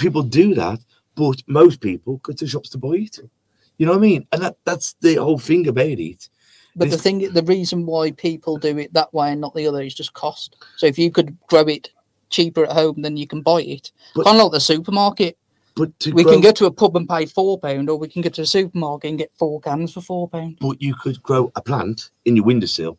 People 0.00 0.22
do 0.22 0.54
that, 0.54 0.80
but 1.14 1.42
most 1.46 1.80
people 1.80 2.16
go 2.22 2.32
to 2.32 2.46
shops 2.46 2.70
to 2.70 2.78
buy 2.78 2.94
it. 2.94 3.18
You 3.78 3.86
know 3.86 3.92
what 3.92 3.98
I 3.98 4.02
mean? 4.02 4.26
And 4.32 4.42
that 4.42 4.56
that's 4.64 4.94
the 5.00 5.16
whole 5.16 5.38
thing 5.38 5.68
about 5.68 5.86
it. 5.86 6.28
But 6.76 6.90
the 6.90 6.98
thing, 6.98 7.18
the 7.32 7.42
reason 7.42 7.84
why 7.84 8.12
people 8.12 8.56
do 8.56 8.78
it 8.78 8.92
that 8.94 9.12
way 9.12 9.32
and 9.32 9.40
not 9.40 9.54
the 9.54 9.66
other 9.66 9.82
is 9.82 9.94
just 9.94 10.14
cost. 10.14 10.56
So 10.76 10.86
if 10.86 10.98
you 10.98 11.10
could 11.10 11.36
grow 11.48 11.62
it 11.62 11.90
cheaper 12.30 12.64
at 12.64 12.72
home, 12.72 13.02
then 13.02 13.16
you 13.16 13.26
can 13.26 13.42
buy 13.42 13.62
it. 13.62 13.92
But- 14.14 14.24
kind 14.24 14.38
of 14.38 14.44
like 14.44 14.52
the 14.52 14.60
supermarket. 14.60 15.36
But 15.76 15.98
to 16.00 16.12
We 16.12 16.24
grow, 16.24 16.32
can 16.34 16.42
go 16.42 16.52
to 16.52 16.66
a 16.66 16.70
pub 16.70 16.96
and 16.96 17.08
pay 17.08 17.26
four 17.26 17.58
pound, 17.58 17.88
or 17.88 17.96
we 17.98 18.08
can 18.08 18.22
go 18.22 18.28
to 18.28 18.42
a 18.42 18.46
supermarket 18.46 19.08
and 19.10 19.18
get 19.18 19.30
four 19.38 19.60
cans 19.60 19.92
for 19.92 20.00
four 20.00 20.28
pound. 20.28 20.58
but 20.60 20.80
you 20.82 20.94
could 20.94 21.22
grow 21.22 21.50
a 21.54 21.62
plant 21.62 22.10
in 22.24 22.36
your 22.36 22.44
windowsill, 22.44 22.98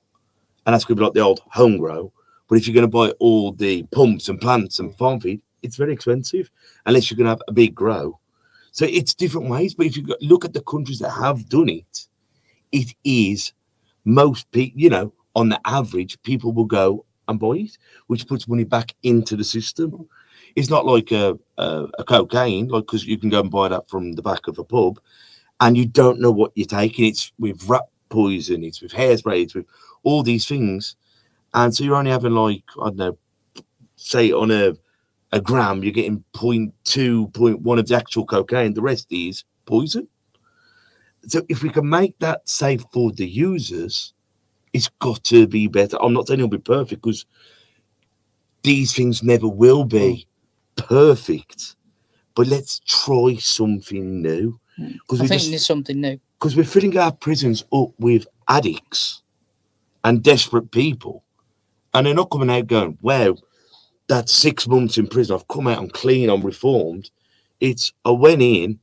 and 0.65 0.73
that's 0.73 0.85
going 0.85 0.95
to 0.97 1.01
be 1.01 1.05
like 1.05 1.13
the 1.13 1.19
old 1.19 1.41
home 1.49 1.77
grow. 1.77 2.11
But 2.47 2.57
if 2.57 2.67
you're 2.67 2.73
going 2.73 2.83
to 2.83 2.87
buy 2.87 3.11
all 3.19 3.51
the 3.51 3.83
pumps 3.91 4.29
and 4.29 4.39
plants 4.39 4.79
and 4.79 4.95
farm 4.97 5.19
feed, 5.19 5.41
it's 5.63 5.75
very 5.75 5.93
expensive 5.93 6.49
unless 6.85 7.09
you're 7.09 7.17
going 7.17 7.25
to 7.25 7.31
have 7.31 7.41
a 7.47 7.53
big 7.53 7.75
grow. 7.75 8.19
So 8.71 8.85
it's 8.85 9.13
different 9.13 9.49
ways. 9.49 9.73
But 9.73 9.87
if 9.87 9.97
you 9.97 10.05
look 10.21 10.45
at 10.45 10.53
the 10.53 10.61
countries 10.61 10.99
that 10.99 11.11
have 11.11 11.49
done 11.49 11.69
it, 11.69 12.07
it 12.71 12.93
is 13.03 13.53
most 14.05 14.49
people, 14.51 14.79
you 14.79 14.89
know, 14.89 15.13
on 15.35 15.49
the 15.49 15.59
average, 15.65 16.21
people 16.23 16.51
will 16.51 16.65
go 16.65 17.05
and 17.27 17.39
buy 17.39 17.53
it, 17.53 17.77
which 18.07 18.27
puts 18.27 18.47
money 18.47 18.63
back 18.63 18.95
into 19.03 19.35
the 19.35 19.43
system. 19.43 20.07
It's 20.55 20.69
not 20.69 20.85
like 20.85 21.11
a, 21.11 21.37
a, 21.57 21.87
a 21.99 22.03
cocaine, 22.03 22.67
like 22.67 22.85
because 22.85 23.05
you 23.05 23.17
can 23.17 23.29
go 23.29 23.39
and 23.39 23.51
buy 23.51 23.69
that 23.69 23.89
from 23.89 24.13
the 24.13 24.21
back 24.21 24.47
of 24.47 24.59
a 24.59 24.63
pub, 24.63 24.99
and 25.59 25.77
you 25.77 25.85
don't 25.85 26.19
know 26.19 26.31
what 26.31 26.51
you're 26.55 26.65
taking. 26.65 27.05
It's 27.05 27.31
with 27.39 27.63
rat 27.69 27.85
poison, 28.09 28.63
it's 28.63 28.81
with 28.81 28.91
hairspray, 28.91 29.43
it's 29.43 29.55
with 29.55 29.65
all 30.03 30.23
these 30.23 30.45
things, 30.45 30.95
and 31.53 31.73
so 31.73 31.83
you're 31.83 31.95
only 31.95 32.11
having 32.11 32.33
like 32.33 32.63
I 32.81 32.87
don't 32.87 32.97
know, 32.97 33.17
say 33.95 34.31
on 34.31 34.51
a 34.51 34.73
a 35.31 35.41
gram, 35.41 35.83
you're 35.83 35.93
getting 35.93 36.23
0.2, 36.33 37.31
0.1 37.31 37.79
of 37.79 37.87
the 37.87 37.95
actual 37.95 38.25
cocaine. 38.25 38.73
The 38.73 38.81
rest 38.81 39.07
is 39.11 39.43
poison. 39.65 40.07
So 41.27 41.41
if 41.49 41.63
we 41.63 41.69
can 41.69 41.87
make 41.87 42.17
that 42.19 42.47
safe 42.49 42.83
for 42.91 43.11
the 43.11 43.27
users, 43.27 44.13
it's 44.73 44.89
got 44.99 45.23
to 45.25 45.47
be 45.47 45.67
better. 45.67 45.97
I'm 46.01 46.13
not 46.13 46.27
saying 46.27 46.39
it'll 46.39 46.49
be 46.49 46.57
perfect 46.57 47.01
because 47.01 47.25
these 48.63 48.93
things 48.93 49.23
never 49.23 49.47
will 49.47 49.85
be 49.85 50.27
perfect. 50.75 51.75
But 52.35 52.47
let's 52.47 52.79
try 52.79 53.35
something 53.35 54.21
new. 54.21 54.59
Hmm. 54.77 54.93
Because 54.93 55.19
I 55.19 55.23
we 55.23 55.27
think 55.27 55.39
just 55.41 55.49
there's 55.51 55.65
something 55.65 55.99
new. 56.01 56.19
because 56.39 56.55
we're 56.55 56.63
filling 56.63 56.97
our 56.97 57.11
prisons 57.11 57.63
up 57.73 57.89
with 57.99 58.25
addicts 58.47 59.21
and 60.03 60.23
desperate 60.23 60.71
people, 60.71 61.23
and 61.93 62.07
they're 62.07 62.13
not 62.13 62.31
coming 62.31 62.49
out 62.49 62.67
going, 62.67 62.97
"Wow, 63.01 63.35
that's 64.11 64.31
six 64.33 64.67
months 64.67 64.97
in 64.97 65.07
prison. 65.07 65.35
I've 65.35 65.47
come 65.47 65.67
out, 65.67 65.79
I'm 65.79 65.89
clean, 65.89 66.29
I'm 66.29 66.41
reformed." 66.43 67.09
It's 67.59 67.93
I 68.05 68.11
went 68.11 68.41
in 68.41 68.79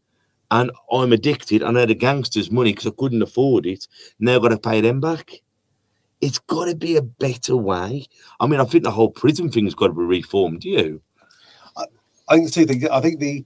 and 0.50 0.70
I'm 0.90 1.12
addicted, 1.12 1.62
and 1.62 1.76
I 1.76 1.80
had 1.80 1.90
a 1.90 1.94
gangsters' 1.94 2.50
money 2.50 2.72
because 2.72 2.86
I 2.86 2.94
couldn't 2.98 3.22
afford 3.22 3.66
it. 3.66 3.86
Now 4.18 4.36
I've 4.36 4.42
got 4.42 4.48
to 4.48 4.58
pay 4.58 4.80
them 4.80 5.00
back. 5.00 5.30
It's 6.20 6.38
got 6.38 6.64
to 6.64 6.74
be 6.74 6.96
a 6.96 7.02
better 7.02 7.56
way. 7.56 8.06
I 8.40 8.46
mean, 8.46 8.60
I 8.60 8.64
think 8.64 8.84
the 8.84 8.90
whole 8.90 9.10
prison 9.10 9.50
thing's 9.50 9.74
got 9.74 9.88
to 9.88 9.92
be 9.92 10.02
reformed. 10.02 10.60
Do 10.62 10.70
you? 10.70 11.02
I 11.76 12.34
think 12.34 12.46
the 12.46 12.52
two 12.52 12.66
things. 12.66 12.84
I 12.86 13.00
think 13.00 13.20
the, 13.20 13.44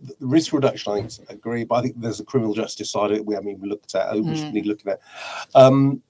the 0.00 0.26
risk 0.26 0.52
reduction. 0.52 0.92
I 0.92 1.00
think 1.02 1.30
I 1.30 1.34
agree, 1.34 1.64
but 1.64 1.76
I 1.76 1.82
think 1.82 2.00
there's 2.00 2.20
a 2.20 2.24
criminal 2.24 2.54
justice 2.54 2.90
side 2.90 3.10
of 3.10 3.16
it. 3.18 3.26
We 3.26 3.34
haven't 3.34 3.50
even 3.50 3.68
looked 3.68 3.94
at. 3.94 4.14
We 4.14 4.34
should 4.36 4.48
Mm. 4.48 4.52
be 4.54 4.62
looking 4.62 4.92
at. 4.92 5.00
Um, 5.54 6.02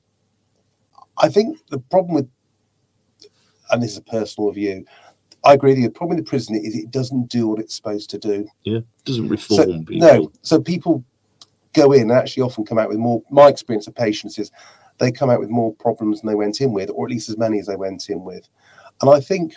I 1.19 1.29
think 1.29 1.59
the 1.69 1.79
problem 1.79 2.15
with, 2.15 2.29
and 3.71 3.83
this 3.83 3.93
is 3.93 3.99
a 3.99 4.03
personal 4.03 4.51
view, 4.53 4.85
I 5.45 5.55
agree 5.55 5.71
with 5.73 5.79
you. 5.79 5.85
The 5.87 5.93
problem 5.93 6.17
with 6.17 6.25
the 6.25 6.29
prison 6.29 6.57
is 6.57 6.75
it 6.75 6.91
doesn't 6.91 7.29
do 7.29 7.47
what 7.49 7.61
it's 7.61 7.75
supposed 7.75 8.11
to 8.11 8.19
do. 8.19 8.47
Yeah, 8.65 8.81
doesn't 9.05 9.27
So, 9.39 9.57
reform 9.63 9.85
people. 9.85 10.09
no, 10.09 10.33
so 10.43 10.61
people 10.61 11.05
go 11.73 11.93
in 11.93 12.03
and 12.03 12.13
actually 12.13 12.43
often 12.43 12.65
come 12.65 12.79
out 12.79 12.89
with 12.89 12.99
more. 12.99 13.23
My 13.31 13.49
experience 13.49 13.87
of 13.87 13.95
patients 13.95 14.39
is 14.39 14.51
they 14.99 15.13
come 15.13 15.31
out 15.31 15.41
with 15.41 15.51
more 15.51 15.75
problems 15.75 16.21
than 16.21 16.29
they 16.29 16.35
went 16.35 16.61
in 16.61 16.73
with, 16.73 16.91
or 16.95 17.07
at 17.07 17.11
least 17.13 17.29
as 17.29 17.37
many 17.39 17.59
as 17.59 17.67
they 17.67 17.77
went 17.77 18.09
in 18.09 18.25
with. 18.25 18.49
And 19.03 19.11
I 19.11 19.21
think 19.21 19.55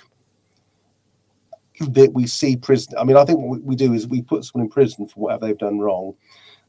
that 1.80 2.12
we 2.14 2.28
see 2.28 2.58
prison. 2.58 2.94
I 3.00 3.06
mean, 3.06 3.16
I 3.16 3.24
think 3.24 3.40
what 3.40 3.64
we- 3.64 3.76
do 3.76 3.94
is 3.94 4.06
we 4.08 4.22
put 4.22 4.44
someone 4.44 4.66
in 4.66 4.70
prison 4.72 5.08
for 5.08 5.20
whatever 5.22 5.48
they've 5.48 5.58
done 5.58 5.80
wrong. 5.80 6.14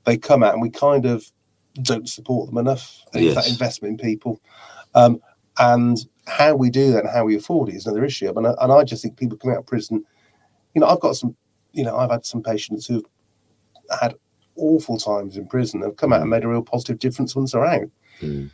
They 0.04 0.16
come 0.16 0.42
out 0.44 0.52
and 0.52 0.62
we 0.62 0.70
kind 0.70 1.04
of 1.04 1.30
don't 1.82 2.08
support 2.08 2.48
them 2.48 2.58
enough. 2.58 3.02
It's 3.12 3.34
that 3.34 3.48
investment 3.50 4.00
in 4.00 4.08
people. 4.08 4.40
Um, 4.94 5.20
and 5.58 5.98
how 6.26 6.54
we 6.54 6.70
do 6.70 6.92
that 6.92 7.04
and 7.04 7.10
how 7.10 7.24
we 7.24 7.36
afford 7.36 7.68
it 7.68 7.74
is 7.74 7.86
another 7.86 8.04
issue. 8.04 8.32
Mean, 8.32 8.46
I- 8.46 8.54
and 8.60 8.72
I 8.72 8.84
just 8.84 9.02
think 9.02 9.16
people 9.16 9.38
come 9.38 9.52
out 9.52 9.58
of 9.58 9.66
prison. 9.66 10.04
You 10.74 10.80
know, 10.80 10.86
I've 10.86 11.00
got 11.00 11.16
some. 11.16 11.36
You 11.72 11.84
know, 11.84 11.96
I've 11.96 12.10
had 12.10 12.24
some 12.24 12.42
patients 12.42 12.86
who've 12.86 13.04
had 14.00 14.14
awful 14.56 14.98
times 14.98 15.36
in 15.36 15.46
prison. 15.46 15.82
Have 15.82 15.96
come 15.96 16.12
out 16.12 16.20
and 16.20 16.30
made 16.30 16.44
a 16.44 16.48
real 16.48 16.62
positive 16.62 16.98
difference 16.98 17.36
once 17.36 17.52
they're 17.52 17.64
out. 17.64 17.88
Mm. 18.20 18.50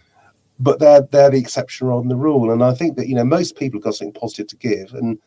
But 0.58 0.80
they're 0.80 1.02
they're 1.02 1.30
the 1.30 1.38
exception 1.38 1.86
rather 1.88 2.00
than 2.00 2.08
the 2.08 2.16
rule. 2.16 2.50
And 2.50 2.62
I 2.62 2.74
think 2.74 2.96
that 2.96 3.08
you 3.08 3.14
know 3.14 3.24
most 3.24 3.56
people 3.56 3.78
have 3.78 3.84
got 3.84 3.94
something 3.94 4.12
positive 4.12 4.48
to 4.48 4.56
give, 4.56 4.92
and 4.94 5.18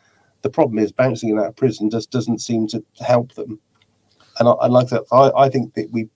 the 0.42 0.50
problem 0.50 0.80
is 0.80 0.92
bouncing 0.92 1.30
in 1.30 1.40
out 1.40 1.48
of 1.48 1.56
prison 1.56 1.90
just 1.90 2.12
doesn't 2.12 2.40
seem 2.40 2.68
to 2.68 2.84
help 3.00 3.34
them. 3.34 3.60
And 4.40 4.48
I, 4.48 4.52
I 4.54 4.68
like 4.68 4.88
that. 4.90 5.04
I, 5.12 5.32
I 5.36 5.50
think 5.50 5.74
that 5.74 5.92
we, 5.92 6.08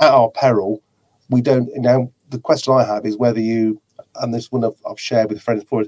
at 0.00 0.10
our 0.12 0.30
peril, 0.30 0.82
we 1.30 1.40
don't. 1.40 1.68
Now 1.76 2.10
the 2.30 2.38
question 2.38 2.74
I 2.74 2.84
have 2.84 3.04
is 3.06 3.16
whether 3.16 3.40
you, 3.40 3.80
and 4.16 4.32
this 4.32 4.50
one 4.52 4.64
I've, 4.64 4.80
I've 4.88 5.00
shared 5.00 5.30
with 5.30 5.42
friends 5.42 5.62
before, 5.62 5.84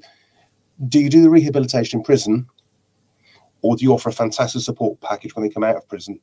do 0.89 0.99
you 0.99 1.09
do 1.09 1.23
the 1.23 1.31
rehabilitation 1.31 2.01
in 2.01 2.05
prison, 2.05 2.47
or 3.63 3.77
do 3.77 3.85
you 3.85 3.93
offer 3.93 4.09
a 4.09 4.13
fantastic 4.13 4.63
support 4.63 5.01
package 5.01 5.35
when 5.35 5.43
they 5.45 5.49
come 5.53 5.65
out 5.65 5.77
of 5.77 5.89
prison? 5.89 6.21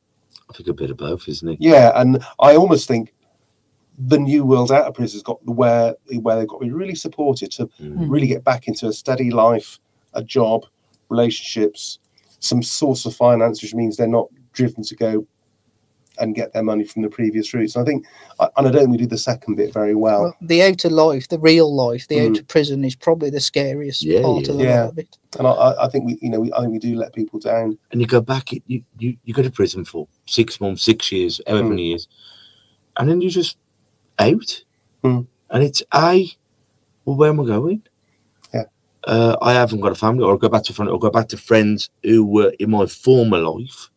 I 0.50 0.52
think 0.52 0.68
a 0.68 0.72
bit 0.74 0.90
of 0.90 0.96
both, 0.96 1.28
isn't 1.28 1.48
it? 1.48 1.58
Yeah, 1.60 1.92
and 1.96 2.24
I 2.38 2.56
almost 2.56 2.86
think 2.86 3.14
the 3.96 4.18
new 4.18 4.44
world 4.44 4.72
out 4.72 4.86
of 4.86 4.94
prison 4.94 5.16
has 5.16 5.22
got 5.22 5.44
where 5.46 5.94
where 6.20 6.36
they've 6.36 6.48
got 6.48 6.58
to 6.60 6.66
be 6.66 6.72
really 6.72 6.94
supported 6.96 7.50
to 7.52 7.66
Mm. 7.80 8.10
really 8.10 8.26
get 8.26 8.44
back 8.44 8.66
into 8.68 8.86
a 8.88 8.92
steady 8.92 9.30
life, 9.30 9.78
a 10.14 10.22
job, 10.22 10.66
relationships, 11.08 11.98
some 12.40 12.62
source 12.62 13.06
of 13.06 13.14
finance, 13.14 13.62
which 13.62 13.74
means 13.74 13.96
they're 13.96 14.06
not 14.08 14.28
driven 14.52 14.82
to 14.84 14.96
go 14.96 15.26
and 16.18 16.34
get 16.34 16.52
their 16.52 16.62
money 16.62 16.84
from 16.84 17.02
the 17.02 17.08
previous 17.08 17.52
routes. 17.54 17.74
And 17.76 17.82
I 17.82 17.86
think, 17.86 18.06
and 18.40 18.50
I 18.56 18.62
don't 18.70 18.74
think 18.74 18.90
we 18.90 18.96
do 18.96 19.06
the 19.06 19.18
second 19.18 19.56
bit 19.56 19.72
very 19.72 19.94
well. 19.94 20.22
Well, 20.22 20.36
the 20.40 20.62
outer 20.62 20.88
life, 20.90 21.28
the 21.28 21.38
real 21.38 21.74
life, 21.74 22.06
the 22.08 22.16
Mm. 22.16 22.30
outer 22.30 22.44
prison 22.44 22.84
is 22.84 22.94
probably 22.94 23.30
the 23.30 23.40
scariest 23.40 24.02
Yeah, 24.02 24.22
part 24.22 24.44
yeah. 24.44 24.50
of 24.52 24.58
the 24.58 24.64
Yeah. 24.64 24.80
lot 24.82 24.90
of 24.92 24.98
it. 24.98 25.18
And 25.38 25.46
I- 25.46 25.50
I, 25.50 25.84
I 25.86 25.88
think 25.88 26.04
we, 26.06 26.18
you 26.22 26.30
know, 26.30 26.40
we, 26.40 26.52
I 26.52 26.60
think 26.60 26.72
we 26.72 26.78
do 26.78 26.94
let 26.96 27.12
people 27.14 27.40
down. 27.40 27.76
and 27.90 28.00
you 28.00 28.06
go 28.06 28.20
back, 28.20 28.50
you 28.52 28.82
you, 28.98 29.16
you 29.24 29.34
go 29.34 29.42
to 29.42 29.50
prison 29.50 29.84
for 29.84 30.06
six 30.26 30.60
months, 30.60 30.82
six 30.82 31.10
years, 31.10 31.40
however 31.46 31.66
Mm. 31.66 31.70
many 31.70 31.82
years, 31.88 32.08
and 32.96 33.08
then 33.08 33.20
you're 33.20 33.30
just 33.30 33.56
out, 34.18 34.62
Mm. 35.02 35.26
and 35.50 35.62
it's 35.64 35.82
I, 35.92 36.30
well, 37.04 37.16
where 37.16 37.30
am 37.30 37.40
I 37.40 37.44
going? 37.46 37.82
Yeah. 38.54 38.64
uh, 39.06 39.36
I 39.42 39.52
haven't 39.54 39.80
got 39.80 39.92
a 39.92 39.96
family, 39.96 40.24
or 40.24 40.34
I 40.34 40.38
go 40.38 40.48
back 40.48 40.62
to 40.64 40.72
friend, 40.72 40.90
or 40.90 40.98
go 40.98 41.10
back 41.10 41.28
to 41.28 41.36
friends 41.36 41.90
who 42.04 42.24
were 42.24 42.52
in 42.60 42.70
my 42.70 42.86
former 42.86 43.38
life. 43.38 43.90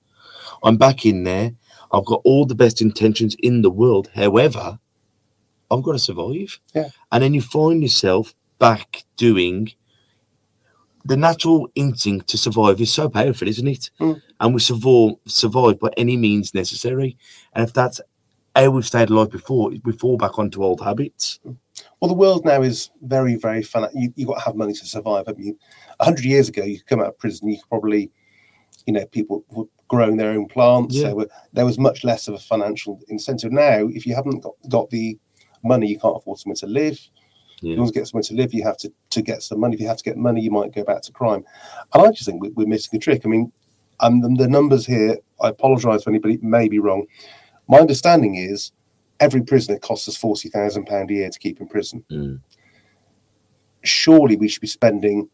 I'm 0.64 0.78
back 0.78 1.06
in 1.06 1.24
there. 1.24 1.52
I've 1.92 2.06
got 2.06 2.22
all 2.24 2.46
the 2.46 2.56
best 2.56 2.82
intentions 2.82 3.36
in 3.40 3.62
the 3.62 3.70
world. 3.70 4.10
However, 4.14 4.80
I've 5.72 5.84
got 5.84 5.94
to 5.94 6.00
survive. 6.00 6.60
Yeah. 6.74 6.90
And 7.12 7.24
then 7.24 7.34
you 7.34 7.42
find 7.42 7.82
yourself 7.82 8.34
back 8.60 9.04
doing 9.18 9.72
the 11.06 11.18
natural 11.18 11.70
instinct 11.76 12.28
to 12.28 12.38
survive 12.38 12.82
is 12.82 12.92
so 12.92 13.08
powerful, 13.10 13.48
isn't 13.48 13.68
it? 13.68 13.90
Mm. 14.00 14.22
And 14.42 14.54
we 14.54 14.60
survive, 14.60 15.16
survive 15.26 15.80
by 15.80 15.90
any 15.96 16.18
means 16.18 16.54
necessary. 16.54 17.18
And 17.54 17.66
if 17.66 17.74
that's 17.74 18.02
how 18.56 18.72
we've 18.72 18.86
stayed 18.86 19.10
alive 19.10 19.32
before, 19.32 19.72
we 19.84 19.94
fall 19.94 20.18
back 20.18 20.38
onto 20.38 20.64
old 20.64 20.82
habits. 20.82 21.40
Well, 22.00 22.10
the 22.10 22.14
world 22.14 22.44
now 22.44 22.62
is 22.62 22.90
very, 23.04 23.36
very 23.36 23.64
fun. 23.64 23.88
You 23.94 24.12
you 24.16 24.26
got 24.26 24.40
to 24.40 24.46
have 24.46 24.56
money 24.56 24.74
to 24.74 24.86
survive. 24.86 25.28
haven't 25.28 25.46
you? 25.46 25.58
A 26.00 26.06
hundred 26.06 26.26
years 26.26 26.50
ago, 26.50 26.64
you 26.64 26.78
could 26.78 26.88
come 26.88 27.00
out 27.00 27.08
of 27.08 27.18
prison, 27.20 27.50
you 27.50 27.58
could 27.58 27.70
probably, 27.70 28.12
you 28.86 28.94
know, 28.94 29.06
people 29.06 29.46
were 29.50 29.66
growing 29.88 30.18
their 30.18 30.32
own 30.32 30.48
plants. 30.48 30.96
Yeah. 30.96 31.04
There 31.08 31.16
were 31.16 31.30
there 31.54 31.66
was 31.66 31.78
much 31.80 32.04
less 32.04 32.28
of 32.28 32.34
a 32.34 32.40
financial 32.40 33.00
incentive. 33.08 33.52
Now, 33.52 33.88
if 33.88 34.06
you 34.06 34.16
haven't 34.16 34.42
got, 34.42 34.54
got 34.70 34.90
the 34.90 35.18
money, 35.64 35.88
you 35.88 36.00
can't 36.00 36.18
afford 36.18 36.40
somewhere 36.40 36.56
to 36.58 36.68
live. 36.68 37.00
Yeah. 37.62 37.72
You 37.74 37.78
want 37.80 37.94
to 37.94 38.00
get 38.00 38.08
somewhere 38.08 38.24
to 38.24 38.34
live, 38.36 38.54
you 38.54 38.64
have 38.64 38.78
to 38.78 38.92
to 39.10 39.22
get 39.22 39.42
some 39.44 39.60
money. 39.60 39.76
If 39.76 39.82
you 39.82 39.88
have 39.88 39.98
to 39.98 40.04
get 40.04 40.18
money, 40.18 40.42
you 40.42 40.52
might 40.52 40.74
go 40.74 40.84
back 40.84 41.02
to 41.04 41.12
crime. 41.12 41.44
And 41.94 42.06
I 42.06 42.12
just 42.12 42.26
think 42.26 42.42
we, 42.42 42.50
we're 42.50 42.68
missing 42.68 42.98
a 42.98 43.00
trick. 43.00 43.22
I 43.26 43.30
mean, 43.30 43.52
and 44.02 44.24
the, 44.24 44.44
the 44.44 44.50
numbers 44.50 44.86
here. 44.86 45.18
I 45.42 45.50
apologise 45.50 46.04
for 46.04 46.10
anybody 46.10 46.40
may 46.42 46.68
be 46.68 46.80
wrong. 46.80 47.06
My 47.68 47.80
understanding 47.80 48.36
is 48.36 48.72
every 49.20 49.42
prisoner 49.42 49.80
costs 49.80 50.08
us 50.08 50.18
forty 50.18 50.50
thousand 50.50 50.86
pound 50.86 51.10
a 51.10 51.14
year 51.14 51.30
to 51.30 51.40
keep 51.40 51.60
in 51.60 51.68
prison 51.68 52.04
Mm. 52.12 52.40
surely 53.84 54.36
we 54.36 54.48
should 54.48 54.62
be 54.62 54.68
spending 54.68 55.30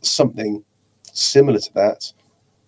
something 0.00 0.64
similar 1.12 1.58
to 1.58 1.72
that 1.74 2.12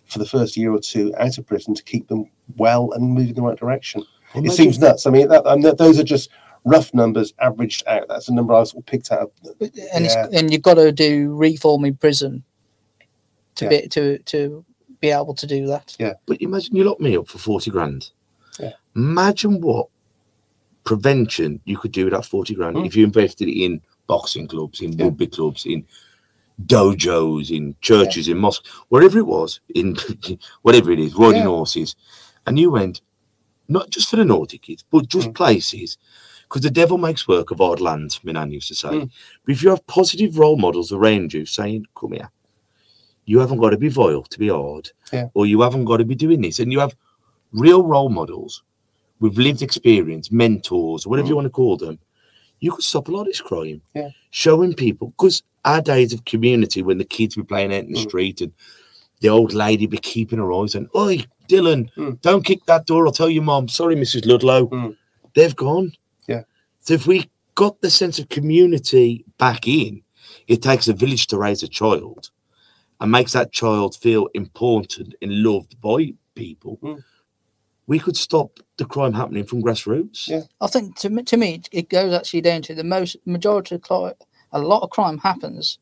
for 0.07 0.19
the 0.19 0.25
first 0.25 0.57
year 0.57 0.71
or 0.73 0.79
two 0.79 1.13
out 1.17 1.37
of 1.37 1.45
prison 1.45 1.73
to 1.75 1.83
keep 1.83 2.07
them 2.07 2.25
well 2.57 2.91
and 2.93 3.03
moving 3.13 3.29
in 3.29 3.35
the 3.35 3.41
right 3.41 3.57
direction. 3.57 4.03
It 4.35 4.51
seems 4.51 4.79
nuts. 4.79 5.05
I 5.05 5.09
mean, 5.09 5.27
that, 5.29 5.45
and 5.45 5.63
that, 5.63 5.77
those 5.77 5.99
are 5.99 6.03
just 6.03 6.29
rough 6.65 6.93
numbers 6.93 7.33
averaged 7.39 7.83
out. 7.87 8.07
That's 8.09 8.27
a 8.29 8.33
number 8.33 8.53
I 8.53 8.63
sort 8.63 8.81
of 8.83 8.85
picked 8.85 9.11
out. 9.11 9.31
But- 9.43 9.71
And 9.93 10.05
Yeah. 10.05 10.25
it's, 10.25 10.35
and 10.35 10.51
you've 10.51 10.61
got 10.61 10.75
to 10.75 10.91
do 10.91 11.33
reform 11.35 11.85
in 11.85 11.95
prison 11.95 12.43
to 13.55 13.65
Yeah. 13.65 13.69
be 13.81 13.87
to 13.89 14.17
to 14.19 14.65
be 14.99 15.09
able 15.09 15.33
to 15.35 15.47
do 15.47 15.67
that. 15.67 15.95
Yeah. 15.99 16.13
But 16.25 16.41
imagine 16.41 16.75
you 16.75 16.83
lock 16.83 16.99
me 16.99 17.15
up 17.15 17.27
for 17.27 17.37
40 17.37 17.69
grand. 17.71 18.11
Yeah. 18.59 18.73
Imagine 18.95 19.61
what 19.61 19.87
prevention 20.83 21.59
you 21.65 21.77
could 21.77 21.91
do 21.91 22.05
with 22.05 22.13
that 22.13 22.25
40 22.25 22.55
grand 22.55 22.75
Mm. 22.77 22.85
if 22.85 22.95
you 22.95 23.03
invested 23.03 23.47
it 23.47 23.63
in 23.63 23.81
boxing 24.07 24.47
clubs, 24.47 24.81
in 24.81 24.93
Yeah. 24.93 25.05
rugby 25.05 25.27
clubs, 25.27 25.65
in 25.65 25.85
dojos, 26.65 27.49
in 27.55 27.75
churches, 27.81 28.27
in 28.27 28.37
mosques, 28.37 28.67
wherever 28.89 29.17
it 29.17 29.27
was, 29.27 29.59
in 29.75 29.95
whatever 30.63 30.91
it 30.91 30.99
is, 30.99 31.15
riding 31.15 31.41
Yeah. 31.43 31.47
horses. 31.49 31.95
And 32.45 32.57
you 32.57 32.71
went, 32.71 33.01
not 33.67 33.89
just 33.89 34.09
for 34.09 34.15
the 34.15 34.25
naughty 34.25 34.57
kids, 34.57 34.83
but 34.89 35.07
just 35.07 35.29
Mm. 35.29 35.35
places. 35.35 35.97
Because 36.43 36.61
the 36.61 36.71
devil 36.71 36.97
makes 36.97 37.27
work 37.27 37.51
of 37.51 37.59
odd 37.59 37.81
lands, 37.81 38.21
my 38.23 38.31
nan 38.31 38.51
used 38.51 38.69
to 38.69 38.75
say. 38.75 38.87
Mm. 38.89 39.09
But 39.45 39.51
if 39.51 39.61
you 39.61 39.69
have 39.69 39.85
positive 39.85 40.37
role 40.39 40.55
models 40.57 40.91
around 40.93 41.33
you 41.33 41.45
saying, 41.45 41.85
come 41.99 42.13
here, 42.13 42.31
you 43.25 43.39
haven't 43.39 43.59
got 43.59 43.71
to 43.71 43.77
be 43.77 43.89
vile 43.89 44.23
to 44.23 44.39
be 44.39 44.47
hard, 44.47 44.91
Yeah. 45.11 45.27
or 45.33 45.45
you 45.45 45.59
haven't 45.61 45.83
got 45.85 45.97
to 45.97 46.05
be 46.05 46.15
doing 46.15 46.41
this, 46.41 46.59
and 46.59 46.71
you 46.71 46.79
have 46.79 46.95
real 47.51 47.83
role 47.83 48.07
models 48.09 48.63
with 49.19 49.37
lived 49.37 49.61
experience, 49.61 50.31
mentors, 50.31 51.05
whatever 51.05 51.27
you 51.27 51.35
want 51.35 51.45
to 51.45 51.49
call 51.51 51.75
them, 51.75 51.99
you 52.61 52.71
could 52.71 52.83
stop 52.83 53.09
a 53.09 53.11
lot 53.11 53.21
of 53.21 53.27
this 53.27 53.41
crime. 53.41 53.81
Yeah. 53.93 54.09
Showing 54.29 54.73
people, 54.73 55.09
because 55.09 55.43
our 55.67 55.81
days 55.81 56.13
of 56.13 56.25
community 56.25 56.81
when 56.81 56.97
the 56.97 57.05
kids 57.05 57.35
were 57.37 57.43
playing 57.43 57.73
out 57.73 57.83
in 57.83 57.91
the 57.91 57.99
Mm. 57.99 58.07
street 58.09 58.41
and 58.41 58.53
the 59.21 59.29
old 59.29 59.53
lady 59.53 59.85
be 59.87 59.97
keeping 59.97 60.39
her 60.39 60.51
eyes 60.53 60.75
on, 60.75 60.87
Oi, 60.95 61.25
Dylan, 61.49 61.89
Mm. 61.97 62.21
don't 62.21 62.45
kick 62.45 62.65
that 62.65 62.85
door. 62.85 63.05
I'll 63.05 63.11
tell 63.13 63.29
your 63.29 63.43
mom. 63.43 63.67
Sorry, 63.67 63.95
Mrs. 63.95 64.25
Ludlow. 64.25 64.67
Mm. 64.67 64.95
They've 65.35 65.55
gone. 65.55 65.91
Yeah. 66.27 66.43
So 66.79 66.93
if 66.93 67.05
we 67.07 67.29
got 67.55 67.81
the 67.81 67.89
sense 67.89 68.19
of 68.19 68.29
community 68.29 69.25
back 69.37 69.67
in, 69.67 70.01
it 70.47 70.61
takes 70.61 70.87
a 70.87 70.93
village 70.93 71.27
to 71.27 71.37
raise 71.37 71.63
a 71.63 71.67
child 71.67 72.29
and 72.99 73.11
makes 73.11 73.33
that 73.33 73.51
child 73.51 73.95
feel 73.95 74.27
important 74.33 75.15
and 75.21 75.43
loved 75.43 75.79
by 75.81 76.13
people. 76.35 76.77
Mm. 76.81 77.03
We 77.87 77.99
could 77.99 78.17
stop 78.17 78.59
the 78.77 78.85
crime 78.85 79.13
happening 79.13 79.45
from 79.45 79.63
grassroots. 79.63 80.27
Yeah. 80.27 80.41
I 80.61 80.67
think 80.67 80.97
to 80.99 81.09
me, 81.09 81.23
to 81.23 81.37
me, 81.37 81.53
it- 81.55 81.69
it 81.71 81.89
goes 81.89 82.13
actually 82.13 82.41
down 82.41 82.61
to 82.63 82.75
the 82.75 82.83
most 82.83 83.15
majority 83.25 83.75
of 83.75 83.81
crime. 83.81 84.13
A 84.51 84.59
lot 84.59 84.83
of 84.83 84.89
crime 84.89 85.17
happens 85.17 85.79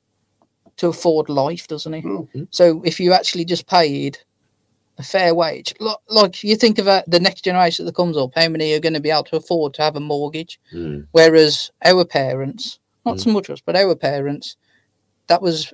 to 0.78 0.88
afford 0.88 1.30
life, 1.30 1.68
doesn't 1.68 1.94
it? 1.94 2.04
Mhm. 2.04 2.48
So 2.52 2.82
if 2.84 3.00
you 3.00 3.14
actually 3.14 3.46
just 3.46 3.68
paid 3.68 4.18
a 4.98 5.04
fair 5.04 5.36
wage, 5.36 5.74
like, 6.10 6.44
you 6.44 6.56
think 6.56 6.78
about 6.80 7.10
the 7.10 7.20
next 7.20 7.44
generation 7.44 7.86
that 7.86 7.96
comes 7.96 8.18
up, 8.18 8.32
how 8.36 8.48
many 8.50 8.74
are 8.74 8.80
going 8.80 8.94
to 8.94 9.00
be 9.00 9.12
able 9.12 9.24
to 9.26 9.38
afford 9.38 9.74
to 9.76 9.82
have 9.82 9.96
a 9.96 10.00
mortgage? 10.00 10.60
Mm. 10.74 11.08
Whereas 11.12 11.72
our 11.84 12.06
parents, 12.06 12.80
not 13.06 13.18
Mm. 13.18 13.24
so 13.24 13.30
much 13.32 13.50
us, 13.50 13.62
but 13.66 13.76
our 13.76 13.96
parents, 13.96 14.56
that 15.28 15.42
was, 15.42 15.74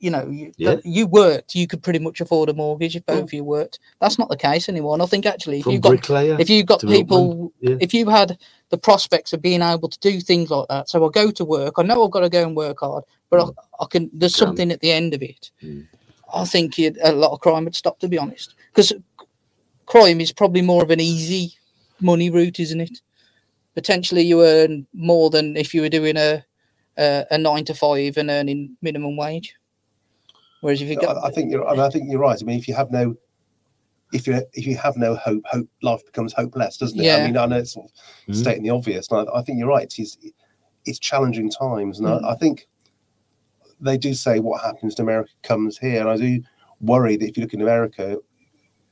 you 0.00 0.10
know, 0.10 0.28
you, 0.28 0.50
Yeah. 0.56 0.76
you 0.84 1.06
worked, 1.06 1.54
you 1.54 1.66
could 1.66 1.82
pretty 1.82 1.98
much 1.98 2.20
afford 2.20 2.48
a 2.48 2.54
mortgage 2.54 2.96
if 2.96 3.04
both 3.06 3.20
Mm. 3.20 3.22
of 3.24 3.32
you 3.34 3.44
worked. 3.44 3.78
That's 4.00 4.18
not 4.18 4.28
the 4.30 4.36
case 4.36 4.68
anymore. 4.68 4.94
And 4.94 5.02
I 5.02 5.06
think 5.06 5.26
actually, 5.26 5.58
if 5.58 5.64
From 5.64 5.72
you've 5.74 5.82
got 5.82 6.10
if 6.40 6.48
you've 6.50 6.66
got 6.66 6.80
people 6.80 7.52
yeah. 7.60 7.76
if 7.80 7.92
you 7.94 8.08
had 8.08 8.38
the 8.70 8.78
prospects 8.78 9.32
of 9.32 9.42
being 9.42 9.62
able 9.62 9.88
to 9.88 9.98
do 10.00 10.20
things 10.20 10.48
like 10.48 10.68
that 10.68 10.88
so 10.88 11.04
i 11.04 11.08
go 11.10 11.32
to 11.32 11.44
work 11.44 11.74
i 11.76 11.82
know 11.82 12.04
i've 12.04 12.10
got 12.12 12.20
to 12.20 12.28
go 12.28 12.44
and 12.46 12.56
work 12.56 12.78
hard 12.80 13.02
but 13.28 13.40
I, 13.40 13.82
I 13.82 13.86
can 13.90 14.08
there's 14.12 14.36
something 14.36 14.70
at 14.70 14.78
the 14.78 14.92
end 14.92 15.12
of 15.12 15.22
it 15.22 15.50
Mm. 15.60 15.88
i 16.32 16.44
think 16.44 16.78
you'd, 16.78 16.96
a 17.02 17.10
lot 17.10 17.32
of 17.32 17.40
crime 17.40 17.64
would 17.64 17.74
stop 17.74 17.98
to 17.98 18.06
be 18.08 18.16
honest 18.16 18.54
because 18.72 18.92
crime 19.86 20.20
is 20.20 20.30
probably 20.30 20.62
more 20.62 20.84
of 20.84 20.90
an 20.92 21.00
easy 21.00 21.54
money 22.00 22.30
route 22.30 22.60
isn't 22.60 22.80
it 22.80 23.00
potentially 23.74 24.22
you 24.22 24.44
earn 24.44 24.86
more 24.94 25.30
than 25.30 25.56
if 25.56 25.74
you 25.74 25.80
were 25.80 25.88
doing 25.88 26.16
a 26.16 26.44
a, 26.96 27.26
a 27.32 27.38
nine 27.38 27.64
to 27.64 27.74
five 27.74 28.16
and 28.18 28.30
earning 28.30 28.76
minimum 28.82 29.16
wage 29.16 29.56
whereas 30.60 30.80
if 30.82 30.88
you 30.88 30.96
got 30.96 31.16
I, 31.16 31.28
I 31.28 31.30
think 31.30 31.50
you're. 31.50 31.66
I, 31.66 31.86
I 31.86 31.90
think 31.90 32.10
you're 32.10 32.20
right. 32.20 32.38
I 32.40 32.44
mean, 32.44 32.58
if 32.58 32.68
you 32.68 32.74
have 32.74 32.90
no, 32.90 33.14
if 34.12 34.26
you 34.26 34.42
if 34.52 34.66
you 34.66 34.76
have 34.76 34.96
no 34.96 35.14
hope, 35.16 35.42
hope 35.46 35.68
life 35.82 36.04
becomes 36.04 36.32
hopeless, 36.32 36.76
doesn't 36.76 36.98
it? 36.98 37.04
Yeah. 37.04 37.16
I 37.16 37.24
mean, 37.24 37.36
I 37.36 37.46
know 37.46 37.56
it's 37.58 37.72
sort 37.72 37.86
of 37.86 37.92
Mhm. 38.28 38.36
stating 38.36 38.62
the 38.62 38.70
obvious, 38.70 39.10
and 39.10 39.28
I, 39.28 39.38
I 39.38 39.42
think 39.42 39.58
you're 39.58 39.68
right. 39.68 39.82
It's 39.98 40.18
it's 40.86 40.98
challenging 40.98 41.50
times, 41.50 41.98
and 41.98 42.08
Mm. 42.08 42.24
I, 42.24 42.32
I 42.32 42.36
think 42.36 42.66
they 43.80 43.96
do 43.96 44.12
say 44.14 44.40
what 44.40 44.62
happens 44.62 44.94
in 44.98 45.02
America 45.02 45.30
comes 45.42 45.78
here, 45.78 46.00
and 46.00 46.08
I 46.08 46.16
do 46.16 46.42
worry 46.80 47.16
that 47.16 47.28
if 47.28 47.36
you 47.36 47.42
look 47.42 47.54
in 47.54 47.60
America, 47.62 48.16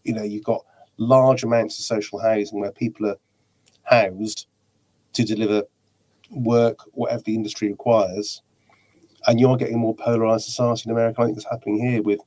you 0.04 0.12
know, 0.14 0.22
you've 0.22 0.44
got 0.44 0.64
large 0.98 1.44
amounts 1.44 1.78
of 1.78 1.84
social 1.84 2.18
housing 2.18 2.60
where 2.60 2.72
people 2.72 3.06
are 3.06 3.16
housed 3.84 4.46
to 5.14 5.24
deliver 5.24 5.62
work, 6.30 6.78
whatever 6.92 7.22
the 7.22 7.34
industry 7.34 7.68
requires, 7.68 8.42
and 9.26 9.40
you're 9.40 9.56
getting 9.56 9.74
a 9.74 9.78
more 9.78 9.94
polarized 9.94 10.44
society 10.44 10.84
in 10.86 10.92
America. 10.92 11.20
I 11.20 11.24
think 11.24 11.36
that's 11.36 11.50
happening 11.50 11.80
here 11.80 12.02
with, 12.02 12.20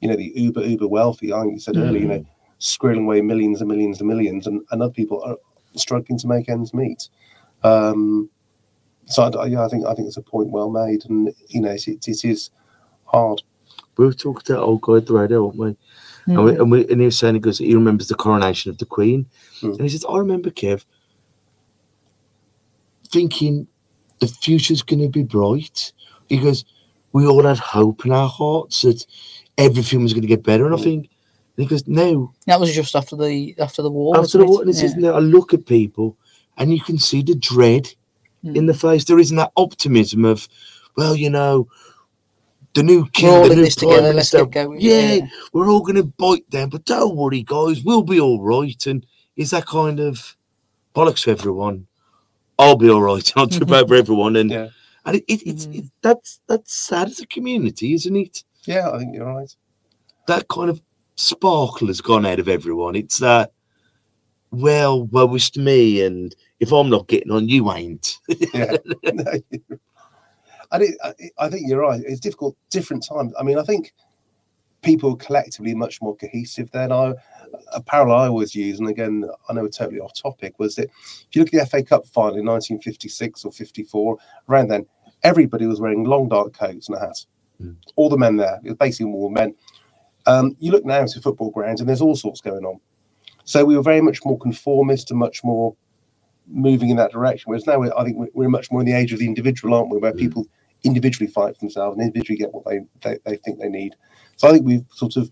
you 0.00 0.08
know, 0.08 0.16
the 0.16 0.32
uber 0.34 0.64
uber 0.64 0.88
wealthy. 0.88 1.32
I 1.32 1.42
think 1.42 1.54
you 1.54 1.60
said 1.60 1.76
earlier, 1.76 2.02
you 2.02 2.08
know, 2.08 2.26
squirreling 2.60 3.04
away 3.04 3.20
millions 3.20 3.60
and 3.60 3.68
millions 3.68 4.00
and 4.00 4.08
millions, 4.08 4.46
and, 4.46 4.62
and 4.70 4.82
other 4.82 4.92
people 4.92 5.22
are 5.22 5.36
struggling 5.76 6.18
to 6.18 6.26
make 6.26 6.48
ends 6.48 6.74
meet. 6.74 7.08
Um, 7.62 8.30
so 9.06 9.24
I, 9.24 9.46
yeah, 9.46 9.64
I 9.64 9.68
think 9.68 9.86
I 9.86 9.94
think 9.94 10.08
it's 10.08 10.16
a 10.16 10.22
point 10.22 10.50
well 10.50 10.70
made, 10.70 11.04
and 11.08 11.32
you 11.48 11.60
know, 11.60 11.70
it, 11.70 11.86
it, 11.88 12.08
it 12.08 12.24
is 12.24 12.50
hard. 13.04 13.42
We 13.96 14.06
were 14.06 14.12
talking 14.12 14.42
to 14.46 14.52
that 14.54 14.60
old 14.60 14.80
guy 14.82 14.96
at 14.96 15.06
the 15.06 15.14
radio, 15.14 15.44
weren't 15.44 15.58
we? 15.58 15.66
And, 15.68 15.76
Mm. 16.26 16.44
we, 16.44 16.50
and, 16.52 16.70
we, 16.70 16.88
and 16.88 17.00
he 17.00 17.06
was 17.06 17.18
saying, 17.18 17.34
he 17.34 17.40
goes, 17.40 17.58
he 17.58 17.74
remembers 17.74 18.08
the 18.08 18.14
coronation 18.14 18.70
of 18.70 18.76
the 18.78 18.84
Queen. 18.84 19.26
Mm. 19.62 19.72
And 19.72 19.80
he 19.80 19.88
says, 19.88 20.04
I 20.08 20.18
remember, 20.18 20.50
Kev, 20.50 20.84
thinking 23.10 23.66
the 24.20 24.26
future's 24.28 24.82
going 24.82 25.00
to 25.00 25.08
be 25.08 25.22
bright. 25.22 25.92
He 26.30 26.38
goes, 26.38 26.64
we 27.12 27.26
all 27.26 27.42
had 27.44 27.58
hope 27.58 28.06
in 28.06 28.12
our 28.12 28.28
hearts 28.28 28.82
that 28.82 29.04
everything 29.58 30.02
was 30.02 30.14
going 30.14 30.22
to 30.22 30.28
get 30.28 30.42
better. 30.42 30.64
And 30.64 30.74
I 30.74 30.78
think, 30.78 31.10
and 31.56 31.64
he 31.64 31.66
goes, 31.66 31.86
no, 31.86 32.32
that 32.46 32.58
was 32.58 32.74
just 32.74 32.96
after 32.96 33.16
the 33.16 33.54
after 33.58 33.82
the 33.82 33.90
war 33.90 34.16
after 34.16 34.38
the 34.38 34.46
war, 34.46 34.60
and 34.60 34.68
he 34.70 34.74
says, 34.74 34.96
no, 34.96 35.12
I 35.14 35.18
look 35.18 35.52
at 35.52 35.66
people 35.66 36.16
and 36.56 36.72
you 36.72 36.80
can 36.80 36.98
see 36.98 37.22
the 37.22 37.34
dread 37.34 37.94
Mm. 38.42 38.56
in 38.56 38.64
the 38.66 38.72
face. 38.72 39.04
There 39.04 39.18
isn't 39.18 39.36
that 39.36 39.52
optimism 39.54 40.24
of, 40.24 40.48
well, 40.96 41.14
you 41.14 41.28
know, 41.28 41.68
the 42.72 42.82
new 42.82 43.06
king, 43.10 43.28
we're 43.28 43.36
all 43.36 43.44
the 43.44 43.50
in 43.50 43.58
new 43.58 43.64
this 43.64 43.74
prime 43.74 43.90
together 43.90 44.14
let's 44.14 44.30
get 44.30 44.50
going 44.50 44.80
yeah, 44.80 45.18
we're 45.52 45.68
all 45.68 45.82
going 45.82 45.96
to 45.96 46.04
bite 46.04 46.50
them, 46.50 46.70
but 46.70 46.86
don't 46.86 47.16
worry, 47.16 47.42
guys, 47.42 47.82
we'll 47.84 48.02
be 48.02 48.18
all 48.18 48.40
right. 48.40 48.86
And 48.86 49.04
is 49.36 49.50
that 49.50 49.66
kind 49.66 50.00
of 50.00 50.36
bollocks 50.94 51.24
to 51.24 51.32
everyone? 51.32 51.86
I'll 52.58 52.76
be 52.76 52.88
all 52.88 53.02
right. 53.02 53.30
I'll 53.36 53.46
trip 53.48 53.70
over 53.70 53.94
everyone, 54.02 54.36
and 54.36 54.50
Yeah. 54.50 54.68
And 55.04 55.16
it, 55.16 55.24
it, 55.28 55.42
it's 55.46 55.66
Mhm. 55.66 55.78
it, 55.78 55.84
that's 56.02 56.40
that's 56.46 56.74
sad 56.74 57.08
as 57.08 57.20
a 57.20 57.26
community, 57.26 57.94
isn't 57.94 58.16
it? 58.16 58.44
Yeah, 58.64 58.90
I 58.90 58.98
think 58.98 59.14
you're 59.14 59.26
right. 59.26 59.54
That 60.26 60.48
kind 60.48 60.70
of 60.70 60.80
sparkle 61.16 61.88
has 61.88 62.00
gone 62.00 62.26
out 62.26 62.38
of 62.40 62.48
everyone. 62.48 62.94
It's 62.96 63.18
that, 63.18 63.52
well, 64.50 65.04
woe 65.04 65.34
is 65.34 65.50
to 65.50 65.60
me, 65.60 66.02
and 66.04 66.34
if 66.60 66.72
I'm 66.72 66.90
not 66.90 67.08
getting 67.08 67.32
on, 67.32 67.48
you 67.48 67.72
ain't. 67.72 68.18
Yeah. 68.54 68.76
No, 69.12 69.24
I, 70.70 70.78
think, 70.78 70.96
I 71.02 71.14
I 71.38 71.48
think 71.48 71.68
you're 71.68 71.80
right. 71.80 72.02
It's 72.04 72.20
difficult, 72.20 72.56
different 72.70 73.04
times. 73.04 73.32
I 73.38 73.42
mean, 73.42 73.58
I 73.58 73.62
think 73.62 73.92
people 74.82 75.16
collectively 75.16 75.74
much 75.74 76.00
more 76.00 76.16
cohesive 76.16 76.70
then. 76.70 76.92
I, 76.92 77.12
a 77.72 77.80
parallel 77.82 78.18
I 78.18 78.28
always 78.28 78.54
use, 78.54 78.78
and 78.78 78.88
again, 78.88 79.24
I 79.48 79.52
know 79.52 79.62
we're 79.62 79.68
totally 79.68 80.00
off 80.00 80.14
topic, 80.14 80.58
was 80.58 80.74
that 80.76 80.84
if 80.88 81.28
you 81.32 81.42
look 81.42 81.54
at 81.54 81.60
the 81.60 81.66
FA 81.66 81.82
Cup 81.82 82.06
final 82.06 82.38
in 82.38 82.46
1956 82.46 83.44
or 83.44 83.52
54, 83.52 84.16
around 84.48 84.68
then, 84.68 84.86
everybody 85.22 85.66
was 85.66 85.80
wearing 85.80 86.04
long 86.04 86.28
dark 86.28 86.52
coats 86.52 86.88
and 86.88 86.96
a 86.96 87.00
hat. 87.00 87.24
Mm. 87.62 87.76
All 87.96 88.08
the 88.08 88.16
men 88.16 88.36
there, 88.36 88.60
it 88.64 88.68
was 88.68 88.76
basically 88.78 89.12
all 89.12 89.30
men. 89.30 89.54
Um, 90.26 90.56
you 90.60 90.70
look 90.72 90.84
now 90.84 91.04
to 91.04 91.20
football 91.20 91.50
grounds, 91.50 91.80
and 91.80 91.88
there's 91.88 92.00
all 92.02 92.16
sorts 92.16 92.40
going 92.40 92.64
on. 92.64 92.80
So 93.44 93.64
we 93.64 93.76
were 93.76 93.82
very 93.82 94.00
much 94.00 94.20
more 94.24 94.38
conformist 94.38 95.10
and 95.10 95.18
much 95.18 95.42
more 95.44 95.74
moving 96.46 96.90
in 96.90 96.96
that 96.96 97.12
direction. 97.12 97.48
Whereas 97.50 97.66
now 97.66 97.78
we're, 97.78 97.92
I 97.96 98.04
think 98.04 98.16
we're- 98.16 98.30
we're 98.34 98.48
much 98.48 98.70
more 98.70 98.80
in 98.80 98.86
the 98.86 98.92
age 98.92 99.12
of 99.12 99.18
the 99.18 99.26
individual, 99.26 99.74
aren't 99.74 99.90
we? 99.90 99.98
Where 99.98 100.12
Mm. 100.12 100.18
people 100.18 100.46
individually 100.82 101.30
fight 101.30 101.54
for 101.54 101.60
themselves 101.60 101.96
and 101.98 102.06
individually 102.06 102.38
get 102.38 102.52
what 102.54 102.64
they, 102.64 102.80
they, 103.02 103.18
they 103.24 103.36
think 103.36 103.58
they 103.60 103.68
need. 103.68 103.94
So 104.36 104.48
I 104.48 104.52
think 104.52 104.64
we've 104.66 104.84
sort 104.94 105.16
of 105.16 105.30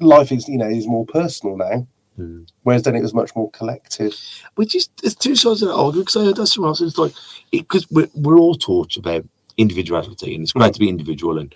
life 0.00 0.32
is 0.32 0.48
you 0.48 0.58
know 0.58 0.68
is 0.68 0.86
more 0.86 1.06
personal 1.06 1.56
now, 1.56 1.86
Mm. 2.18 2.46
whereas 2.64 2.82
then 2.82 2.96
it 2.96 3.02
was 3.02 3.14
much 3.14 3.34
more 3.36 3.50
collective. 3.52 4.14
Which 4.56 4.74
is 4.74 4.88
there's 5.02 5.14
two 5.14 5.36
sides 5.36 5.62
of 5.62 5.68
that 5.68 5.74
argument 5.74 6.06
because 6.08 6.20
I 6.20 6.24
heard 6.26 6.36
that 6.36 6.46
somewhere 6.48 6.68
else. 6.70 6.80
It's 6.80 6.98
like 6.98 7.12
because 7.50 7.88
we're, 7.90 8.08
we're 8.14 8.38
all 8.38 8.54
taught 8.56 8.96
about 8.96 9.24
individuality 9.56 10.34
and 10.34 10.42
it's 10.42 10.52
great 10.52 10.74
to 10.74 10.80
be 10.80 10.88
individual 10.88 11.38
and 11.38 11.54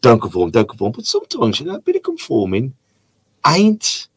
don't 0.00 0.20
conform, 0.20 0.50
don't 0.50 0.68
conform. 0.68 0.92
But 0.92 1.06
sometimes 1.06 1.58
you 1.60 1.66
know 1.66 1.76
a 1.76 1.80
bit 1.80 1.96
of 1.96 2.02
conforming 2.02 2.74
ain't 3.46 4.08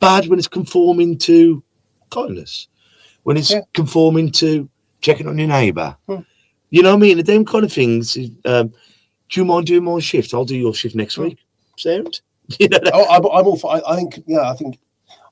bad 0.00 0.26
when 0.28 0.38
it's 0.38 0.48
conforming 0.48 1.16
to 1.18 1.62
kindness, 2.10 2.68
when 3.22 3.36
it's 3.36 3.50
Yeah. 3.50 3.62
conforming 3.72 4.30
to 4.32 4.68
checking 5.00 5.28
on 5.28 5.38
your 5.38 5.48
neighbour. 5.48 5.96
Hmm. 6.08 6.20
You 6.70 6.82
know 6.82 6.90
what 6.90 6.96
I 7.04 7.06
mean? 7.06 7.16
The 7.18 7.22
them 7.22 7.44
kind 7.44 7.64
of 7.64 7.72
things. 7.72 8.16
Um, 8.44 8.72
do 9.30 9.40
you 9.40 9.44
mind 9.44 9.66
doing 9.66 9.84
my 9.84 10.00
shift? 10.00 10.34
I'll 10.34 10.44
do 10.44 10.56
your 10.56 10.74
shift 10.74 10.94
next 10.94 11.14
Hmm. 11.16 11.22
week. 11.24 11.38
Sound? 11.78 12.20
You 12.60 12.68
know, 12.68 12.78
Oh, 12.92 13.06
I'm, 13.08 13.24
I'm 13.24 13.46
all 13.46 13.56
for. 13.56 13.72
I, 13.74 13.80
I 13.86 13.96
think 13.96 14.22
yeah, 14.26 14.50
I 14.50 14.54
think 14.54 14.78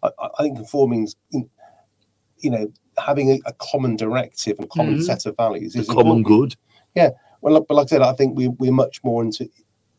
I, 0.02 0.10
I 0.38 0.42
think 0.42 0.56
conforming's 0.56 1.16
you 1.30 2.50
know 2.50 2.72
having 2.98 3.30
a, 3.30 3.38
a 3.46 3.52
common 3.54 3.96
directive 3.96 4.58
and 4.58 4.68
common 4.70 4.96
Mhm. 4.98 5.02
set 5.04 5.26
of 5.26 5.36
values 5.36 5.72
the 5.74 5.80
is 5.80 5.86
common 5.88 6.18
important. 6.18 6.26
good. 6.26 6.56
Yeah. 6.94 7.10
Well, 7.40 7.54
like- 7.54 7.64
but 7.68 7.74
like 7.74 7.86
I 7.86 7.88
said, 7.88 8.02
I 8.02 8.12
think 8.12 8.36
we, 8.36 8.48
we're 8.48 8.72
much 8.72 9.02
more 9.04 9.22
into 9.22 9.48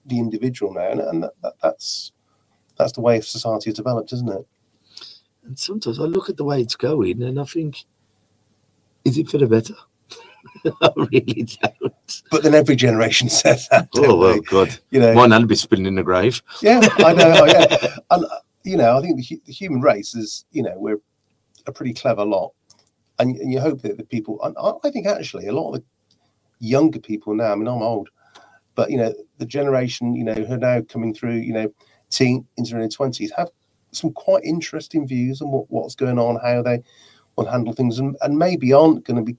the 0.06 0.20
individual 0.20 0.74
now, 0.74 0.90
and, 0.90 1.02
and 1.02 1.24
that, 1.24 1.34
that, 1.44 1.54
that's 1.62 2.12
that's 2.78 2.92
the 2.94 3.02
way 3.02 3.20
society 3.22 3.70
has 3.70 3.76
developed, 3.76 4.12
isn't 4.14 4.30
it? 4.30 4.46
And 5.46 5.58
sometimes 5.60 6.00
I 6.00 6.04
look 6.04 6.30
at 6.30 6.38
the 6.38 6.44
way 6.44 6.62
it's 6.62 6.76
going 6.76 7.22
and 7.22 7.40
I 7.40 7.44
think, 7.44 7.86
is 9.06 9.18
it 9.18 9.30
for 9.30 9.38
the 9.38 9.46
better? 9.48 9.76
I 10.66 10.90
really 10.96 11.48
don't. 11.62 12.22
But 12.32 12.44
then 12.44 12.54
every 12.54 12.76
generation 12.76 13.30
says 13.42 13.68
that. 13.70 13.90
Oh, 13.96 14.16
well, 14.16 14.34
they? 14.34 14.40
God. 14.42 14.78
You 14.90 15.00
know, 15.00 15.14
Mine 15.14 15.30
will 15.32 15.46
be 15.46 15.56
spinning 15.56 15.86
in 15.86 15.96
the 15.96 16.04
grave. 16.04 16.42
yeah, 16.62 16.88
I 17.00 17.14
know. 17.14 17.34
oh, 17.38 17.46
yeah. 17.48 17.98
And 18.12 18.26
uh, 18.26 18.40
you 18.64 18.78
know, 18.78 18.98
I 18.98 19.02
think 19.02 19.18
the, 19.18 19.42
the 19.46 19.52
human 19.52 19.82
race 19.82 20.16
is, 20.16 20.46
you 20.52 20.64
know, 20.64 20.74
we're 20.76 21.00
a 21.66 21.72
pretty 21.72 21.94
clever 21.94 22.24
lot, 22.24 22.54
and, 23.20 23.36
and 23.38 23.52
you 23.52 23.60
hope 23.60 23.82
that 23.82 23.98
the 23.98 24.04
people. 24.04 24.42
And 24.44 24.56
I, 24.58 24.72
I 24.84 24.92
think 24.92 25.08
actually 25.08 25.48
a 25.48 25.54
lot 25.54 25.74
of 25.74 25.82
the 25.82 25.86
younger 26.60 27.00
people 27.00 27.36
now. 27.36 27.52
I 27.52 27.56
mean, 27.56 27.68
I'm 27.68 27.82
old, 27.82 28.10
but 28.76 28.90
you 28.90 28.98
know, 28.98 29.14
the 29.38 29.46
generation, 29.46 30.16
you 30.16 30.24
know, 30.24 30.34
who 30.34 30.54
are 30.54 30.58
now 30.58 30.82
coming 30.82 31.14
through, 31.14 31.36
you 31.36 31.54
know, 31.54 31.74
teen 32.10 32.46
into 32.58 32.76
their 32.76 32.88
twenties, 32.88 33.32
have 33.36 33.50
some 33.92 34.12
quite 34.12 34.44
interesting 34.44 35.08
views 35.08 35.42
on 35.42 35.52
what, 35.52 35.70
what's 35.70 35.94
going 35.94 36.18
on, 36.18 36.40
how 36.42 36.64
they, 36.64 36.82
will 37.36 37.46
handle 37.46 37.74
things 37.74 38.00
and, 38.00 38.16
and 38.22 38.38
maybe 38.38 38.74
aren't 38.74 39.06
going 39.06 39.18
to 39.18 39.24
be 39.24 39.38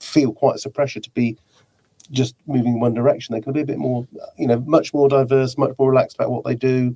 feel 0.00 0.32
quite 0.32 0.54
as 0.54 0.66
a 0.66 0.70
pressure 0.70 1.00
to 1.00 1.10
be 1.10 1.36
just 2.10 2.34
moving 2.46 2.74
in 2.74 2.80
one 2.80 2.94
direction. 2.94 3.32
They're 3.32 3.40
going 3.40 3.54
to 3.54 3.58
be 3.58 3.62
a 3.62 3.66
bit 3.74 3.78
more, 3.78 4.06
you 4.36 4.46
know, 4.46 4.60
much 4.60 4.92
more 4.92 5.08
diverse, 5.08 5.56
much 5.56 5.72
more 5.78 5.90
relaxed 5.90 6.16
about 6.16 6.30
what 6.30 6.44
they 6.44 6.54
do, 6.54 6.94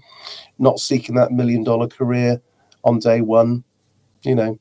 not 0.59 0.81
seeking 0.81 1.15
that 1.15 1.31
million 1.33 1.63
dollar 1.63 1.87
career 1.87 2.41
on 2.83 2.99
day 2.99 3.21
one, 3.21 3.63
you 4.23 4.35
know. 4.35 4.59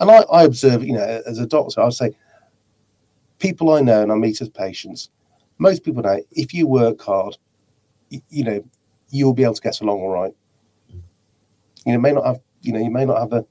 And 0.00 0.10
I, 0.10 0.24
I 0.32 0.44
observe, 0.44 0.82
you 0.82 0.94
know, 0.94 1.22
as 1.26 1.38
a 1.38 1.46
doctor, 1.46 1.80
I 1.80 1.84
would 1.84 1.94
say 1.94 2.12
people 3.38 3.72
I 3.72 3.80
know 3.80 4.02
and 4.02 4.10
I 4.10 4.14
meet 4.14 4.40
as 4.40 4.48
patients, 4.48 5.10
most 5.58 5.84
people 5.84 6.02
know 6.02 6.20
if 6.32 6.54
you 6.54 6.66
work 6.66 7.00
hard, 7.02 7.36
y- 8.10 8.22
you 8.30 8.44
know, 8.44 8.64
you'll 9.10 9.34
be 9.34 9.44
able 9.44 9.54
to 9.54 9.62
get 9.62 9.80
along 9.80 10.00
all 10.00 10.10
right. 10.10 10.34
You 11.84 11.92
know, 11.92 11.98
may 11.98 12.12
not 12.12 12.24
have, 12.24 12.40
you 12.62 12.72
know, 12.72 12.78
you 12.80 12.90
may 12.90 13.04
not 13.04 13.18
have 13.18 13.32
a 13.32 13.44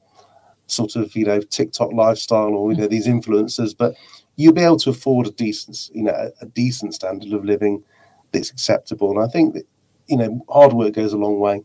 sort 0.67 0.95
of, 0.95 1.15
you 1.15 1.25
know, 1.25 1.39
TikTok 1.41 1.91
lifestyle 1.93 2.55
or, 2.55 2.71
you 2.71 2.77
know, 2.77 2.88
these 2.88 3.07
influencers, 3.07 3.75
but 3.77 3.93
you'll 4.36 4.53
be 4.53 4.61
able 4.61 4.77
to 4.77 4.89
afford 4.89 5.27
a 5.27 5.32
decent, 5.32 5.89
you 5.93 6.03
know, 6.03 6.13
a, 6.13 6.32
a 6.43 6.47
decent 6.47 6.93
standard 6.93 7.34
of 7.34 7.45
living 7.45 7.84
that's 8.32 8.51
acceptable. 8.51 9.11
And 9.11 9.19
I 9.23 9.27
think 9.27 9.53
that, 9.53 9.65
you 10.07 10.17
know, 10.17 10.45
hard 10.49 10.73
work 10.73 10.93
goes 10.93 11.13
a 11.13 11.17
long 11.17 11.39
way. 11.39 11.63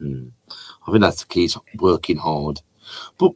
Mm. 0.00 0.30
I 0.86 0.90
think 0.90 1.02
that's 1.02 1.22
the 1.22 1.26
key: 1.26 1.44
is 1.44 1.56
working 1.78 2.16
hard. 2.18 2.60
But 3.18 3.32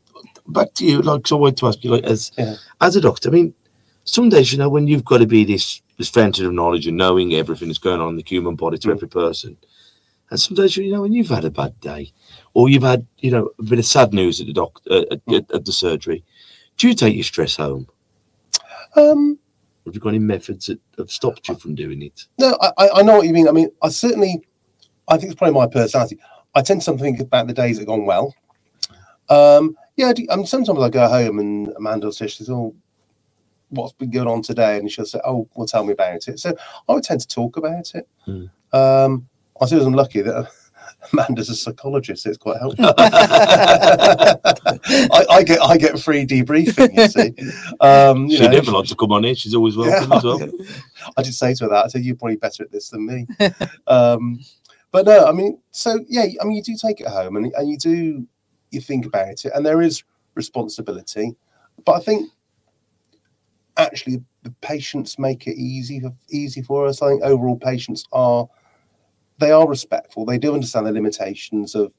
back 0.47 0.75
to 0.75 0.87
you, 0.87 1.03
like, 1.03 1.27
so 1.27 1.37
I 1.37 1.41
wanted 1.41 1.57
to 1.59 1.66
ask 1.68 1.85
you, 1.85 1.91
like, 1.91 2.05
as 2.05 2.33
Yeah. 2.39 2.57
as 2.81 2.97
a 2.97 3.01
doctor, 3.01 3.29
I 3.29 3.33
mean, 3.33 3.55
some 4.05 4.29
days, 4.29 4.53
you 4.53 4.59
know, 4.59 4.68
when 4.68 4.87
you've 4.87 5.05
got 5.05 5.18
to 5.18 5.27
be 5.27 5.45
this 5.45 5.83
this 5.99 6.09
fountain 6.09 6.47
of 6.47 6.53
knowledge 6.53 6.87
and 6.87 6.97
knowing 6.97 7.35
everything 7.35 7.68
that's 7.68 7.79
going 7.79 8.01
on 8.01 8.11
in 8.11 8.16
the 8.16 8.25
human 8.27 8.57
body 8.57 8.79
to 8.79 8.89
Mm. 8.89 8.93
every 8.93 9.09
person, 9.09 9.57
and 10.31 10.41
some 10.41 10.57
days, 10.57 10.77
you 10.77 10.91
know, 10.91 11.03
when 11.03 11.12
you've 11.12 11.29
had 11.29 11.45
a 11.45 11.51
bad 11.51 11.79
day, 11.81 12.12
or 12.55 12.68
you've 12.68 12.83
had, 12.83 13.07
you 13.18 13.31
know, 13.31 13.51
a 13.59 13.62
bit 13.62 13.79
of 13.79 13.85
sad 13.85 14.14
news 14.14 14.41
at 14.41 14.47
the 14.47 14.53
doc 14.53 14.81
uh, 14.91 15.05
at, 15.11 15.25
Mm. 15.27 15.37
at, 15.37 15.51
at 15.53 15.64
the 15.64 15.73
surgery, 15.73 16.25
do 16.79 16.89
you 16.89 16.95
take 16.95 17.14
your 17.14 17.25
stress 17.25 17.57
home? 17.57 17.87
Um, 18.97 19.38
Have 19.86 19.95
you 19.95 20.01
got 20.01 20.11
any 20.11 20.18
methods 20.18 20.66
that 20.66 20.78
have 20.99 21.11
stopped 21.11 21.49
you 21.49 21.55
from 21.57 21.74
doing 21.74 22.03
it? 22.03 22.26
No, 22.38 22.57
I, 22.61 22.72
I- 22.78 22.90
I 23.01 23.03
know 23.03 23.16
what 23.16 23.26
you 23.26 23.32
mean. 23.32 23.49
I 23.49 23.53
mean, 23.53 23.68
I 23.82 23.88
certainly, 23.88 24.43
I 25.09 25.16
think 25.16 25.32
it's 25.32 25.38
probably 25.38 25.55
my 25.55 25.66
personality. 25.66 26.18
I 26.55 26.62
tend 26.62 26.82
to 26.82 26.97
think 26.99 27.20
about 27.20 27.47
the 27.47 27.55
days 27.55 27.76
that 27.76 27.82
have 27.82 27.88
gone 27.88 28.05
well. 28.07 28.34
Um, 29.28 29.76
yeah, 29.97 30.09
I, 30.09 30.12
do, 30.12 30.26
I 30.30 30.36
mean, 30.36 30.47
sometimes 30.47 30.78
I 30.80 30.88
go 30.90 31.09
home 31.09 31.38
and 31.38 31.68
Amanda 31.76 32.07
will 32.07 32.12
say, 32.12 32.26
she 32.26 32.36
says, 32.38 32.51
oh, 32.51 32.74
what's 33.70 33.93
been 33.95 34.11
going 34.11 34.28
on 34.28 34.43
today? 34.43 34.76
And 34.76 34.90
she'll 34.90 35.07
say, 35.07 35.20
oh, 35.24 35.49
well, 35.55 35.66
tell 35.66 35.84
me 35.84 35.93
about 35.95 36.28
it. 36.28 36.38
So 36.38 36.55
I 36.88 36.93
would 36.93 37.05
tend 37.05 37.20
to 37.22 37.28
talk 37.28 37.57
about 37.57 37.95
it. 37.95 38.07
Hmm. 38.26 38.45
Um, 38.72 39.28
I 39.61 39.66
suppose 39.66 39.86
I'm 39.86 39.95
lucky 39.95 40.20
that 40.22 40.47
Amanda's 41.13 41.49
a 41.49 41.57
psychologist. 41.57 42.23
So 42.23 42.31
it's 42.31 42.39
quite 42.39 42.59
helpful. 42.59 42.87
I, 42.99 44.37
I 45.31 45.43
get 45.43 45.61
I 45.61 45.77
get 45.77 45.99
free 45.99 46.27
debriefing. 46.27 46.97
You 46.97 47.09
see, 47.09 47.35
um, 47.81 48.27
you 48.27 48.37
She 48.37 48.43
know, 48.43 48.51
never 48.51 48.73
likes 48.73 48.91
to 48.91 48.97
come 48.97 49.13
on 49.13 49.25
here. 49.25 49.35
She's 49.35 49.55
always 49.55 49.77
welcome 49.77 50.13
as 50.13 50.25
well. 50.25 50.41
I 51.17 51.23
did 51.23 51.35
say 51.35 51.55
to 51.55 51.65
her 51.65 51.71
that. 51.71 51.87
I 51.87 51.89
said, 51.89 52.05
you're 52.05 52.17
probably 52.17 52.37
better 52.37 52.63
at 52.63 52.71
this 52.71 52.91
than 52.91 53.07
me. 53.07 53.27
um, 53.87 54.41
but 54.91 55.07
no, 55.07 55.27
I 55.27 55.33
mean, 55.33 55.59
so 55.71 55.99
yeah, 56.09 56.27
I 56.41 56.45
mean, 56.45 56.57
you 56.57 56.63
do 56.63 56.77
take 56.77 57.01
it 57.01 57.09
home 57.09 57.37
and, 57.37 57.53
and 57.55 57.69
you 57.69 57.79
do, 57.79 58.27
you 58.71 58.81
think 58.81 59.07
about 59.07 59.45
it, 59.45 59.53
and 59.55 59.65
there 59.65 59.83
is 59.83 60.03
responsibility. 60.35 61.35
But 61.85 61.93
I 61.93 62.01
think 62.01 62.31
actually 63.77 64.23
the 64.43 64.51
patients 64.61 65.19
make 65.19 65.47
it 65.47 65.57
easy 65.57 66.01
for, 66.01 66.13
easy 66.31 66.63
for 66.63 66.87
us. 66.87 67.03
I 67.03 67.09
think 67.09 67.23
overall 67.23 67.57
patients 67.57 68.05
are, 68.13 68.49
they 69.43 69.51
are 69.51 69.68
respectful. 69.68 70.24
They 70.24 70.38
do 70.38 70.55
understand 70.55 70.86
the 70.86 70.93
limitations 70.93 71.74
of, 71.74 71.93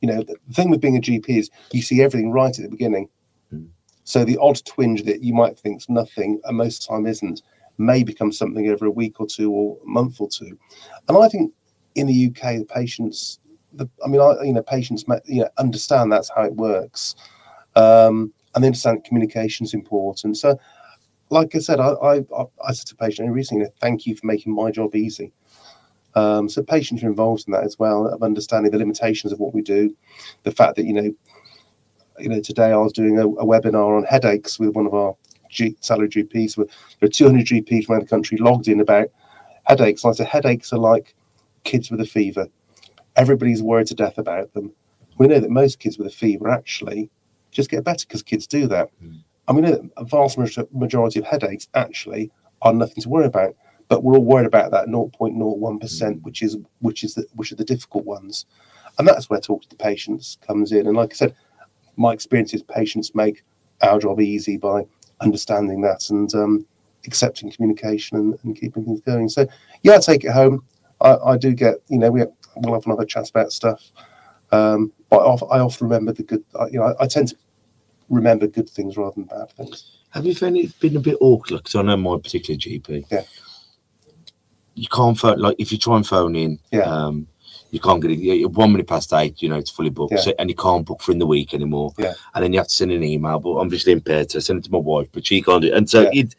you 0.00 0.08
know, 0.08 0.22
the 0.22 0.36
thing 0.52 0.68
with 0.68 0.80
being 0.80 0.96
a 0.96 1.00
GP 1.00 1.28
is 1.28 1.50
you 1.72 1.80
see 1.80 2.02
everything 2.02 2.32
right 2.32 2.56
at 2.56 2.62
the 2.62 2.68
beginning. 2.68 3.08
Mm. 3.54 3.68
So 4.04 4.24
the 4.24 4.36
odd 4.38 4.60
twinge 4.66 5.04
that 5.04 5.22
you 5.22 5.32
might 5.32 5.58
think's 5.58 5.88
nothing, 5.88 6.40
and 6.44 6.56
most 6.56 6.82
of 6.82 6.88
the 6.88 6.94
time 6.94 7.06
isn't, 7.06 7.42
may 7.78 8.02
become 8.02 8.32
something 8.32 8.68
over 8.68 8.86
a 8.86 8.90
week 8.90 9.20
or 9.20 9.26
two 9.26 9.50
or 9.52 9.78
a 9.82 9.88
month 9.88 10.20
or 10.20 10.28
two. 10.28 10.58
And 11.08 11.16
I 11.16 11.28
think 11.28 11.52
in 11.94 12.08
the 12.08 12.26
UK, 12.26 12.58
the 12.58 12.64
patients, 12.64 13.38
the, 13.72 13.88
I 14.04 14.08
mean, 14.08 14.20
I, 14.20 14.42
you 14.42 14.52
know, 14.52 14.62
patients, 14.62 15.04
you 15.26 15.42
know, 15.42 15.48
understand 15.58 16.10
that's 16.10 16.30
how 16.34 16.42
it 16.42 16.54
works, 16.54 17.14
um, 17.76 18.32
and 18.54 18.64
they 18.64 18.68
understand 18.68 19.04
communication 19.04 19.64
is 19.64 19.72
important. 19.72 20.36
So, 20.36 20.58
like 21.30 21.54
I 21.54 21.60
said, 21.60 21.80
I, 21.80 21.90
I, 21.90 22.16
I, 22.16 22.44
I 22.66 22.72
said 22.72 22.88
to 22.88 22.94
a 22.94 23.04
patient 23.04 23.30
recently, 23.30 23.66
thank 23.80 24.04
you 24.04 24.16
for 24.16 24.26
making 24.26 24.54
my 24.54 24.70
job 24.70 24.94
easy. 24.94 25.32
Um, 26.14 26.48
so 26.48 26.62
patients 26.62 27.02
are 27.02 27.08
involved 27.08 27.44
in 27.46 27.52
that 27.52 27.64
as 27.64 27.78
well, 27.78 28.06
of 28.06 28.22
understanding 28.22 28.70
the 28.70 28.78
limitations 28.78 29.32
of 29.32 29.40
what 29.40 29.54
we 29.54 29.62
do, 29.62 29.96
the 30.42 30.52
fact 30.52 30.76
that 30.76 30.84
you 30.84 30.92
know, 30.92 31.14
you 32.18 32.28
know, 32.28 32.40
today 32.40 32.72
I 32.72 32.76
was 32.76 32.92
doing 32.92 33.18
a, 33.18 33.26
a 33.26 33.44
webinar 33.44 33.96
on 33.96 34.04
headaches 34.04 34.58
with 34.58 34.74
one 34.74 34.86
of 34.86 34.94
our 34.94 35.14
G, 35.48 35.76
salary 35.80 36.08
GPs. 36.08 36.56
There 36.56 36.66
are 37.02 37.08
200 37.08 37.46
GPs 37.46 37.88
around 37.88 38.02
the 38.02 38.08
country 38.08 38.38
logged 38.38 38.68
in 38.68 38.80
about 38.80 39.08
headaches. 39.64 40.04
And 40.04 40.10
I 40.10 40.14
said 40.14 40.26
headaches 40.26 40.72
are 40.72 40.78
like 40.78 41.14
kids 41.64 41.90
with 41.90 42.00
a 42.00 42.06
fever. 42.06 42.48
Everybody's 43.16 43.62
worried 43.62 43.86
to 43.88 43.94
death 43.94 44.18
about 44.18 44.52
them. 44.54 44.72
We 45.18 45.28
know 45.28 45.40
that 45.40 45.50
most 45.50 45.78
kids 45.78 45.98
with 45.98 46.06
a 46.06 46.10
fever 46.10 46.48
actually 46.48 47.10
just 47.50 47.70
get 47.70 47.84
better 47.84 48.06
because 48.06 48.22
kids 48.22 48.46
do 48.46 48.66
that. 48.68 48.88
Mm. 49.02 49.22
And 49.48 49.56
we 49.56 49.62
know 49.62 49.72
that 49.72 49.90
a 49.96 50.04
vast 50.04 50.38
majority 50.72 51.18
of 51.18 51.26
headaches 51.26 51.68
actually 51.74 52.30
are 52.62 52.72
nothing 52.72 53.02
to 53.02 53.08
worry 53.08 53.26
about. 53.26 53.54
But 53.92 54.02
we're 54.04 54.14
all 54.16 54.24
worried 54.24 54.46
about 54.46 54.70
that 54.70 54.86
0.01 54.86 55.78
percent, 55.78 56.22
which 56.22 56.40
is 56.40 56.56
which 56.78 57.04
is 57.04 57.14
the, 57.14 57.26
which 57.34 57.52
are 57.52 57.56
the 57.56 57.64
difficult 57.64 58.06
ones, 58.06 58.46
and 58.98 59.06
that's 59.06 59.28
where 59.28 59.38
talk 59.38 59.60
to 59.64 59.68
the 59.68 59.76
patients 59.76 60.38
comes 60.40 60.72
in. 60.72 60.86
And 60.86 60.96
like 60.96 61.12
I 61.12 61.14
said, 61.14 61.34
my 61.98 62.14
experience 62.14 62.54
is 62.54 62.62
patients 62.62 63.14
make 63.14 63.44
our 63.82 63.98
job 63.98 64.18
easy 64.18 64.56
by 64.56 64.86
understanding 65.20 65.82
that 65.82 66.08
and 66.08 66.34
um, 66.34 66.64
accepting 67.04 67.52
communication 67.52 68.16
and, 68.16 68.38
and 68.44 68.58
keeping 68.58 68.82
things 68.82 69.02
going. 69.02 69.28
So 69.28 69.46
yeah, 69.82 69.96
I 69.96 69.98
take 69.98 70.24
it 70.24 70.32
home. 70.32 70.64
I, 71.02 71.16
I 71.16 71.36
do 71.36 71.52
get 71.52 71.74
you 71.88 71.98
know 71.98 72.10
we 72.10 72.24
we'll 72.56 72.72
have 72.72 72.86
another 72.86 73.04
chat 73.04 73.28
about 73.28 73.52
stuff, 73.52 73.90
um, 74.52 74.90
but 75.10 75.18
I, 75.18 75.32
of- 75.32 75.50
I 75.52 75.58
often 75.58 75.86
remember 75.86 76.14
the 76.14 76.22
good. 76.22 76.42
You 76.70 76.78
know, 76.78 76.94
I, 76.98 77.04
I 77.04 77.06
tend 77.06 77.28
to 77.28 77.36
remember 78.08 78.46
good 78.46 78.70
things 78.70 78.96
rather 78.96 79.16
than 79.16 79.24
bad 79.24 79.52
things. 79.52 79.98
Have 80.12 80.24
you 80.24 80.34
found 80.34 80.56
it 80.56 80.80
been 80.80 80.96
a 80.96 81.00
bit 81.00 81.18
awkward? 81.20 81.58
Because 81.58 81.74
I 81.74 81.82
know 81.82 81.98
my 81.98 82.16
particular 82.16 82.58
GP. 82.58 83.04
Yeah. 83.10 83.24
You 84.74 84.88
can't 84.88 85.18
phone 85.18 85.38
like 85.38 85.56
if 85.58 85.70
you 85.72 85.78
try 85.78 85.96
and 85.96 86.06
phone 86.06 86.34
in. 86.36 86.58
Yeah. 86.70 86.80
Um, 86.82 87.26
you 87.70 87.80
can't 87.80 88.02
get 88.02 88.10
it. 88.10 88.46
One 88.52 88.72
minute 88.72 88.86
past 88.86 89.12
eight, 89.14 89.40
you 89.40 89.48
know, 89.48 89.56
it's 89.56 89.70
fully 89.70 89.88
booked, 89.88 90.12
Yeah. 90.12 90.20
so, 90.20 90.34
and 90.38 90.50
you 90.50 90.54
can't 90.54 90.84
book 90.84 91.00
for 91.00 91.10
in 91.12 91.18
the 91.18 91.26
week 91.26 91.54
anymore. 91.54 91.94
Yeah. 91.98 92.12
And 92.34 92.44
then 92.44 92.52
you 92.52 92.58
have 92.58 92.68
to 92.68 92.74
send 92.74 92.92
an 92.92 93.02
email. 93.02 93.38
But 93.40 93.52
I'm 93.52 93.58
obviously 93.66 93.92
impaired, 93.92 94.30
so 94.30 94.38
I 94.38 94.40
send 94.40 94.58
it 94.58 94.64
to 94.64 94.70
my 94.70 94.78
wife, 94.78 95.08
but 95.10 95.26
she 95.26 95.40
can't 95.40 95.62
do 95.62 95.68
it. 95.68 95.74
And 95.74 95.88
so, 95.88 96.02
Yeah. 96.02 96.10
it, 96.20 96.34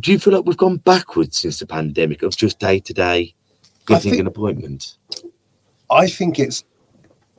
do 0.00 0.12
you 0.12 0.18
feel 0.18 0.32
like 0.32 0.46
we've 0.46 0.56
gone 0.56 0.78
backwards 0.78 1.38
since 1.38 1.58
the 1.58 1.66
pandemic 1.66 2.22
of 2.22 2.34
just 2.34 2.58
day 2.58 2.80
to 2.80 2.94
day 2.94 3.34
getting 3.86 4.12
think- 4.12 4.20
an 4.20 4.26
appointment? 4.26 4.96
I 5.90 6.08
think 6.08 6.38
it's 6.38 6.64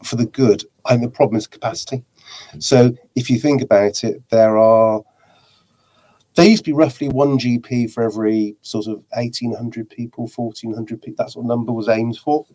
for 0.03 0.15
the 0.15 0.27
good. 0.27 0.63
I 0.85 0.91
think 0.91 1.01
the 1.01 1.09
problem 1.09 1.37
is 1.37 1.47
capacity. 1.47 2.03
So 2.59 2.95
if 3.15 3.29
you 3.31 3.39
think 3.39 3.63
about 3.63 4.03
it, 4.03 4.21
there 4.29 4.57
are 4.59 5.01
there 6.41 6.49
used 6.49 6.63
to 6.63 6.69
be 6.69 6.73
roughly 6.73 7.09
one 7.09 7.37
GP 7.37 7.91
for 7.91 8.03
every 8.03 8.55
sort 8.61 8.87
of 8.87 9.03
eighteen 9.15 9.53
hundred 9.53 9.89
people, 9.89 10.27
fourteen 10.27 10.73
hundred 10.73 11.01
people. 11.01 11.23
That's 11.23 11.35
what 11.35 11.45
number 11.45 11.71
was 11.73 11.89
aimed 11.89 12.17
for. 12.17 12.45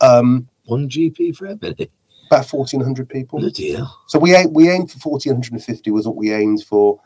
Um, 0.00 0.48
One 0.64 0.88
GP 0.88 1.36
for 1.36 1.46
everybody. 1.46 1.90
about 2.30 2.46
fourteen 2.46 2.80
hundred 2.80 3.08
people. 3.08 3.38
Bloody 3.38 3.72
hell. 3.72 4.00
So 4.08 4.18
we 4.18 4.34
aim, 4.34 4.52
we 4.52 4.68
aimed 4.70 4.90
for 4.90 4.98
fourteen 4.98 5.32
hundred 5.34 5.52
and 5.52 5.62
fifty 5.64 5.90
was 5.90 6.06
what 6.06 6.16
we 6.16 6.32
aimed 6.32 6.64
for, 6.64 7.00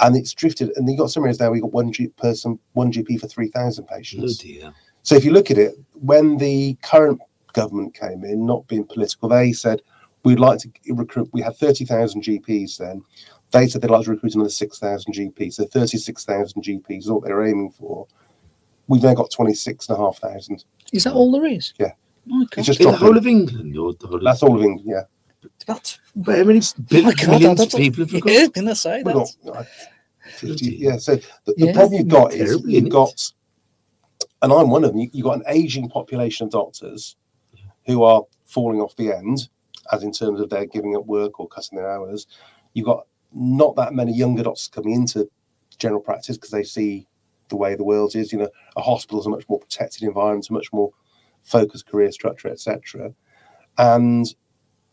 and 0.00 0.16
it's 0.16 0.32
drifted. 0.32 0.70
And 0.76 0.88
you 0.90 0.96
got 0.96 1.10
some 1.10 1.22
areas 1.22 1.38
there 1.38 1.50
we 1.50 1.60
got 1.60 1.72
one 1.72 1.92
G 1.92 2.08
person, 2.08 2.58
one 2.72 2.92
GP 2.92 3.20
for 3.20 3.28
three 3.28 3.48
thousand 3.48 3.86
patients. 3.86 4.38
Bloody 4.42 4.60
hell. 4.60 4.74
So 5.02 5.14
if 5.16 5.24
you 5.24 5.32
look 5.32 5.50
at 5.50 5.58
it, 5.58 5.74
when 6.00 6.38
the 6.38 6.76
current 6.82 7.20
government 7.52 7.94
came 7.94 8.24
in, 8.24 8.46
not 8.46 8.66
being 8.68 8.84
political, 8.84 9.28
they 9.28 9.52
said 9.52 9.82
we'd 10.24 10.40
like 10.40 10.58
to 10.60 10.70
recruit. 10.88 11.28
We 11.32 11.42
had 11.42 11.56
thirty 11.56 11.84
thousand 11.84 12.22
GPs 12.22 12.78
then. 12.78 13.02
They 13.54 13.68
said 13.68 13.82
they'd 13.82 13.90
like 13.90 14.04
to 14.04 14.10
recruit 14.10 14.34
another 14.34 14.50
six 14.50 14.80
thousand 14.80 15.14
GPs. 15.14 15.54
So 15.54 15.64
thirty-six 15.64 16.24
thousand 16.24 16.62
GPs 16.62 16.98
is 16.98 17.10
what 17.10 17.24
they 17.24 17.32
were 17.32 17.46
aiming 17.46 17.70
for. 17.70 18.06
We've 18.88 19.02
now 19.02 19.14
got 19.14 19.30
twenty-six 19.30 19.88
and 19.88 19.96
a 19.96 20.00
half 20.00 20.18
thousand. 20.18 20.64
Is 20.92 21.04
that 21.04 21.14
all 21.14 21.30
there 21.30 21.46
is? 21.46 21.72
Yeah. 21.78 21.92
My 22.26 22.40
God. 22.40 22.58
It's 22.58 22.66
just 22.66 22.80
the 22.80 22.90
whole 22.90 23.16
of 23.16 23.26
England, 23.28 23.78
or 23.78 23.94
the 23.94 24.06
whole 24.08 24.16
of 24.16 24.24
That's 24.24 24.42
all 24.42 24.56
of 24.56 24.62
England. 24.62 24.82
Yeah, 24.84 25.02
That's, 25.66 26.00
But 26.16 26.38
how 26.38 26.44
many 26.44 26.58
oh 26.58 27.02
my 27.02 27.12
God, 27.14 27.28
millions 27.30 27.58
that's 27.60 27.74
of 27.74 27.80
people 27.80 28.04
have 28.04 28.12
we 28.12 28.20
got? 28.20 28.32
yeah, 28.32 28.46
gonna 28.48 28.74
say 28.74 29.02
that. 29.04 29.14
got, 29.14 29.56
uh, 29.56 29.64
fifty. 30.36 30.76
Yeah. 30.76 30.96
So 30.96 31.14
the, 31.16 31.22
the 31.56 31.66
Yeah, 31.66 31.72
problem 31.74 32.00
you've 32.00 32.08
got 32.08 32.32
is 32.32 32.48
terrible, 32.48 32.68
you've 32.70 32.74
isn't 32.74 32.86
it? 32.88 32.90
got, 32.90 33.32
and 34.42 34.52
I'm 34.52 34.70
one 34.70 34.82
of 34.82 34.90
them. 34.90 34.98
You, 34.98 35.10
you've 35.12 35.26
got 35.26 35.36
an 35.36 35.44
aging 35.46 35.90
population 35.90 36.46
of 36.46 36.50
doctors 36.50 37.14
who 37.86 38.02
are 38.02 38.22
falling 38.46 38.80
off 38.80 38.96
the 38.96 39.12
end, 39.12 39.48
as 39.92 40.02
in 40.02 40.10
terms 40.10 40.40
of 40.40 40.50
they're 40.50 40.66
giving 40.66 40.96
up 40.96 41.06
work 41.06 41.38
or 41.38 41.46
cutting 41.46 41.76
their 41.78 41.90
hours. 41.90 42.26
You've 42.72 42.86
got 42.86 43.06
not 43.34 43.76
that 43.76 43.92
many 43.92 44.12
younger 44.12 44.44
doctors 44.44 44.68
coming 44.68 44.94
into 44.94 45.28
general 45.78 46.00
practice 46.00 46.36
because 46.36 46.50
they 46.50 46.62
see 46.62 47.06
the 47.48 47.56
way 47.56 47.74
the 47.74 47.84
world 47.84 48.14
is. 48.14 48.32
You 48.32 48.38
know, 48.38 48.50
a 48.76 48.82
hospital 48.82 49.20
is 49.20 49.26
a 49.26 49.30
much 49.30 49.48
more 49.48 49.58
protected 49.58 50.02
environment, 50.02 50.48
a 50.48 50.52
much 50.52 50.72
more 50.72 50.90
focused 51.42 51.86
career 51.86 52.12
structure, 52.12 52.48
etc. 52.48 53.12
And 53.76 54.32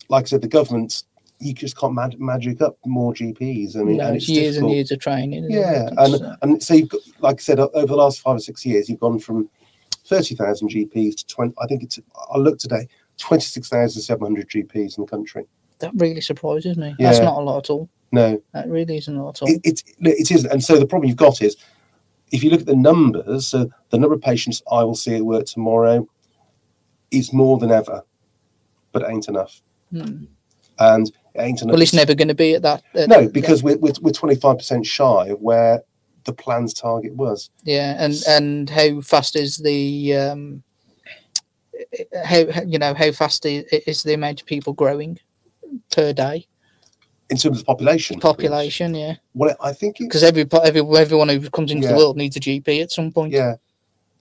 like 0.10 0.26
I 0.26 0.28
said, 0.28 0.42
the 0.42 0.48
government, 0.48 1.04
you 1.40 1.54
just 1.54 1.78
can't 1.78 1.94
mag- 1.94 2.20
magic 2.20 2.62
up 2.62 2.78
more 2.86 3.14
GPs. 3.14 3.78
I 3.78 3.84
mean, 3.84 3.98
no, 3.98 4.08
and 4.08 4.18
it's 4.18 4.28
years 4.28 4.58
and 4.58 4.70
years 4.70 4.92
of 4.92 5.00
training. 5.00 5.46
it? 5.46 5.52
Yeah, 5.52 5.90
and 5.98 6.22
uh, 6.22 6.36
and 6.42 6.62
so 6.62 6.74
you've 6.74 6.90
got, 6.90 7.02
like 7.20 7.40
I 7.40 7.42
said, 7.42 7.60
over 7.60 7.86
the 7.86 7.96
last 7.96 8.22
five 8.22 8.36
or 8.36 8.40
six 8.40 8.66
years, 8.66 8.90
you've 8.90 9.00
gone 9.00 9.20
from 9.20 9.50
thirty 10.06 10.36
thousand 10.36 10.70
GPs 10.70 11.18
to 11.18 11.28
twenty. 11.28 11.54
I 11.62 11.68
think 11.68 11.84
it's. 11.84 12.00
I 12.34 12.38
looked 12.38 12.62
today, 12.62 12.88
twenty 13.18 13.44
six 13.44 13.70
thousand 13.70 14.02
seven 14.02 14.24
hundred 14.24 14.50
GPs 14.50 14.98
in 14.98 15.06
the 15.06 15.10
country. 15.10 15.46
that 15.80 15.92
really 15.96 16.22
surprises 16.22 16.78
me. 16.78 16.96
That's 17.00 17.20
not 17.20 17.38
a 17.38 17.42
lot 17.42 17.58
at 17.58 17.70
all. 17.70 17.90
No, 18.12 18.42
That 18.54 18.68
really 18.68 18.98
isn't 18.98 19.16
a 19.16 19.24
lot 19.24 19.42
at 19.42 19.44
all. 19.44 19.54
it, 19.54 19.62
it 19.64 19.84
it 20.00 20.32
is, 20.32 20.46
and 20.46 20.64
so 20.64 20.78
the 20.78 20.86
problem 20.86 21.08
you've 21.08 21.18
got 21.18 21.42
is, 21.42 21.56
if 22.32 22.44
you 22.44 22.50
look 22.50 22.62
at 22.62 22.66
the 22.68 22.76
numbers, 22.76 23.48
so 23.48 23.70
the 23.90 23.98
number 23.98 24.16
of 24.16 24.22
patients 24.22 24.62
I 24.72 24.84
will 24.84 24.96
see 24.96 25.16
at 25.16 25.22
work 25.24 25.46
tomorrow 25.46 26.08
is 27.12 27.32
more 27.34 27.58
than 27.58 27.72
ever, 27.72 28.04
but 28.92 29.02
it 29.04 29.10
ain't 29.10 29.28
enough, 29.30 29.62
Hmm. 29.92 30.26
and 30.80 31.08
it 31.08 31.40
ain't 31.42 31.62
enough. 31.62 31.74
Well, 31.74 31.82
it's 31.82 31.94
never 31.94 32.14
going 32.16 32.28
to 32.28 32.34
be 32.36 32.56
at 32.56 32.62
that. 32.64 32.84
at 32.96 33.08
no, 33.10 33.30
because 33.30 33.64
we're 33.64 33.78
we're 33.78 33.94
we're 34.02 34.12
twenty 34.12 34.36
five 34.36 34.58
percent 34.58 34.86
shy 34.86 35.28
of 35.28 35.40
where 35.42 35.82
the 36.26 36.34
plan's 36.34 36.74
target 36.74 37.16
was. 37.16 37.50
yeah, 37.64 37.96
and 37.98 38.16
and 38.28 38.70
how 38.70 39.00
fast 39.02 39.36
is 39.38 39.58
the 39.58 40.16
um, 40.18 40.64
how 42.26 42.40
you 42.66 42.78
know 42.78 42.94
how 42.94 43.12
fast 43.12 43.46
is 43.46 44.04
the 44.04 44.14
amount 44.14 44.42
of 44.42 44.48
people 44.48 44.74
growing 44.74 45.18
per 45.92 46.12
day 46.14 46.46
In 47.32 47.38
terms 47.38 47.58
of 47.58 47.60
the 47.60 47.66
population, 47.66 48.20
population? 48.20 48.94
Yeah, 48.94 49.16
Well, 49.34 49.56
I 49.62 49.72
think 49.72 49.98
because 50.00 50.22
every 50.22 50.46
every 50.66 50.82
everyone 50.98 51.30
who 51.30 51.50
comes 51.50 51.72
into 51.72 51.86
Yeah. 51.88 51.94
the 51.94 51.98
world 51.98 52.18
needs 52.18 52.36
a 52.36 52.42
GP 52.42 52.82
at 52.82 52.92
some 52.92 53.10
point. 53.10 53.32
Yeah, 53.32 53.56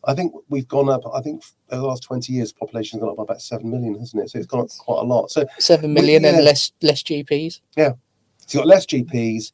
I 0.05 0.15
think 0.15 0.33
we've 0.49 0.69
gone 0.69 0.89
up. 0.89 1.03
I 1.13 1.21
think 1.21 1.43
over 1.73 1.81
the 1.83 1.89
last 1.89 2.05
twenty 2.05 2.33
years, 2.33 2.53
population's 2.53 3.01
gone 3.01 3.11
up 3.11 3.17
by 3.17 3.25
about 3.25 3.43
seven 3.43 3.69
million, 3.69 3.99
hasn't 3.99 4.23
it? 4.23 4.31
So 4.31 4.39
it's 4.39 4.47
gone 4.47 4.61
up 4.61 4.69
quite 4.79 5.01
a 5.01 5.05
lot. 5.05 5.33
So, 5.33 5.45
seven 5.59 5.93
million 5.93 6.23
yeah. 6.23 6.37
and 6.37 6.45
less 6.45 6.71
less 6.83 7.03
GPs. 7.03 7.61
Yeah, 7.77 7.95
so 8.47 8.59
you've 8.59 8.61
got 8.63 8.69
less 8.69 8.87
GPs, 8.87 9.51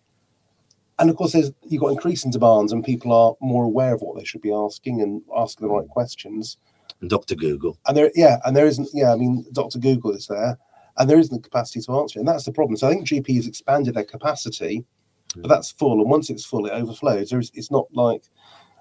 and 0.98 1.08
of 1.08 1.16
course, 1.16 1.32
there's 1.32 1.50
you've 1.66 1.80
got 1.80 1.92
increasing 1.92 2.30
demands, 2.30 2.72
and 2.72 2.84
people 2.84 3.10
are 3.10 3.34
more 3.40 3.64
aware 3.64 3.94
of 3.94 4.02
what 4.02 4.18
they 4.18 4.24
should 4.24 4.42
be 4.42 4.52
asking 4.52 5.00
and 5.00 5.22
asking 5.34 5.66
the 5.66 5.72
right 5.72 5.88
questions. 5.88 6.58
And 7.00 7.08
Dr. 7.10 7.34
Google. 7.34 7.78
And 7.86 7.96
there, 7.96 8.10
yeah, 8.14 8.36
and 8.44 8.54
there 8.54 8.66
isn't. 8.66 8.88
Yeah, 8.92 9.12
I 9.14 9.16
mean, 9.16 9.46
Doctor 9.52 9.78
Google 9.78 10.12
is 10.12 10.26
there, 10.26 10.58
and 10.98 11.08
there 11.10 11.18
isn't 11.18 11.34
the 11.34 11.42
capacity 11.42 11.80
to 11.82 11.92
answer 11.98 12.18
it, 12.18 12.20
and 12.22 12.28
that's 12.28 12.44
the 12.44 12.52
problem. 12.52 12.76
So 12.76 12.88
I 12.88 12.92
think 12.92 13.06
GP 13.06 13.36
has 13.36 13.46
expanded 13.46 13.94
their 13.94 14.04
capacity, 14.04 14.84
but 15.36 15.48
that's 15.48 15.70
full, 15.70 16.00
and 16.00 16.10
once 16.10 16.30
it's 16.30 16.44
full, 16.44 16.66
it 16.66 16.70
overflows. 16.72 17.30
There's, 17.30 17.50
it's 17.54 17.70
not 17.70 17.86
like 17.92 18.22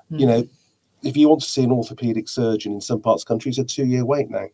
you 0.10 0.26
know, 0.28 0.44
if 1.04 1.18
you 1.18 1.28
want 1.28 1.42
to 1.42 1.50
see 1.50 1.64
an 1.64 1.72
orthopedic 1.72 2.30
surgeon 2.30 2.74
in 2.74 2.82
some 2.82 3.02
parts 3.02 3.24
of 3.24 3.28
the 3.28 3.34
country, 3.34 3.50
it's 3.50 3.58
a 3.58 3.64
two 3.64 3.86
year 3.86 4.06
wait 4.06 4.30
now. 4.30 4.48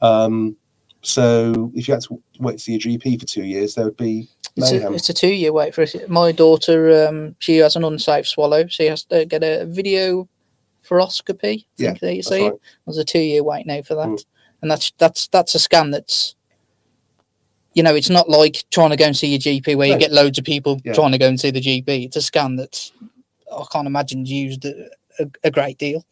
Um, 0.00 0.56
so 1.02 1.72
if 1.74 1.86
you 1.88 1.94
had 1.94 2.02
to 2.04 2.20
wait 2.40 2.54
to 2.54 2.58
see 2.58 2.74
a 2.74 2.78
GP 2.78 3.20
for 3.20 3.26
two 3.26 3.44
years, 3.44 3.74
there 3.74 3.84
would 3.86 3.96
be 3.96 4.28
It's 4.56 4.70
a, 4.72 4.92
it's 4.92 5.08
a 5.08 5.14
two 5.14 5.32
year 5.32 5.52
wait 5.52 5.74
for 5.74 5.82
it. 5.82 6.10
My 6.10 6.32
daughter, 6.32 7.06
um, 7.08 7.36
she 7.38 7.56
has 7.58 7.76
an 7.76 7.84
unsafe 7.84 8.26
swallow. 8.26 8.66
She 8.66 8.86
has 8.86 9.04
to 9.04 9.24
get 9.24 9.42
a 9.44 9.64
video 9.66 10.28
fluoroscopy. 10.86 11.60
I 11.60 11.64
Yeah, 11.76 11.88
think 11.90 12.00
that 12.00 12.14
you 12.16 12.22
see. 12.22 12.42
right. 12.42 12.52
There's 12.86 12.98
a 12.98 13.04
two 13.04 13.20
year 13.20 13.42
wait 13.44 13.66
now 13.66 13.82
for 13.82 13.94
that, 13.94 14.08
Mm. 14.08 14.24
And 14.62 14.70
that's 14.70 14.92
that's 14.98 15.28
that's 15.28 15.54
a 15.54 15.58
scan 15.58 15.90
that's. 15.90 16.34
You 17.74 17.82
know, 17.84 17.94
it's 17.94 18.10
not 18.10 18.28
like 18.28 18.64
trying 18.70 18.90
to 18.90 18.96
go 18.96 19.04
and 19.04 19.16
see 19.16 19.28
your 19.28 19.38
GP 19.38 19.76
where 19.76 19.86
No. 19.86 19.94
you 19.94 20.00
get 20.00 20.10
loads 20.10 20.38
of 20.38 20.44
people 20.44 20.80
Yeah. 20.84 20.94
trying 20.94 21.12
to 21.12 21.18
go 21.18 21.28
and 21.28 21.38
see 21.38 21.50
the 21.52 21.60
GP. 21.60 22.06
It's 22.06 22.16
a 22.16 22.22
scan 22.22 22.56
that's 22.56 22.92
I 23.52 23.64
can't 23.70 23.86
imagine 23.86 24.26
used 24.26 24.64
a, 24.64 24.88
a, 25.20 25.26
a 25.44 25.50
great 25.50 25.78
deal, 25.78 26.04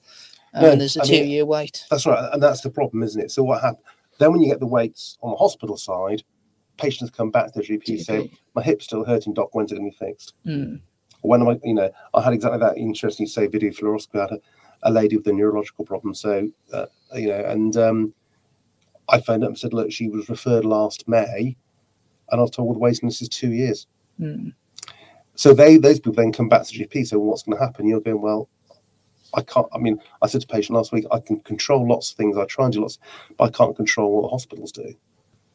um, 0.55 0.63
No, 0.63 0.71
and 0.73 0.81
there's 0.81 0.97
a 0.97 1.01
two 1.01 1.17
year 1.17 1.45
wait. 1.45 1.85
That's 1.91 2.07
right, 2.07 2.29
and 2.33 2.43
that's 2.43 2.61
the 2.61 2.71
problem, 2.71 3.03
isn't 3.03 3.21
it? 3.21 3.31
So 3.31 3.43
what 3.43 3.63
happens 3.63 3.83
then 4.19 4.33
when 4.33 4.41
you 4.41 4.49
get 4.49 4.61
the 4.61 4.67
weights 4.67 5.19
on 5.23 5.31
the 5.33 5.37
hospital 5.37 5.77
side, 5.77 6.23
patients 6.79 7.11
come 7.11 7.31
back 7.31 7.53
to 7.53 7.61
the 7.61 7.67
GP 7.67 8.03
saying, 8.03 8.31
"My 8.55 8.63
hip's 8.63 8.85
still 8.85 9.05
hurting, 9.05 9.35
doc. 9.35 9.55
When's 9.55 9.73
it 9.73 9.77
going 9.77 9.91
to 9.91 9.99
be 9.99 10.07
fixed?" 10.07 10.35
Mm. 10.47 10.81
when 11.23 11.41
am 11.43 11.49
I, 11.49 11.59
you 11.65 11.75
know, 11.75 11.91
I 12.15 12.23
had 12.23 12.33
exactly 12.33 12.61
that 12.61 12.79
interesting 12.79 13.27
say 13.27 13.47
video 13.49 13.71
fluoroscopy. 13.73 14.19
I 14.19 14.23
had 14.23 14.33
a, 14.33 14.41
a 14.85 14.91
lady 14.91 15.17
with 15.17 15.27
a 15.27 15.33
neurological 15.33 15.85
problem. 15.85 16.15
So, 16.15 16.49
uh, 16.73 16.87
you 17.15 17.29
know, 17.29 17.41
and 17.45 17.77
um, 17.77 18.15
I 19.09 19.21
phoned 19.21 19.45
up 19.45 19.49
and 19.49 19.59
said, 19.59 19.73
look, 19.73 19.93
she 19.93 20.09
was 20.09 20.29
referred 20.29 20.65
last 20.65 21.07
May, 21.09 21.57
and 22.31 22.41
I 22.41 22.43
was 22.43 22.51
told 22.51 22.69
well, 22.69 22.75
the 22.75 22.81
waiting 22.81 23.09
list 23.09 23.23
is 23.23 23.29
two 23.29 23.53
years. 23.53 23.87
Mm. 24.21 24.53
So 25.35 25.53
they, 25.53 25.77
those 25.77 25.99
people 26.01 26.15
then 26.15 26.33
come 26.33 26.49
back 26.49 26.67
to 26.67 26.75
GP. 26.79 27.07
So 27.07 27.19
what's 27.19 27.43
going 27.43 27.59
to 27.59 27.65
happen? 27.65 27.87
You're 27.87 28.01
going, 28.01 28.23
well, 28.23 28.49
I 29.35 29.43
can't. 29.43 29.67
I 29.73 29.79
mean, 29.79 30.01
I 30.23 30.27
said 30.27 30.41
to 30.41 30.47
a 30.51 30.55
patient 30.55 30.77
last 30.77 30.93
week, 30.93 31.05
I 31.13 31.21
can 31.21 31.41
control 31.41 31.87
lots 31.87 32.11
of 32.11 32.17
things. 32.17 32.37
I 32.37 32.47
try 32.47 32.65
and 32.65 32.73
do 32.73 32.81
lots, 32.81 32.99
but 33.37 33.45
I 33.45 33.51
can't 33.51 33.77
control 33.77 34.13
what 34.13 34.23
the 34.23 34.29
hospitals 34.29 34.73
do 34.73 34.95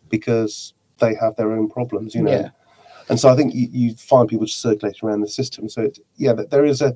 because 0.10 0.74
they 1.00 1.16
have 1.16 1.36
their 1.36 1.52
own 1.52 1.70
problems, 1.70 2.14
you 2.14 2.22
know. 2.22 2.32
Yeah. 2.32 2.50
And 3.10 3.20
so 3.20 3.30
I 3.30 3.36
think 3.36 3.54
you, 3.54 3.68
you 3.72 3.96
find 3.96 4.30
people 4.30 4.46
just 4.46 4.62
circulating 4.62 5.08
around 5.08 5.22
the 5.22 5.28
system. 5.28 5.68
So 5.68 5.82
it, 5.84 6.00
yeah, 6.16 6.34
that 6.34 6.52
there 6.52 6.64
is 6.64 6.82
a, 6.82 6.94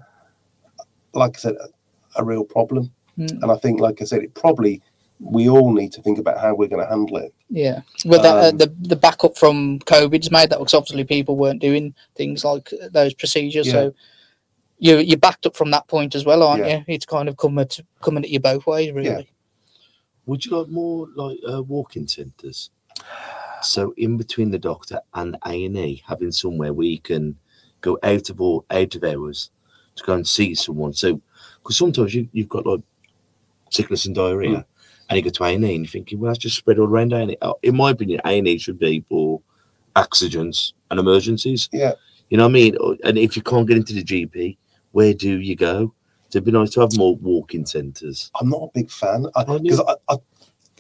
like 1.14 1.38
I 1.38 1.40
said, 1.40 1.56
a, 1.56 2.22
a 2.22 2.24
real 2.24 2.44
problem. 2.44 2.92
Mm. 3.18 3.42
And 3.42 3.52
I 3.52 3.56
think, 3.56 3.80
like 3.80 4.02
I 4.02 4.06
said, 4.06 4.22
it 4.22 4.34
probably 4.34 4.82
we 5.20 5.48
all 5.50 5.74
need 5.74 5.92
to 5.94 6.02
think 6.02 6.18
about 6.20 6.40
how 6.40 6.54
we're 6.54 6.68
going 6.68 6.84
to 6.84 6.90
handle 6.90 7.18
it. 7.18 7.34
Yeah, 7.50 7.82
but 8.06 8.22
that, 8.22 8.36
uh, 8.36 8.50
Um, 8.50 8.58
the 8.58 8.68
the 8.82 8.96
backup 8.96 9.38
from 9.38 9.80
COVID's 9.80 10.32
made 10.32 10.50
that 10.50 10.60
because 10.60 10.74
obviously 10.74 11.04
people 11.04 11.36
weren't 11.38 11.62
doing 11.62 11.94
things 12.16 12.44
like 12.44 12.72
those 12.92 13.14
procedures. 13.14 13.68
Yeah. 13.68 13.74
So 13.74 13.94
you 14.78 14.98
you 14.98 15.18
backed 15.18 15.46
up 15.46 15.56
from 15.56 15.72
that 15.72 15.88
point 15.88 16.16
as 16.16 16.26
well, 16.26 16.44
aren't 16.44 16.66
Yeah. 16.66 16.78
you? 16.80 16.84
It's 16.88 17.06
kind 17.06 17.30
of 17.30 17.38
coming 17.38 17.60
at 17.60 17.80
coming 18.02 18.24
at 18.24 18.30
you 18.30 18.40
both 18.40 18.68
ways, 18.68 18.92
really. 18.92 19.30
Would 20.26 20.46
you 20.46 20.58
like 20.58 20.70
more 20.70 21.08
like 21.16 21.40
uh, 21.48 21.62
walk-in 21.64 22.08
centres? 22.08 22.72
So 23.62 23.94
in 23.98 24.18
between 24.18 24.52
the 24.52 24.60
doctor 24.60 25.00
and 25.14 25.38
A 25.46 25.66
and 25.66 25.78
E, 25.78 26.04
having 26.06 26.32
somewhere 26.32 26.74
where 26.74 26.88
you 26.88 27.00
can 27.00 27.38
go 27.82 27.98
out 28.04 28.30
of 28.30 28.42
all 28.42 28.66
out 28.70 28.96
of 28.96 29.04
hours 29.04 29.52
to 29.96 30.04
go 30.04 30.14
and 30.14 30.28
see 30.28 30.56
someone. 30.56 30.94
So 30.94 31.22
because 31.62 31.78
sometimes 31.78 32.14
you 32.14 32.28
you've 32.34 32.50
got 32.50 32.66
like 32.66 32.82
sickness 33.70 34.06
and 34.06 34.16
diarrhea, 34.16 34.66
and 35.10 35.18
you 35.18 35.24
go 35.24 35.30
to 35.30 35.44
A 35.44 35.54
and 35.54 35.64
E 35.64 35.76
and 35.76 35.86
you're 35.86 35.92
thinking, 35.92 36.20
well, 36.20 36.30
that's 36.30 36.40
just 36.40 36.58
spread 36.58 36.80
all 36.80 36.88
around 36.88 37.14
A 37.14 37.18
and 37.18 37.32
E. 37.32 37.38
In 37.64 37.78
my 37.78 37.92
opinion, 37.92 38.22
A 38.26 38.38
and 38.38 38.48
E 38.48 38.58
should 38.58 38.80
be 38.80 39.02
for 39.02 39.42
accidents 39.96 40.74
and 40.92 41.00
emergencies. 41.00 41.70
Yeah. 41.72 41.94
You 42.30 42.38
know 42.38 42.46
what 42.46 42.50
I 42.50 42.54
mean? 42.54 42.78
And 43.04 43.18
if 43.18 43.36
you 43.36 43.44
can't 43.44 43.68
get 43.68 43.78
into 43.78 43.94
the 43.94 44.04
GP, 44.04 44.58
where 44.92 45.14
do 45.14 45.40
you 45.40 45.56
go? 45.56 45.94
So 46.30 46.38
it'd 46.38 46.46
be 46.46 46.52
nice 46.52 46.72
to 46.72 46.82
have 46.82 46.98
more 46.98 47.16
walk-in 47.18 47.66
centres. 47.66 48.32
I'm 48.40 48.50
not 48.50 48.64
a 48.64 48.70
big 48.74 48.90
fan 48.90 49.28
because? 49.36 49.82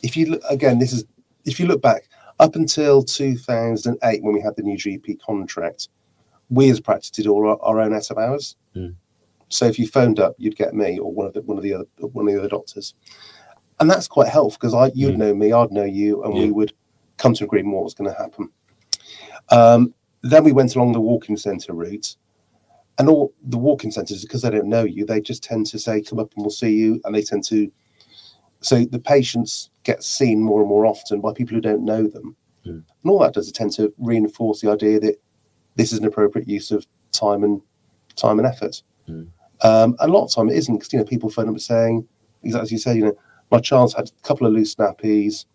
If 0.04 0.18
you 0.18 0.32
look 0.32 0.42
again, 0.50 0.80
this 0.80 0.94
is 0.94 1.06
if 1.46 1.60
you 1.60 1.68
look 1.68 1.82
back 1.82 2.10
up 2.40 2.56
until 2.56 3.04
2008 3.04 4.24
when 4.24 4.34
we 4.34 4.42
had 4.42 4.56
the 4.56 4.64
new 4.64 4.78
GP 4.78 5.22
contract, 5.22 5.90
we 6.50 6.70
as 6.70 6.80
practice 6.80 7.10
did 7.10 7.28
all 7.28 7.48
our, 7.48 7.58
our 7.62 7.80
own 7.80 7.94
out 7.94 8.12
of 8.12 8.18
hours. 8.18 8.56
Mm. 8.76 8.96
So 9.50 9.66
if 9.66 9.80
you 9.80 9.88
phoned 9.88 10.20
up, 10.20 10.36
you'd 10.38 10.58
get 10.58 10.74
me 10.74 11.00
or 11.00 11.12
one 11.12 11.28
of 11.28 11.34
the 11.34 11.42
one 11.44 11.58
of 11.58 11.64
the 11.64 11.74
other 11.74 11.86
one 12.00 12.28
of 12.28 12.34
the 12.34 12.40
other 12.40 12.50
doctors, 12.50 12.96
and 13.80 13.90
that's 13.90 14.08
quite 14.08 14.28
helpful 14.30 14.58
because 14.60 14.74
I 14.74 14.92
you'd 14.96 15.16
Mm. 15.16 15.20
know 15.20 15.34
me, 15.36 15.52
I'd 15.54 15.72
know 15.72 15.84
you, 15.84 16.24
and 16.24 16.34
we 16.34 16.52
would 16.52 16.74
come 17.18 17.34
to 17.34 17.44
agreement 17.44 17.76
what 17.76 17.84
was 17.84 17.94
going 17.94 18.10
to 18.10 18.18
happen. 18.18 18.50
Um, 19.50 19.94
then 20.22 20.44
we 20.44 20.52
went 20.52 20.76
along 20.76 20.94
the 20.94 21.02
walk-in 21.02 21.38
centre 21.38 21.74
route, 21.74 22.16
and 22.98 23.08
all 23.10 23.34
the 23.44 23.58
walk-in 23.58 23.92
centres 23.92 24.22
because 24.24 24.42
they 24.42 24.50
don't 24.50 24.68
know 24.68 24.84
you, 24.84 25.06
they 25.06 25.22
just 25.22 25.44
tend 25.44 25.66
to 25.68 25.80
say, 25.80 26.02
"Come 26.02 26.20
up 26.20 26.34
and 26.36 26.44
we'll 26.44 26.52
see 26.52 26.74
you," 26.74 27.00
and 27.06 27.14
they 27.14 27.22
tend 27.22 27.44
to. 27.46 27.72
So 28.62 28.84
the 28.86 29.00
patients 29.00 29.70
get 29.84 30.04
seen 30.04 30.42
more 30.42 30.60
and 30.62 30.70
more 30.70 30.86
often 30.88 31.22
by 31.22 31.34
people 31.34 31.54
who 31.56 31.62
don't 31.62 31.84
know 31.86 32.08
them, 32.08 32.36
Mm. 32.66 32.84
and 33.04 33.12
all 33.12 33.20
that 33.20 33.34
does 33.34 33.46
is 33.48 33.52
tend 33.52 33.72
to 33.74 33.94
reinforce 34.00 34.62
the 34.62 34.72
idea 34.72 35.00
that 35.02 35.22
this 35.76 35.94
is 35.94 36.00
an 36.00 36.06
appropriate 36.06 36.48
use 36.48 36.72
of 36.72 36.88
time 37.12 37.44
and 37.44 37.62
time 38.16 38.40
and 38.40 38.48
effort. 38.48 38.82
Mm. 39.08 39.28
Um, 39.62 39.96
a 40.00 40.08
lot 40.08 40.24
of 40.26 40.32
time 40.34 40.50
it 40.50 40.56
isn't 40.58 40.76
because 40.76 40.92
you 40.92 41.00
know 41.00 41.06
people 41.06 41.30
phone 41.30 41.50
up 41.50 41.60
saying 41.60 42.08
exactly 42.44 42.64
as 42.66 42.72
you 42.72 42.78
say, 42.78 42.96
you 42.96 43.04
know, 43.06 43.14
my 43.52 43.60
child's 43.60 43.94
had 43.94 44.10
a 44.10 44.28
couple 44.28 44.48
of 44.48 44.54
loose 44.54 44.76
nappies. 44.76 45.46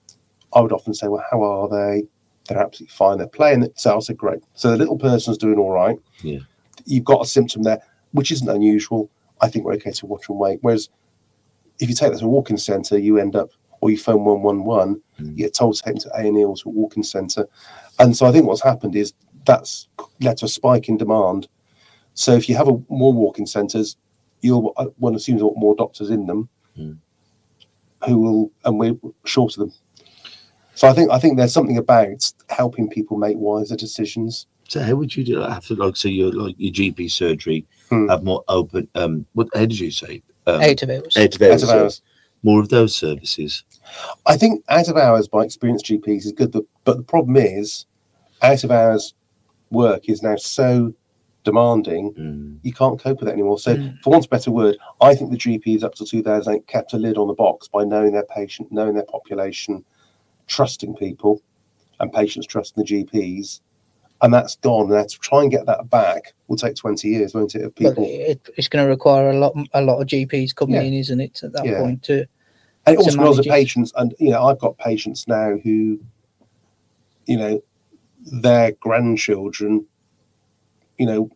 I 0.54 0.60
would 0.60 0.72
often 0.72 0.94
say, 0.94 1.08
well, 1.08 1.24
how 1.30 1.42
are 1.42 1.68
they? 1.68 2.04
They're 2.48 2.58
absolutely 2.58 2.92
fine. 2.94 3.18
They're 3.18 3.26
playing 3.28 3.62
it. 3.62 3.78
So 3.78 3.96
I 3.96 4.00
said, 4.00 4.16
great. 4.16 4.40
So 4.54 4.70
the 4.70 4.76
little 4.76 4.98
person's 4.98 5.38
doing 5.38 5.58
all 5.58 5.70
right. 5.70 5.98
Yeah. 6.22 6.40
You've 6.86 7.04
got 7.04 7.22
a 7.22 7.26
symptom 7.26 7.62
there, 7.62 7.80
which 8.12 8.30
isn't 8.32 8.48
unusual. 8.48 9.10
I 9.40 9.48
think 9.48 9.64
we're 9.64 9.74
okay 9.74 9.92
to 9.92 10.06
watch 10.06 10.28
and 10.28 10.38
wait. 10.38 10.58
Whereas 10.62 10.88
if 11.78 11.88
you 11.88 11.94
take 11.94 12.12
that 12.12 12.18
to 12.18 12.24
a 12.24 12.28
walk-in 12.28 12.58
centre, 12.58 12.98
you 12.98 13.18
end 13.18 13.36
up, 13.36 13.50
or 13.80 13.90
you 13.90 13.96
phone 13.98 14.24
111, 14.24 15.02
Mm. 15.20 15.30
you 15.32 15.36
get 15.44 15.54
told 15.54 15.74
to 15.76 15.82
take 15.82 15.94
them 16.00 16.10
to 16.10 16.20
A&E 16.20 16.44
or 16.44 16.56
to 16.56 16.68
a 16.68 16.72
walk-in 16.72 17.02
centre. 17.02 17.46
And 17.98 18.16
so 18.16 18.26
I 18.26 18.32
think 18.32 18.46
what's 18.46 18.62
happened 18.62 18.96
is 18.96 19.12
that's 19.44 19.88
led 20.20 20.38
to 20.38 20.46
a 20.46 20.48
spike 20.48 20.88
in 20.88 20.96
demand. 20.96 21.46
So 22.14 22.32
if 22.34 22.48
you 22.48 22.56
have 22.56 22.68
a, 22.68 22.78
more 22.88 23.12
walk-in 23.12 23.46
centres, 23.46 23.96
you'll 24.40 24.72
uh, 24.76 24.86
one 24.98 25.14
assumes 25.14 25.42
want 25.42 25.58
more 25.58 25.74
doctors 25.76 26.10
in 26.10 26.26
them, 26.26 26.48
Mm. 26.78 26.98
Who 28.06 28.18
will, 28.18 28.52
and 28.64 28.78
we're 28.78 28.94
short 29.24 29.56
of 29.56 29.60
them. 29.60 29.72
So 30.74 30.88
I 30.88 30.92
think 30.92 31.10
I 31.10 31.18
think 31.18 31.36
there's 31.36 31.52
something 31.52 31.76
about 31.78 32.32
helping 32.48 32.88
people 32.88 33.16
make 33.18 33.36
wiser 33.36 33.76
decisions. 33.76 34.46
So 34.68 34.80
how 34.80 34.94
would 34.94 35.14
you 35.16 35.24
do 35.24 35.40
that 35.40 35.50
after 35.50 35.74
like 35.74 35.96
so 35.96 36.08
your 36.08 36.32
like 36.32 36.54
your 36.58 36.72
GP 36.72 37.10
surgery 37.10 37.66
Hmm. 37.90 38.08
have 38.08 38.22
more 38.22 38.44
open 38.46 38.86
um 38.94 39.26
what 39.32 39.48
how 39.52 39.60
did 39.60 39.78
you 39.78 39.90
say? 39.90 40.22
Um, 40.46 40.62
Out 40.62 40.82
of 40.82 40.90
hours. 40.90 41.16
out 41.16 41.34
of 41.34 41.42
Out 41.42 41.50
hours, 41.50 41.62
of 41.64 41.68
hours. 41.70 42.02
more 42.44 42.60
of 42.60 42.68
those 42.68 42.94
services. 42.96 43.64
I 44.26 44.36
think 44.36 44.64
out 44.68 44.88
of 44.88 44.96
hours 44.96 45.26
by 45.28 45.42
experienced 45.44 45.86
GPs 45.86 46.24
is 46.26 46.32
good, 46.32 46.52
but, 46.52 46.64
but 46.84 46.96
the 46.98 47.02
problem 47.02 47.36
is 47.36 47.86
out 48.42 48.62
of 48.64 48.70
hours 48.70 49.12
work 49.70 50.08
is 50.08 50.22
now 50.22 50.36
so 50.36 50.94
demanding 51.44 52.12
Mm. 52.14 52.58
you 52.62 52.72
can't 52.72 53.00
cope 53.00 53.20
with 53.20 53.28
it 53.28 53.32
anymore. 53.32 53.58
So, 53.58 53.76
Mm. 53.76 53.98
for 54.02 54.10
want 54.10 54.24
of 54.24 54.28
a 54.28 54.34
better 54.36 54.50
word, 54.50 54.76
I 55.00 55.14
think 55.14 55.30
the 55.30 55.36
GPs 55.38 55.82
up 55.82 55.94
to 55.96 56.04
2008 56.04 56.66
kept 56.66 56.92
a 56.92 56.98
lid 56.98 57.16
on 57.16 57.28
the 57.28 57.34
box 57.34 57.68
by 57.68 57.84
knowing 57.84 58.12
their 58.12 58.24
patient, 58.24 58.70
knowing 58.70 58.94
their 58.94 59.04
population, 59.04 59.84
trusting 60.46 60.94
people, 60.96 61.40
and 61.98 62.12
patients 62.12 62.46
trusting 62.46 62.82
the 62.82 62.86
GPs. 62.86 63.60
And 64.22 64.34
that's 64.34 64.56
gone. 64.56 64.90
Now, 64.90 65.02
to 65.02 65.18
try 65.20 65.40
and 65.42 65.50
get 65.50 65.64
that 65.64 65.88
back 65.88 66.34
will 66.48 66.56
take 66.56 66.74
20 66.76 67.08
years, 67.08 67.32
won't 67.32 67.54
it? 67.54 67.62
Of 67.62 67.74
people. 67.74 68.04
it, 68.06 68.50
it's 68.58 68.68
going 68.68 68.84
to 68.84 68.88
require 68.90 69.30
a 69.30 69.38
lot, 69.38 69.54
a 69.72 69.80
lot 69.80 69.98
of 69.98 70.08
GPs 70.08 70.54
coming 70.54 70.74
Yeah. 70.74 70.82
in, 70.82 70.92
isn't 70.92 71.20
it? 71.20 71.42
At 71.42 71.52
that 71.52 71.64
Yeah. 71.64 71.80
point, 71.80 72.02
too. 72.02 72.26
and 72.86 72.94
it 72.94 72.98
to 72.98 73.04
also 73.04 73.12
involves 73.18 73.36
the 73.38 73.48
manage 73.48 73.60
patients. 73.62 73.92
And, 73.96 74.14
you 74.18 74.30
know, 74.30 74.42
I've 74.44 74.58
got 74.58 74.76
patients 74.78 75.26
now 75.28 75.56
who, 75.62 76.00
you 77.26 77.36
know, 77.36 77.62
their 78.24 78.72
grandchildren, 78.72 79.86
you 81.00 81.06
know, 81.06 81.30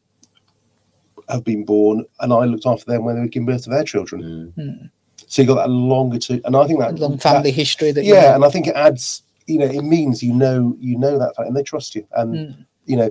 have 1.29 1.43
been 1.43 1.65
born, 1.65 2.05
and 2.21 2.33
I 2.33 2.45
looked 2.45 2.67
after 2.67 2.85
them 2.85 3.05
when 3.05 3.15
they 3.15 3.23
were 3.23 3.29
giving 3.29 3.47
birth 3.47 3.65
to 3.65 3.71
their 3.71 3.83
children. 3.85 4.53
Mm. 4.59 4.91
So 5.27 5.41
you 5.43 5.49
got 5.49 5.55
that 5.55 5.71
longer 5.71 6.19
to, 6.19 6.41
and 6.45 6.55
I 6.55 6.67
think 6.67 6.81
that 6.81 6.99
long 6.99 7.13
that- 7.13 7.23
family 7.23 7.51
history 7.51 7.93
that 7.93 8.05
yeah, 8.05 8.21
have. 8.21 8.35
and 8.37 8.45
I 8.45 8.51
think 8.51 8.67
it 8.67 8.77
adds, 8.77 9.23
you 9.47 9.59
know, 9.59 9.65
it 9.65 9.83
means 9.83 10.23
you 10.23 10.35
know, 10.35 10.77
you 10.79 10.99
know 10.99 11.19
that 11.19 11.35
fact, 11.35 11.49
and 11.49 11.57
they 11.57 11.63
trust 11.63 11.95
you, 11.95 12.07
and 12.15 12.35
Mm. 12.35 12.67
you 12.85 12.97
know, 12.97 13.11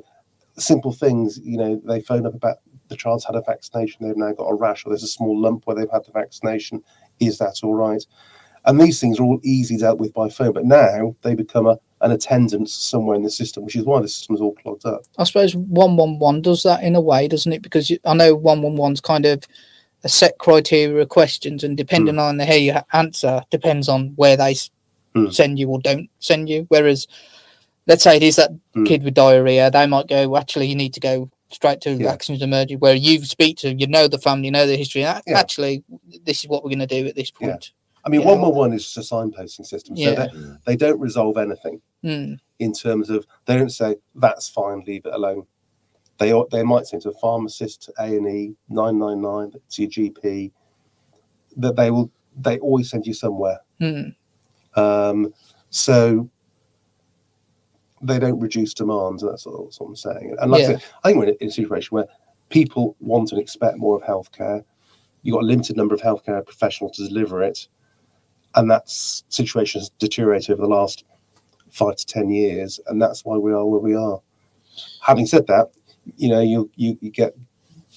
simple 0.59 0.91
things, 0.93 1.39
you 1.43 1.57
know, 1.57 1.81
they 1.85 1.99
phone 2.01 2.27
up 2.27 2.35
about 2.35 2.57
the 2.89 2.95
child's 2.95 3.25
had 3.25 3.35
a 3.35 3.41
vaccination, 3.41 4.05
they've 4.05 4.15
now 4.15 4.31
got 4.33 4.43
a 4.45 4.53
rash, 4.53 4.85
or 4.85 4.89
there's 4.89 5.01
a 5.03 5.07
small 5.07 5.39
lump 5.39 5.65
where 5.65 5.75
they've 5.75 5.89
had 5.91 6.05
the 6.05 6.11
vaccination. 6.11 6.83
Is 7.19 7.39
that 7.39 7.61
all 7.63 7.73
right? 7.73 8.05
And 8.65 8.79
these 8.79 8.99
things 8.99 9.19
are 9.19 9.23
all 9.23 9.39
easy 9.43 9.77
dealt 9.77 9.99
with 9.99 10.13
by 10.13 10.29
phone, 10.29 10.53
but 10.53 10.65
now 10.65 11.15
they 11.21 11.35
become 11.35 11.67
a, 11.67 11.77
an 12.01 12.11
attendance 12.11 12.73
somewhere 12.73 13.15
in 13.15 13.23
the 13.23 13.29
system, 13.29 13.63
which 13.65 13.75
is 13.75 13.83
why 13.85 13.99
the 14.01 14.07
system 14.07 14.35
is 14.35 14.41
all 14.41 14.55
clogged 14.55 14.85
up. 14.85 15.01
I 15.17 15.25
suppose 15.25 15.55
one 15.55 15.97
one 15.97 16.17
one 16.19 16.41
does 16.41 16.63
that 16.63 16.83
in 16.83 16.95
a 16.95 17.01
way, 17.01 17.27
doesn't 17.27 17.51
it? 17.51 17.61
Because 17.61 17.89
you- 17.89 17.99
I 18.05 18.13
know 18.13 18.35
one 18.35 18.61
one 18.61 18.75
one's 18.75 19.01
kind 19.01 19.25
of 19.25 19.43
a 20.05 20.09
set 20.09 20.37
criteria 20.37 21.01
of 21.01 21.09
questions, 21.09 21.63
and 21.63 21.75
depending 21.77 22.19
on 22.19 22.37
the 22.37 22.45
how 22.45 22.53
you 22.55 22.75
answer, 22.93 23.41
depends 23.49 23.87
on 23.89 24.13
where 24.15 24.37
they 24.37 24.55
Hmm. 25.15 25.29
send 25.29 25.59
you 25.59 25.69
or 25.69 25.79
don't 25.79 26.09
send 26.19 26.49
you. 26.49 26.65
Whereas, 26.69 27.05
let's 27.85 28.03
say 28.03 28.15
it 28.17 28.23
is 28.23 28.37
that 28.37 28.51
Hmm. 28.73 28.85
kid 28.85 29.03
with 29.03 29.13
diarrhea, 29.13 29.69
they 29.69 29.85
might 29.85 30.07
go, 30.07 30.27
"Well, 30.29 30.41
actually, 30.41 30.67
you 30.67 30.75
need 30.75 30.93
to 30.95 30.99
go 30.99 31.29
straight 31.51 31.81
to 31.81 31.91
Yeah. 31.91 32.11
vaccines 32.11 32.41
emergency, 32.41 32.77
where 32.77 32.95
you 32.95 33.23
speak 33.23 33.57
to, 33.57 33.73
you 33.73 33.85
know 33.87 34.07
the 34.07 34.17
family, 34.17 34.45
you 34.45 34.51
know 34.51 34.65
the 34.65 34.75
history. 34.75 35.03
And 35.03 35.21
Yeah. 35.27 35.37
Actually, 35.37 35.83
this 36.25 36.43
is 36.43 36.49
what 36.49 36.63
we're 36.63 36.71
going 36.71 36.79
to 36.79 36.87
do 36.87 37.05
at 37.07 37.15
this 37.15 37.29
point. 37.29 37.71
I 38.05 38.09
mean, 38.09 38.21
Yeah. 38.21 38.27
one 38.27 38.41
one 38.41 38.55
one 38.55 38.73
is 38.73 38.83
just 38.91 39.11
a 39.11 39.15
signposting 39.15 39.65
system, 39.65 39.95
so 39.95 40.01
Yeah. 40.03 40.15
they, 40.15 40.29
they 40.65 40.75
don't 40.75 40.99
resolve 40.99 41.37
anything. 41.37 41.81
Mm. 42.03 42.37
in 42.59 42.73
terms 42.73 43.09
of 43.09 43.25
they 43.45 43.55
don't 43.57 43.69
say 43.69 43.95
that's 44.15 44.49
fine, 44.49 44.83
leave 44.85 45.05
it 45.05 45.13
alone. 45.13 45.45
They 46.17 46.33
they 46.51 46.61
might 46.63 46.85
say 46.85 46.99
to 46.99 47.09
a 47.09 47.13
pharmacist, 47.13 47.89
A 47.97 48.03
and 48.03 48.27
E, 48.27 48.55
nine 48.67 48.99
nine 48.99 49.21
nine, 49.21 49.51
to 49.69 49.81
your 49.81 49.89
GP, 49.89 50.51
that 51.57 51.75
they 51.77 51.91
will 51.91 52.11
they 52.41 52.59
always 52.59 52.89
send 52.89 53.05
you 53.07 53.13
somewhere. 53.13 53.59
Mm. 53.79 54.15
Um, 54.75 55.33
so 55.69 56.29
they 58.01 58.19
don't 58.19 58.39
reduce 58.39 58.73
demands. 58.73 59.23
and 59.23 59.31
That's 59.31 59.45
what, 59.45 59.63
that's 59.63 59.79
what 59.79 59.87
I'm 59.87 59.95
saying. 59.95 60.35
And 60.41 60.51
like 60.51 60.63
I, 60.63 60.65
said, 60.65 60.83
I 61.03 61.07
think 61.07 61.19
we're 61.19 61.29
in 61.29 61.47
a 61.47 61.51
situation 61.51 61.95
where 61.95 62.07
people 62.49 62.95
want 62.99 63.31
and 63.31 63.39
expect 63.39 63.77
more 63.77 63.95
of 63.95 64.03
healthcare. 64.03 64.63
You've 65.21 65.35
got 65.35 65.43
a 65.43 65.45
limited 65.45 65.77
number 65.77 65.95
of 65.95 66.01
healthcare 66.01 66.45
professionals 66.45 66.97
to 66.97 67.07
deliver 67.07 67.41
it, 67.43 67.67
and 68.55 68.69
that 68.69 68.89
situation 68.89 69.81
has 69.81 69.89
deteriorated 69.99 70.51
over 70.51 70.61
the 70.61 70.67
last 70.67 71.05
five 71.71 71.95
to 71.95 72.05
ten 72.05 72.29
years, 72.29 72.79
and 72.87 73.01
that's 73.01 73.25
why 73.25 73.37
we 73.37 73.51
are 73.51 73.65
where 73.65 73.79
we 73.79 73.95
are. 73.95 74.21
Having 75.01 75.27
said 75.27 75.47
that, 75.47 75.71
you 76.17 76.29
know, 76.29 76.41
you 76.41 76.69
you, 76.75 76.97
you 77.01 77.09
get 77.09 77.35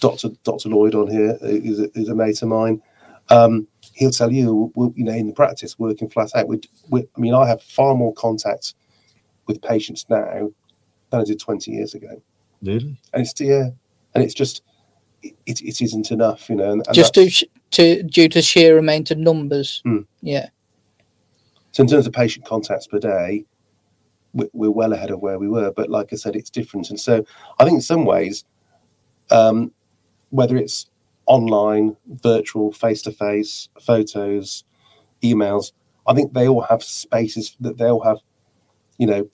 Doctor 0.01 0.31
Doctor 0.45 0.69
Lloyd 0.69 0.95
on 0.95 1.09
here, 1.11 1.39
who's 1.41 1.81
a, 1.81 1.89
who's 1.95 2.09
a 2.09 2.15
mate 2.15 2.43
of 2.43 2.49
mine. 2.49 2.83
Um, 3.29 3.67
he'll 3.95 4.11
tell 4.11 4.31
you, 4.33 4.73
we 4.75 4.91
you 4.95 5.05
know, 5.05 5.13
in 5.13 5.27
the 5.27 5.33
practice, 5.33 5.79
working 5.79 6.09
flat 6.09 6.31
out. 6.35 6.49
We, 6.49 6.61
we, 6.91 7.01
I 7.17 7.21
mean, 7.21 7.35
I 7.35 7.47
have 7.47 7.63
far 7.63 7.95
more 7.95 8.15
contact 8.15 8.75
with 9.47 9.61
patients 9.63 10.07
now 10.09 10.51
than 11.11 11.21
I 11.21 11.25
did 11.25 11.41
20 11.41 11.71
years 11.71 11.95
ago, 11.95 12.21
Really? 12.63 12.99
and 13.13 13.23
it's 13.23 13.41
yeah, 13.41 13.71
and 14.15 14.23
it's 14.25 14.35
just 14.35 14.63
it, 15.23 15.35
it, 15.47 15.61
it 15.63 15.81
isn't 15.81 16.11
enough, 16.11 16.49
you 16.49 16.57
know. 16.57 16.73
And, 16.73 16.87
and 16.87 16.95
Just 16.95 17.15
to, 17.15 17.29
sh- 17.29 17.45
to 17.73 18.03
due 18.03 18.29
to 18.29 18.43
sheer 18.43 18.79
amount 18.79 19.11
of 19.11 19.19
numbers. 19.19 19.81
Hmm. 19.85 20.01
Yeah. 20.23 20.49
so 21.73 21.83
in 21.83 21.89
terms 21.89 22.07
of 22.07 22.13
patient 22.13 22.47
contacts 22.47 22.87
per 22.87 22.99
day, 22.99 23.45
we're, 24.33 24.49
we're 24.53 24.71
well 24.71 24.93
ahead 24.93 25.11
of 25.11 25.21
where 25.21 25.39
we 25.39 25.49
were. 25.49 25.73
But 25.73 25.91
like 25.91 26.13
I 26.13 26.17
said, 26.17 26.37
it's 26.37 26.51
different, 26.51 26.91
and 26.91 27.01
so 27.01 27.25
I 27.59 27.65
think 27.65 27.77
in 27.77 27.83
some 27.83 28.05
ways, 28.05 28.45
um, 29.31 29.73
whether 30.31 30.57
it's 30.57 30.89
online, 31.27 31.97
virtual, 32.23 32.73
face 32.73 33.03
to 33.03 33.13
face, 33.13 33.69
photos, 33.81 34.65
emails, 35.23 35.73
I 36.07 36.15
think 36.15 36.33
they 36.33 36.49
all 36.49 36.63
have 36.63 36.83
spaces 36.83 37.57
that 37.61 37.79
they 37.79 37.87
all 37.87 38.03
have, 38.03 38.19
you 38.99 39.07
know, 39.07 39.29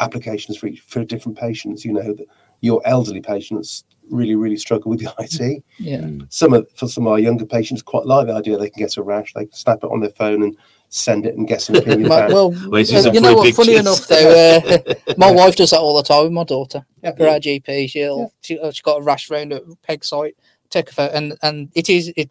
applications 0.00 0.56
for 0.56 0.66
each 0.66 0.80
for 0.80 1.04
different 1.04 1.38
patients. 1.38 1.84
You 1.84 1.92
know, 1.92 2.14
that 2.14 2.26
your 2.60 2.82
elderly 2.84 3.20
patients 3.20 3.84
really 4.10 4.34
really 4.34 4.56
struggle 4.56 4.90
with 4.90 5.00
the 5.00 5.12
IT. 5.18 5.62
Yeah. 5.78 6.08
Some 6.28 6.52
of 6.52 6.68
for 6.74 6.88
some 6.88 7.06
of 7.06 7.12
our 7.12 7.18
younger 7.18 7.46
patients 7.46 7.82
quite 7.82 8.06
like 8.06 8.26
the 8.26 8.34
idea 8.34 8.58
they 8.58 8.70
can 8.70 8.80
get 8.82 8.96
a 8.96 9.02
rash, 9.02 9.32
they 9.34 9.44
can 9.46 9.52
snap 9.54 9.78
it 9.82 9.90
on 9.90 10.00
their 10.00 10.10
phone 10.10 10.42
and 10.42 10.56
send 10.88 11.24
it 11.26 11.36
and 11.36 11.46
get 11.46 11.60
some 11.62 11.76
opinion 11.82 12.08
My- 12.08 12.20
back. 12.20 12.28
well, 12.30 12.54
uh, 12.72 12.76
is 12.76 12.90
you 12.92 13.20
know 13.20 13.40
free 13.40 13.50
what? 13.50 13.54
Funny 13.54 13.76
enough, 13.76 14.06
though, 14.08 14.60
uh, 14.64 14.94
my 15.16 15.30
wife 15.30 15.56
does 15.56 15.70
that 15.70 15.78
all 15.80 15.96
the 15.96 16.02
time 16.02 16.24
with 16.24 16.32
my 16.32 16.44
daughter. 16.44 16.84
Yeah. 17.02 17.14
For 17.14 17.28
our 17.28 17.38
GP, 17.38 17.88
she'll 17.90 18.32
she, 18.42 18.58
oh, 18.58 18.70
she's 18.70 18.80
got 18.82 19.00
a 19.00 19.02
rash 19.02 19.30
round 19.30 19.52
at 19.52 19.62
peg 19.82 20.04
site, 20.04 20.36
take 20.70 20.90
a 20.90 20.92
photo, 20.92 21.14
and 21.16 21.36
and 21.42 21.70
it 21.74 21.88
is 21.88 22.12
it. 22.16 22.30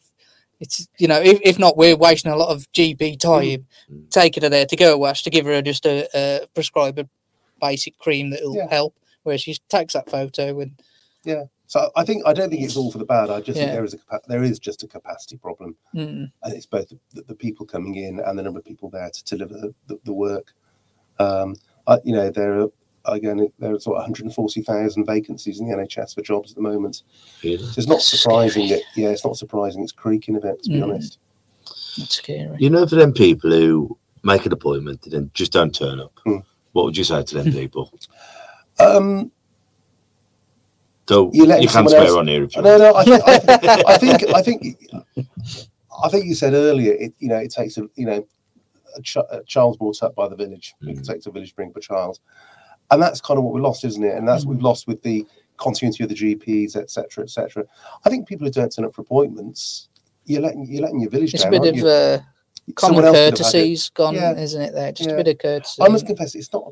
It's 0.62 0.90
you 0.98 1.08
know 1.08 1.22
if, 1.22 1.40
if 1.42 1.58
not 1.58 1.78
we're 1.78 1.96
wasting 1.96 2.32
a 2.34 2.36
lot 2.36 2.50
of 2.50 2.70
GP 2.74 3.18
time 3.20 3.66
Mm. 3.90 4.10
taking 4.12 4.44
her 4.44 4.50
there 4.50 4.66
to 4.66 4.76
go 4.76 4.98
wash 4.98 5.24
to 5.24 5.30
give 5.30 5.46
her 5.46 5.62
just 5.62 5.86
a, 5.86 6.06
a 6.14 6.46
prescribe 6.54 7.00
a 7.00 7.08
basic 7.62 7.98
cream 7.98 8.30
that'll 8.32 8.56
Yeah. 8.58 8.68
help. 8.70 8.94
Whereas 9.24 9.42
she 9.42 9.56
takes 9.70 9.94
that 9.94 10.10
photo 10.10 10.60
and 10.60 10.78
So 11.70 11.92
I 11.96 12.04
think 12.04 12.24
I 12.26 12.34
don't 12.34 12.50
think 12.50 12.64
it's 12.64 12.76
all 12.76 12.92
for 12.92 12.98
the 12.98 13.06
bad. 13.06 13.30
I 13.30 13.42
just 13.42 13.60
think 13.60 13.72
there 13.72 13.86
is 13.86 13.94
a 13.94 14.20
there 14.28 14.42
is 14.44 14.58
just 14.58 14.82
a 14.82 14.88
capacity 14.88 15.38
problem, 15.38 15.76
mm, 15.94 16.32
and 16.42 16.54
it's 16.54 16.66
both 16.66 16.90
the, 17.14 17.22
the 17.22 17.36
people 17.36 17.64
coming 17.64 17.94
in 17.94 18.20
and 18.20 18.40
the 18.40 18.42
number 18.42 18.58
of 18.58 18.66
people 18.66 18.90
there 18.90 19.08
to 19.12 19.24
deliver 19.24 19.54
the, 19.54 19.76
the, 19.86 20.00
the 20.06 20.12
work. 20.14 20.52
Um, 21.20 21.56
I, 21.86 22.00
you 22.04 22.14
know, 22.14 22.32
there 22.32 22.62
are 22.62 22.70
again 23.06 23.48
there 23.60 23.76
are 23.76 23.80
sort 23.80 23.98
of 23.98 24.02
140,000 24.02 25.06
vacancies 25.06 25.60
in 25.60 25.70
the 25.70 25.76
NHS 25.76 26.16
for 26.16 26.24
jobs 26.24 26.50
at 26.52 26.56
the 26.56 26.64
moment. 26.64 27.04
Really? 27.44 27.60
So 27.60 27.74
it's 27.78 27.88
not 27.88 27.98
That's 27.98 28.20
surprising 28.20 28.68
that 28.70 28.82
yeah, 28.96 29.10
it's 29.10 29.24
not 29.24 29.38
surprising 29.38 29.84
it's 29.84 29.92
creaking 29.92 30.38
a 30.38 30.40
bit 30.40 30.64
to 30.64 30.70
be 30.72 30.78
Mm. 30.78 30.84
honest. 30.86 31.20
that's 32.00 32.16
scary. 32.16 32.58
You 32.60 32.72
know, 32.72 32.88
for 32.88 32.96
them 32.96 33.14
people 33.14 33.52
who 33.52 33.96
make 34.24 34.44
an 34.48 34.54
appointment 34.54 35.04
and 35.04 35.14
then 35.14 35.32
just 35.36 35.52
don't 35.52 35.76
turn 35.76 36.00
up, 36.00 36.20
Hmm. 36.26 36.38
what 36.72 36.86
would 36.86 36.98
you 36.98 37.04
say 37.04 37.22
to 37.22 37.36
them 37.36 37.52
people? 37.54 37.94
Um, 38.80 39.32
So 41.10 41.32
You 41.34 41.46
you, 41.48 41.54
can 41.62 41.68
someone 41.70 41.90
swear 41.92 42.06
else- 42.06 42.16
on 42.18 42.28
here 42.28 42.44
if 42.44 42.56
you 42.56 42.62
no, 42.62 42.78
want. 42.78 43.08
no, 43.08 43.16
I, 43.18 43.38
think- 43.40 43.50
I, 43.58 43.58
think- 43.58 43.88
I 43.90 43.98
think 43.98 44.36
I 44.36 44.42
think 44.44 44.78
I 46.04 46.08
think 46.10 46.26
you 46.26 46.36
said 46.36 46.54
earlier. 46.54 46.94
It 46.94 47.14
you 47.18 47.30
know 47.30 47.38
it 47.38 47.52
takes 47.52 47.78
a 47.80 47.88
you 47.96 48.06
know 48.06 48.24
a, 48.96 49.02
ch- 49.02 49.18
a 49.18 49.42
child's 49.48 49.78
brought 49.78 50.04
up 50.04 50.14
by 50.14 50.28
the 50.28 50.36
village. 50.36 50.76
It 50.84 50.98
Mm. 51.00 51.08
takes 51.08 51.26
a 51.26 51.32
village 51.32 51.50
to 51.50 51.56
bring 51.56 51.70
up 51.70 51.78
a 51.78 51.80
child, 51.80 52.20
and 52.92 53.02
that's 53.02 53.22
kind 53.22 53.40
of 53.40 53.44
what 53.44 53.56
we 53.56 53.60
lost, 53.60 53.84
isn't 53.86 54.04
it? 54.04 54.16
And 54.18 54.28
that's 54.28 54.46
what 54.46 54.54
we've 54.54 54.62
lost 54.64 54.86
with 54.88 55.02
the 55.02 55.26
continuity 55.58 56.04
of 56.04 56.10
the 56.10 56.16
GPs, 56.16 56.76
etc., 56.76 57.24
etc. 57.24 57.66
I 58.06 58.10
think 58.10 58.28
people 58.28 58.46
who 58.46 58.52
don't 58.52 58.70
turn 58.70 58.86
up 58.86 58.94
for 58.94 59.02
appointments, 59.02 59.90
you're 60.26 60.42
letting 60.44 60.68
you're 60.70 60.84
letting 60.84 61.00
your 61.00 61.10
village 61.10 61.34
It's 61.34 61.44
a 61.44 61.50
down. 61.50 61.52
bit 61.54 61.62
aren't 61.62 61.70
of 61.70 61.76
you? 61.78 61.88
uh, 61.88 62.20
common 62.76 62.98
Someone 62.98 63.06
else 63.06 63.16
could 63.16 63.16
have 63.16 63.16
had 63.16 63.34
it. 63.34 63.38
courtesy's 63.38 63.90
gone, 63.90 64.14
Yeah. 64.14 64.38
isn't 64.38 64.62
it? 64.62 64.74
There, 64.76 64.92
just 64.92 65.10
Yeah. 65.10 65.16
a 65.16 65.24
bit 65.24 65.28
of 65.34 65.38
courtesy. 65.40 65.82
I 65.82 65.88
must 65.88 66.06
confess, 66.06 66.36
it's 66.36 66.54
not 66.54 66.66
a 66.68 66.72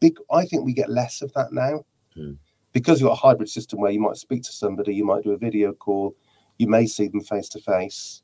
big. 0.00 0.18
I 0.30 0.44
think 0.44 0.66
we 0.66 0.74
get 0.74 0.90
less 0.90 1.22
of 1.22 1.32
that 1.32 1.50
now 1.54 1.80
Hmm. 2.14 2.32
Because 2.72 3.00
you've 3.00 3.08
got 3.08 3.14
a 3.18 3.20
hybrid 3.28 3.48
system 3.48 3.80
where 3.80 3.90
you 3.90 4.00
might 4.00 4.16
speak 4.16 4.42
to 4.44 4.52
somebody, 4.52 4.94
you 4.94 5.04
might 5.04 5.24
do 5.24 5.32
a 5.32 5.36
video 5.36 5.72
call, 5.72 6.14
you 6.58 6.66
may 6.68 6.86
see 6.86 7.08
them 7.08 7.20
face 7.20 7.48
to 7.50 7.60
face. 7.60 8.22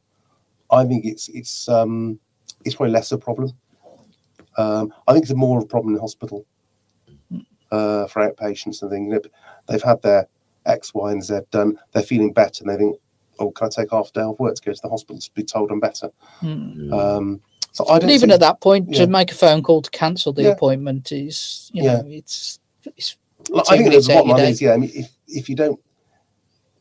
I 0.71 0.85
think 0.85 1.05
it's 1.05 1.29
it's 1.29 1.69
um 1.69 2.19
it's 2.65 2.75
probably 2.75 2.93
less 2.93 3.13
of 3.13 3.21
a 3.21 3.23
problem. 3.25 3.53
Um, 4.59 4.93
I 5.07 5.13
think 5.13 5.25
it's 5.25 5.35
more 5.35 5.59
of 5.59 5.65
a 5.65 5.69
problem 5.69 5.95
in 5.95 6.01
hospital 6.01 6.47
uh, 7.71 8.07
for 8.07 8.27
outpatients 8.29 8.83
and 8.83 8.91
things. 8.91 9.09
You 9.09 9.15
know, 9.15 9.21
they've 9.69 9.83
had 9.83 10.01
their 10.03 10.27
X, 10.65 10.95
Y, 10.95 11.13
and 11.13 11.23
Z 11.23 11.41
done. 11.51 11.79
They're 11.93 12.03
feeling 12.03 12.33
better, 12.33 12.65
and 12.65 12.73
they 12.73 12.77
think, 12.79 12.97
"Oh, 13.39 13.51
can 13.51 13.67
I 13.67 13.71
take 13.71 13.91
half 13.91 14.09
a 14.09 14.13
day 14.13 14.21
off 14.23 14.39
work 14.41 14.55
to 14.57 14.63
go 14.63 14.73
to 14.73 14.81
the 14.83 14.89
hospital 14.89 15.21
to 15.21 15.31
be 15.35 15.45
told 15.45 15.71
I'm 15.71 15.81
better?" 15.81 16.11
Mm. 16.41 16.93
Um, 16.93 17.41
so 17.73 17.85
I 17.89 17.99
don't 17.99 18.05
And 18.05 18.13
even 18.13 18.31
see- 18.31 18.35
at 18.35 18.41
that 18.41 18.61
point, 18.61 18.89
yeah. 18.91 19.01
to 19.01 19.07
make 19.07 19.31
a 19.31 19.35
phone 19.35 19.63
call 19.63 19.83
to 19.83 19.91
cancel 19.91 20.33
the 20.33 20.45
Yeah. 20.45 20.49
appointment 20.51 21.13
is, 21.13 21.71
you 21.75 21.85
Yeah. 21.85 22.01
know, 22.01 22.09
it's, 22.09 22.59
it's 22.97 23.19
Like, 23.51 23.65
I 23.69 23.77
think 23.77 23.85
the 23.85 23.91
minutes 23.91 24.09
out 24.09 24.15
bottom 24.15 24.29
your 24.29 24.39
line 24.39 24.49
is, 24.49 24.63
yeah. 24.63 24.73
I 24.73 24.77
mean, 24.77 24.91
if 24.95 25.11
if 25.29 25.49
you 25.49 25.57
don't, 25.57 25.81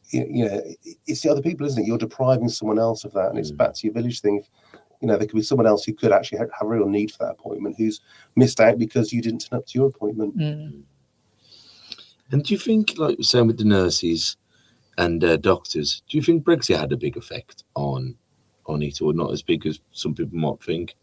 you 0.10 0.26
you 0.30 0.46
know, 0.46 0.62
it's 1.06 1.22
the 1.22 1.30
other 1.30 1.42
people, 1.42 1.66
isn't 1.68 1.82
it? 1.84 1.88
You're 1.88 1.98
depriving 1.98 2.50
someone 2.50 2.80
else 2.80 3.04
of 3.06 3.14
that, 3.14 3.30
and 3.30 3.38
it's 3.38 3.52
Mm. 3.52 3.58
back 3.58 3.74
to 3.76 3.88
your 3.88 3.94
village 3.94 4.22
thing. 4.22 4.36
You 4.36 4.44
You 5.02 5.08
know, 5.10 5.18
there 5.18 5.28
could 5.28 5.36
be 5.36 5.44
someone 5.44 5.68
else 5.68 5.84
who 5.84 5.94
could 5.94 6.12
actually 6.12 6.40
have, 6.40 6.50
have 6.58 6.68
a 6.68 6.70
real 6.70 6.88
need 6.88 7.12
for 7.12 7.26
that 7.26 7.34
appointment 7.34 7.76
who's 7.78 8.02
missed 8.36 8.60
out 8.60 8.80
because 8.80 9.12
you 9.14 9.22
didn't 9.22 9.42
turn 9.46 9.60
up 9.60 9.66
to 9.68 9.78
your 9.78 9.88
appointment. 9.88 10.38
Mm. 10.38 10.84
And 12.32 12.44
do 12.44 12.54
you 12.54 12.58
think, 12.60 12.98
like 12.98 13.18
same 13.22 13.48
with 13.48 13.58
the 13.58 13.66
nurses 13.66 14.38
and 14.98 15.24
uh, 15.24 15.38
doctors, 15.38 16.02
do 16.10 16.18
you 16.18 16.24
think 16.24 16.44
Brexit 16.44 16.80
had 16.80 16.92
a 16.94 16.98
big 16.98 17.18
effect 17.18 17.64
on 17.76 18.16
on 18.66 18.82
it, 18.82 19.02
or 19.02 19.14
not 19.14 19.32
as 19.32 19.44
big 19.44 19.68
as 19.68 19.80
some 19.92 20.16
people 20.16 20.38
might 20.38 20.64
think? 20.64 20.96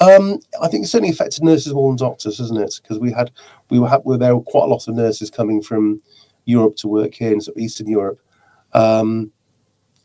Um, 0.00 0.38
I 0.60 0.68
think 0.68 0.84
it 0.84 0.88
certainly 0.88 1.12
affected 1.12 1.42
nurses 1.42 1.72
more 1.72 1.90
than 1.90 1.96
doctors, 1.96 2.38
isn't 2.38 2.60
it? 2.60 2.80
Because 2.82 2.98
we 2.98 3.12
had 3.12 3.30
we 3.70 3.78
were, 3.78 3.88
ha- 3.88 4.00
were 4.04 4.18
there 4.18 4.36
were 4.36 4.42
quite 4.42 4.64
a 4.64 4.68
lot 4.68 4.86
of 4.88 4.94
nurses 4.94 5.30
coming 5.30 5.62
from 5.62 6.02
Europe 6.44 6.76
to 6.76 6.88
work 6.88 7.14
here 7.14 7.32
in 7.32 7.40
sort 7.40 7.56
of 7.56 7.62
Eastern 7.62 7.88
Europe. 7.88 8.20
Um, 8.72 9.32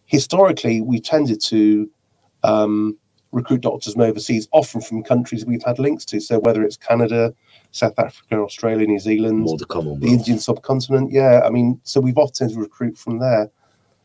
historically, 0.06 0.82
we 0.82 1.00
tended 1.02 1.42
to 1.42 1.90
um, 2.44 2.98
recruit 3.32 3.62
doctors 3.62 3.94
from 3.94 4.04
overseas, 4.04 4.48
often 4.52 4.82
from 4.82 5.04
countries 5.04 5.46
we've 5.46 5.64
had 5.64 5.80
links 5.80 6.06
to. 6.06 6.20
So 6.20 6.40
whether 6.40 6.64
it's 6.64 6.78
Canada, 6.78 7.34
South 7.72 7.98
Africa, 7.98 8.36
Australia, 8.36 8.88
New 8.88 9.00
Zealand, 9.00 9.40
More 9.40 9.58
the 9.58 9.66
the 10.00 10.08
Indian 10.08 10.40
subcontinent. 10.40 11.12
Yeah, 11.12 11.42
I 11.46 11.50
mean, 11.50 11.80
so 11.84 12.00
we've 12.00 12.18
often 12.18 12.56
recruit 12.56 12.98
from 12.98 13.20
there. 13.20 13.50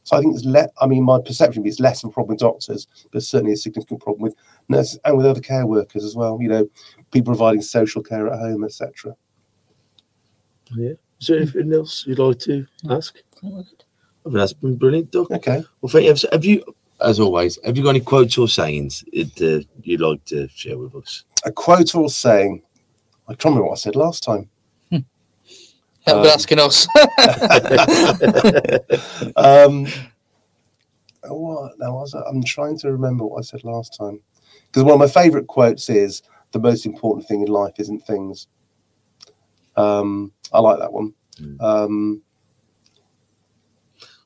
So 0.07 0.17
I 0.17 0.21
think 0.21 0.37
it's 0.37 0.45
less. 0.45 0.69
I 0.81 0.87
mean, 0.87 1.03
my 1.03 1.19
perception 1.21 1.67
is 1.67 1.81
less 1.81 2.05
of 2.05 2.11
a 2.11 2.13
problem 2.13 2.35
with 2.35 2.39
doctors, 2.39 2.87
but 3.11 3.25
certainly 3.25 3.55
a 3.55 3.57
significant 3.57 4.01
problem 4.01 4.23
with 4.23 4.37
nurses 4.69 5.01
and 5.05 5.17
with 5.17 5.27
other 5.27 5.41
care 5.41 5.67
workers 5.67 6.05
as 6.05 6.15
well. 6.15 6.39
You 6.41 6.49
know, 6.49 6.69
people 7.11 7.33
providing 7.35 7.61
social 7.61 8.05
care 8.05 8.29
at 8.33 8.39
home, 8.39 8.63
etc. 8.63 9.17
Yeah. 10.77 10.93
Is 11.21 11.27
there 11.27 11.39
anything 11.39 11.73
else 11.73 12.05
you'd 12.07 12.21
like 12.21 12.39
to 12.41 12.65
ask? 12.89 13.19
I 13.43 13.49
mean, 13.49 13.65
that's 14.39 14.53
been 14.53 14.77
brilliant, 14.77 15.11
Doc. 15.11 15.29
Okay. 15.33 15.65
Well, 15.81 15.91
thank 15.91 16.05
you. 16.05 16.11
Have- 16.11 16.25
Have 16.33 16.45
you, 16.45 16.63
as 17.01 17.19
always, 17.19 17.59
have 17.65 17.77
you 17.77 17.83
got 17.83 17.91
any 17.91 18.01
quotes 18.01 18.39
or 18.39 18.47
sayings 18.47 19.03
that 19.13 19.41
uh, 19.67 19.67
you'd 19.83 20.01
like 20.01 20.25
to 20.27 20.47
share 20.55 20.79
with 20.79 20.95
us? 20.95 21.25
A 21.45 21.51
quote 21.51 21.97
or 21.97 22.09
saying. 22.09 22.63
I 23.27 23.33
can't 23.33 23.47
remember 23.47 23.65
what 23.71 23.73
I 23.73 23.81
said 23.81 23.97
last 23.97 24.23
time. 24.23 24.49
That'll 26.07 26.23
Um, 26.23 26.29
asking 26.29 26.61
us. 26.61 26.87
um, 29.37 29.87
what? 31.25 31.79
Now, 31.79 31.95
was 31.95 32.15
I, 32.15 32.21
I'm 32.23 32.43
trying 32.45 32.79
to 32.79 32.93
remember 32.93 33.27
what 33.27 33.39
I 33.39 33.43
said 33.43 33.65
last 33.65 33.97
time. 33.99 34.21
Because 34.67 34.85
one 34.85 34.95
of 34.95 35.01
my 35.01 35.09
favourite 35.09 35.47
quotes 35.47 35.89
is 35.91 36.23
the 36.53 36.61
most 36.61 36.87
important 36.87 37.27
thing 37.27 37.43
in 37.43 37.49
life 37.49 37.75
isn't 37.79 38.07
things. 38.07 38.47
Um, 39.77 40.33
I 40.53 40.61
like 40.61 40.79
that 40.79 40.93
one. 40.93 41.13
Mm. 41.41 41.61
Um, 41.61 42.23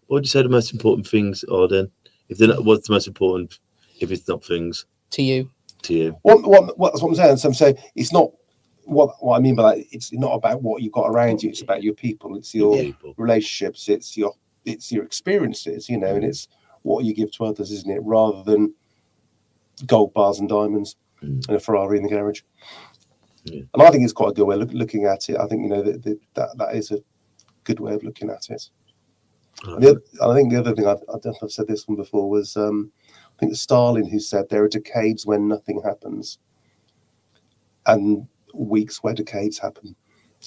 What 0.06 0.16
would 0.16 0.24
you 0.24 0.30
say 0.30 0.42
the 0.42 0.48
most 0.48 0.72
important 0.72 1.06
things 1.06 1.44
are 1.44 1.66
then? 1.66 1.90
If 2.28 2.38
they're 2.38 2.48
not, 2.48 2.64
what's 2.64 2.86
the 2.86 2.94
most 2.94 3.08
important 3.08 3.58
if 4.00 4.10
it's 4.10 4.28
not 4.28 4.44
things 4.44 4.86
to 5.10 5.22
you. 5.22 5.50
to 5.82 5.94
you? 5.94 6.18
what, 6.22 6.42
what, 6.42 6.78
what, 6.78 6.92
that's 6.92 7.02
what 7.02 7.10
I'm 7.10 7.14
saying. 7.16 7.36
So 7.38 7.48
I'm 7.48 7.54
saying 7.54 7.78
it's 7.96 8.12
not 8.12 8.30
what, 8.91 9.11
what 9.24 9.36
I 9.36 9.41
mean 9.41 9.55
by 9.55 9.74
that. 9.76 9.84
It's 9.91 10.12
not 10.12 10.32
about 10.32 10.62
what 10.62 10.82
you've 10.82 10.93
got 10.93 11.09
around 11.09 11.43
you. 11.43 11.51
It's 11.51 11.62
about 11.62 11.82
your 11.82 11.95
people. 11.95 12.36
It's 12.36 12.55
your 12.55 12.76
People. 12.76 13.14
relationships. 13.16 13.88
It's 13.88 14.16
your 14.16 14.34
it's 14.64 14.91
your 14.93 15.05
experiences. 15.05 15.88
You 15.88 15.99
know, 15.99 16.14
and 16.14 16.24
it's 16.24 16.49
what 16.82 17.05
you 17.05 17.14
give 17.14 17.30
to 17.32 17.45
others, 17.45 17.70
isn't 17.70 17.91
it? 17.91 18.01
Rather 18.03 18.43
than 18.43 18.74
gold 19.86 20.12
bars 20.14 20.41
and 20.41 20.49
diamonds 20.49 20.97
Mm. 21.22 21.47
and 21.49 21.57
a 21.57 21.61
Ferrari 21.61 21.99
in 21.99 22.03
the 22.05 22.09
garage. 22.09 22.41
Yeah. 23.45 23.61
And 23.74 23.82
I 23.82 23.91
think 23.91 24.05
it's 24.05 24.12
quite 24.14 24.30
a 24.30 24.32
good 24.32 24.47
way 24.47 24.55
of 24.55 24.61
look, 24.62 24.72
looking 24.72 25.05
at 25.05 25.28
it. 25.28 25.36
I 25.36 25.47
think 25.47 25.62
you 25.62 25.68
know 25.68 25.82
that 25.82 26.03
that, 26.03 26.18
that 26.32 26.49
that 26.57 26.74
is 26.74 26.91
a 26.93 26.99
good 27.64 27.78
way 27.78 27.93
of 27.93 28.03
looking 28.03 28.30
at 28.30 28.49
it. 28.49 28.70
Right. 29.66 29.80
The, 29.80 29.91
oth- 29.91 30.20
I 30.22 30.34
think 30.34 30.51
the 30.51 30.59
other 30.59 30.74
thing 30.74 30.86
I've, 30.86 31.03
I 31.11 31.18
don't 31.18 31.26
know 31.26 31.32
if 31.32 31.43
I've 31.43 31.51
said 31.53 31.68
this 31.68 31.86
one 31.86 31.97
before 31.97 32.30
was 32.30 32.57
um, 32.57 32.91
I 33.36 33.38
think 33.38 33.53
it's 33.53 33.61
Stalin 33.61 34.07
who 34.09 34.18
said 34.18 34.49
there 34.49 34.64
are 34.64 34.68
decades 34.68 35.26
when 35.26 35.47
nothing 35.47 35.82
happens, 35.84 36.38
and 37.86 38.26
weeks 38.55 39.03
where 39.03 39.14
decades 39.14 39.59
happen. 39.59 39.94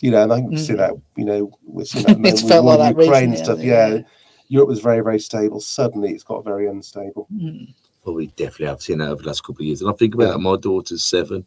You 0.01 0.11
know, 0.11 0.23
and 0.23 0.33
I 0.33 0.37
think 0.37 0.49
we 0.49 0.57
see 0.57 0.73
Mm. 0.73 0.77
that. 0.77 0.93
You 1.17 1.25
know, 1.25 1.51
we're 1.65 1.85
seeing 1.85 2.03
that. 2.07 2.19
It's 2.25 2.41
with 2.41 2.51
felt 2.51 2.65
war 2.65 2.77
like 2.77 2.95
that 2.95 3.01
Ukraine 3.03 3.23
and 3.25 3.31
recently, 3.33 3.45
stuff. 3.45 3.59
hasn't 3.59 4.05
Yeah. 4.05 4.09
Europe 4.49 4.69
was 4.69 4.79
very 4.79 5.01
very 5.01 5.19
stable. 5.19 5.59
Suddenly, 5.59 6.11
it's 6.11 6.23
got 6.23 6.43
very 6.43 6.67
unstable. 6.67 7.27
Mm. 7.33 7.73
Well, 8.03 8.15
we 8.15 8.27
definitely 8.27 8.65
have 8.67 8.81
seen 8.81 8.97
that 8.99 9.09
over 9.09 9.21
the 9.21 9.27
last 9.27 9.41
couple 9.43 9.61
of 9.61 9.67
years. 9.67 9.81
And 9.81 9.89
I 9.89 9.93
think 9.93 10.13
about 10.15 10.25
Yeah. 10.25 10.31
that, 10.31 10.39
my 10.39 10.57
daughter's 10.57 11.03
seven, 11.03 11.45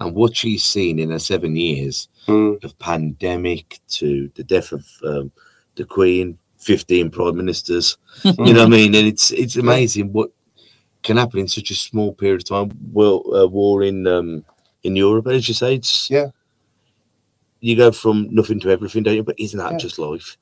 and 0.00 0.14
what 0.14 0.36
she's 0.36 0.62
seen 0.64 0.98
in 0.98 1.10
her 1.10 1.18
seven 1.18 1.56
years 1.56 2.08
Mm. 2.26 2.62
of 2.64 2.78
pandemic 2.78 3.80
to 3.88 4.30
the 4.34 4.44
death 4.44 4.72
of 4.72 4.84
um, 5.04 5.32
the 5.76 5.84
Queen, 5.84 6.36
15 6.58 7.10
prime 7.10 7.36
ministers. 7.36 7.96
you 8.24 8.32
know 8.52 8.64
what 8.64 8.74
I 8.74 8.76
mean? 8.78 8.94
And 8.94 9.06
it's 9.06 9.30
it's 9.30 9.56
amazing 9.56 10.12
what 10.12 10.30
can 11.04 11.16
happen 11.16 11.38
in 11.40 11.48
such 11.48 11.70
a 11.70 11.74
small 11.74 12.12
period 12.12 12.42
of 12.42 12.48
time. 12.48 12.76
Well, 12.92 13.22
uh, 13.34 13.46
war 13.46 13.82
in 13.84 14.06
um, 14.06 14.44
in 14.82 14.96
Europe, 14.96 15.26
and 15.26 15.36
as 15.36 15.48
you 15.48 15.54
say, 15.54 15.74
it's 15.76 16.08
Yeah. 16.10 16.28
You 17.60 17.74
go 17.74 17.90
from 17.90 18.28
nothing 18.30 18.60
to 18.60 18.70
everything, 18.70 19.02
don't 19.02 19.16
you? 19.16 19.24
But 19.24 19.38
isn't 19.38 19.58
that 19.58 19.72
Yeah. 19.72 19.78
just 19.78 19.98
life? 19.98 20.36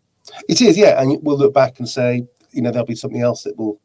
It 0.49 0.61
is, 0.61 0.77
yeah, 0.77 1.01
and 1.01 1.19
we'll 1.23 1.39
look 1.39 1.55
back 1.55 1.79
and 1.79 1.89
say, 1.89 2.27
you 2.53 2.61
know, 2.63 2.71
there'll 2.71 2.87
be 2.87 2.95
something 2.95 3.23
else 3.23 3.45
that 3.45 3.57
will 3.57 3.81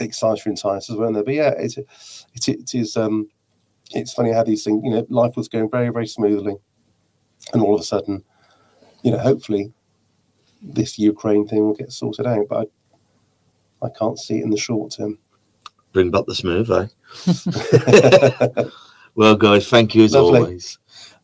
excite 0.00 0.46
or 0.46 0.50
entice 0.50 0.88
us, 0.88 0.96
won't 0.96 1.14
there? 1.14 1.24
But 1.24 1.34
yeah, 1.34 1.50
it, 1.50 1.76
it, 1.76 2.48
it 2.48 2.74
is. 2.74 2.96
Um, 2.96 3.28
it's 3.90 4.14
funny 4.14 4.32
how 4.32 4.42
these 4.42 4.64
things, 4.64 4.80
you 4.84 4.90
know, 4.90 5.06
life 5.10 5.36
was 5.36 5.48
going 5.48 5.68
very, 5.70 5.90
very 5.90 6.06
smoothly, 6.06 6.54
and 7.52 7.62
all 7.62 7.74
of 7.74 7.80
a 7.80 7.84
sudden, 7.84 8.24
you 9.02 9.10
know, 9.10 9.18
hopefully, 9.18 9.72
this 10.62 10.98
Ukraine 10.98 11.46
thing 11.46 11.66
will 11.66 11.74
get 11.74 11.92
sorted 11.92 12.26
out. 12.26 12.46
But 12.48 12.68
I, 13.82 13.86
I 13.86 13.90
can't 13.90 14.18
see 14.18 14.38
it 14.38 14.44
in 14.44 14.50
the 14.50 14.56
short 14.56 14.92
term. 14.92 15.18
Bring 15.92 16.10
back 16.10 16.24
the 16.26 16.34
smooth, 16.34 16.70
eh? 16.70 16.86
well, 19.14 19.36
guys, 19.36 19.68
thank 19.68 19.94
you 19.94 20.04
as 20.04 20.14
Lovely. 20.14 20.40
always. 20.40 20.78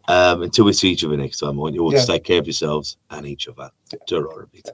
Um, 0.06 0.42
until 0.42 0.64
we 0.64 0.72
see 0.72 0.90
each 0.90 1.04
other 1.04 1.16
next 1.16 1.38
time, 1.40 1.50
I 1.58 1.62
want 1.62 1.74
you 1.74 1.82
all 1.82 1.92
Yeah. 1.92 2.00
to 2.00 2.06
take 2.06 2.24
care 2.24 2.38
of 2.38 2.46
yourselves 2.46 2.96
and 3.10 3.26
each 3.26 3.46
other. 3.46 3.70
Ta-ra, 4.08 4.46
bit. 4.50 4.70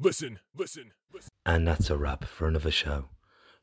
Listen, 0.00 0.38
listen, 0.56 0.92
listen. 1.12 1.30
And 1.46 1.68
that's 1.68 1.90
a 1.90 1.96
wrap 1.98 2.24
for 2.24 2.48
another 2.48 2.70
show. 2.70 3.10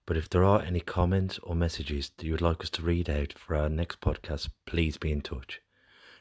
But 0.06 0.18
if 0.18 0.30
there 0.30 0.44
are 0.44 0.62
any 0.62 0.80
comments 0.80 1.40
or 1.44 1.56
messages 1.56 2.12
that 2.18 2.26
you 2.26 2.32
would 2.32 2.42
like 2.42 2.62
us 2.62 2.70
to 2.72 2.82
read 2.82 3.10
out 3.10 3.34
for 3.34 3.56
our 3.56 3.70
next 3.70 4.00
podcast, 4.00 4.50
please 4.66 4.98
be 4.98 5.12
in 5.12 5.22
touch. 5.22 5.62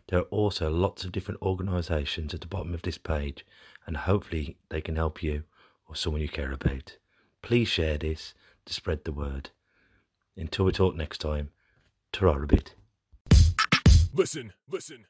There 0.09 0.19
are 0.21 0.31
also 0.31 0.71
lots 0.71 1.05
of 1.05 1.13
different 1.13 1.41
organisations 1.43 2.33
at 2.35 2.41
the 2.41 2.47
bottom 2.47 2.75
of 2.75 2.83
this 2.83 2.99
page, 2.99 3.47
and 3.87 3.97
hopefully 3.97 4.57
they 4.71 4.81
can 4.81 4.97
help 4.97 5.23
you 5.23 5.45
or 5.87 5.95
someone 5.95 6.23
you 6.23 6.29
care 6.29 6.53
about. 6.53 6.97
Please 7.43 7.69
share 7.69 7.97
this 7.99 8.35
to 8.67 8.73
spread 8.75 9.05
the 9.05 9.13
word. 9.13 9.51
Until 10.39 10.65
we 10.67 10.73
talk 10.73 10.95
next 10.95 11.19
time, 11.19 11.51
ta 12.13 12.29
a 12.29 12.47
bit. 12.47 12.77
Listen, 14.15 14.53
listen. 14.71 15.07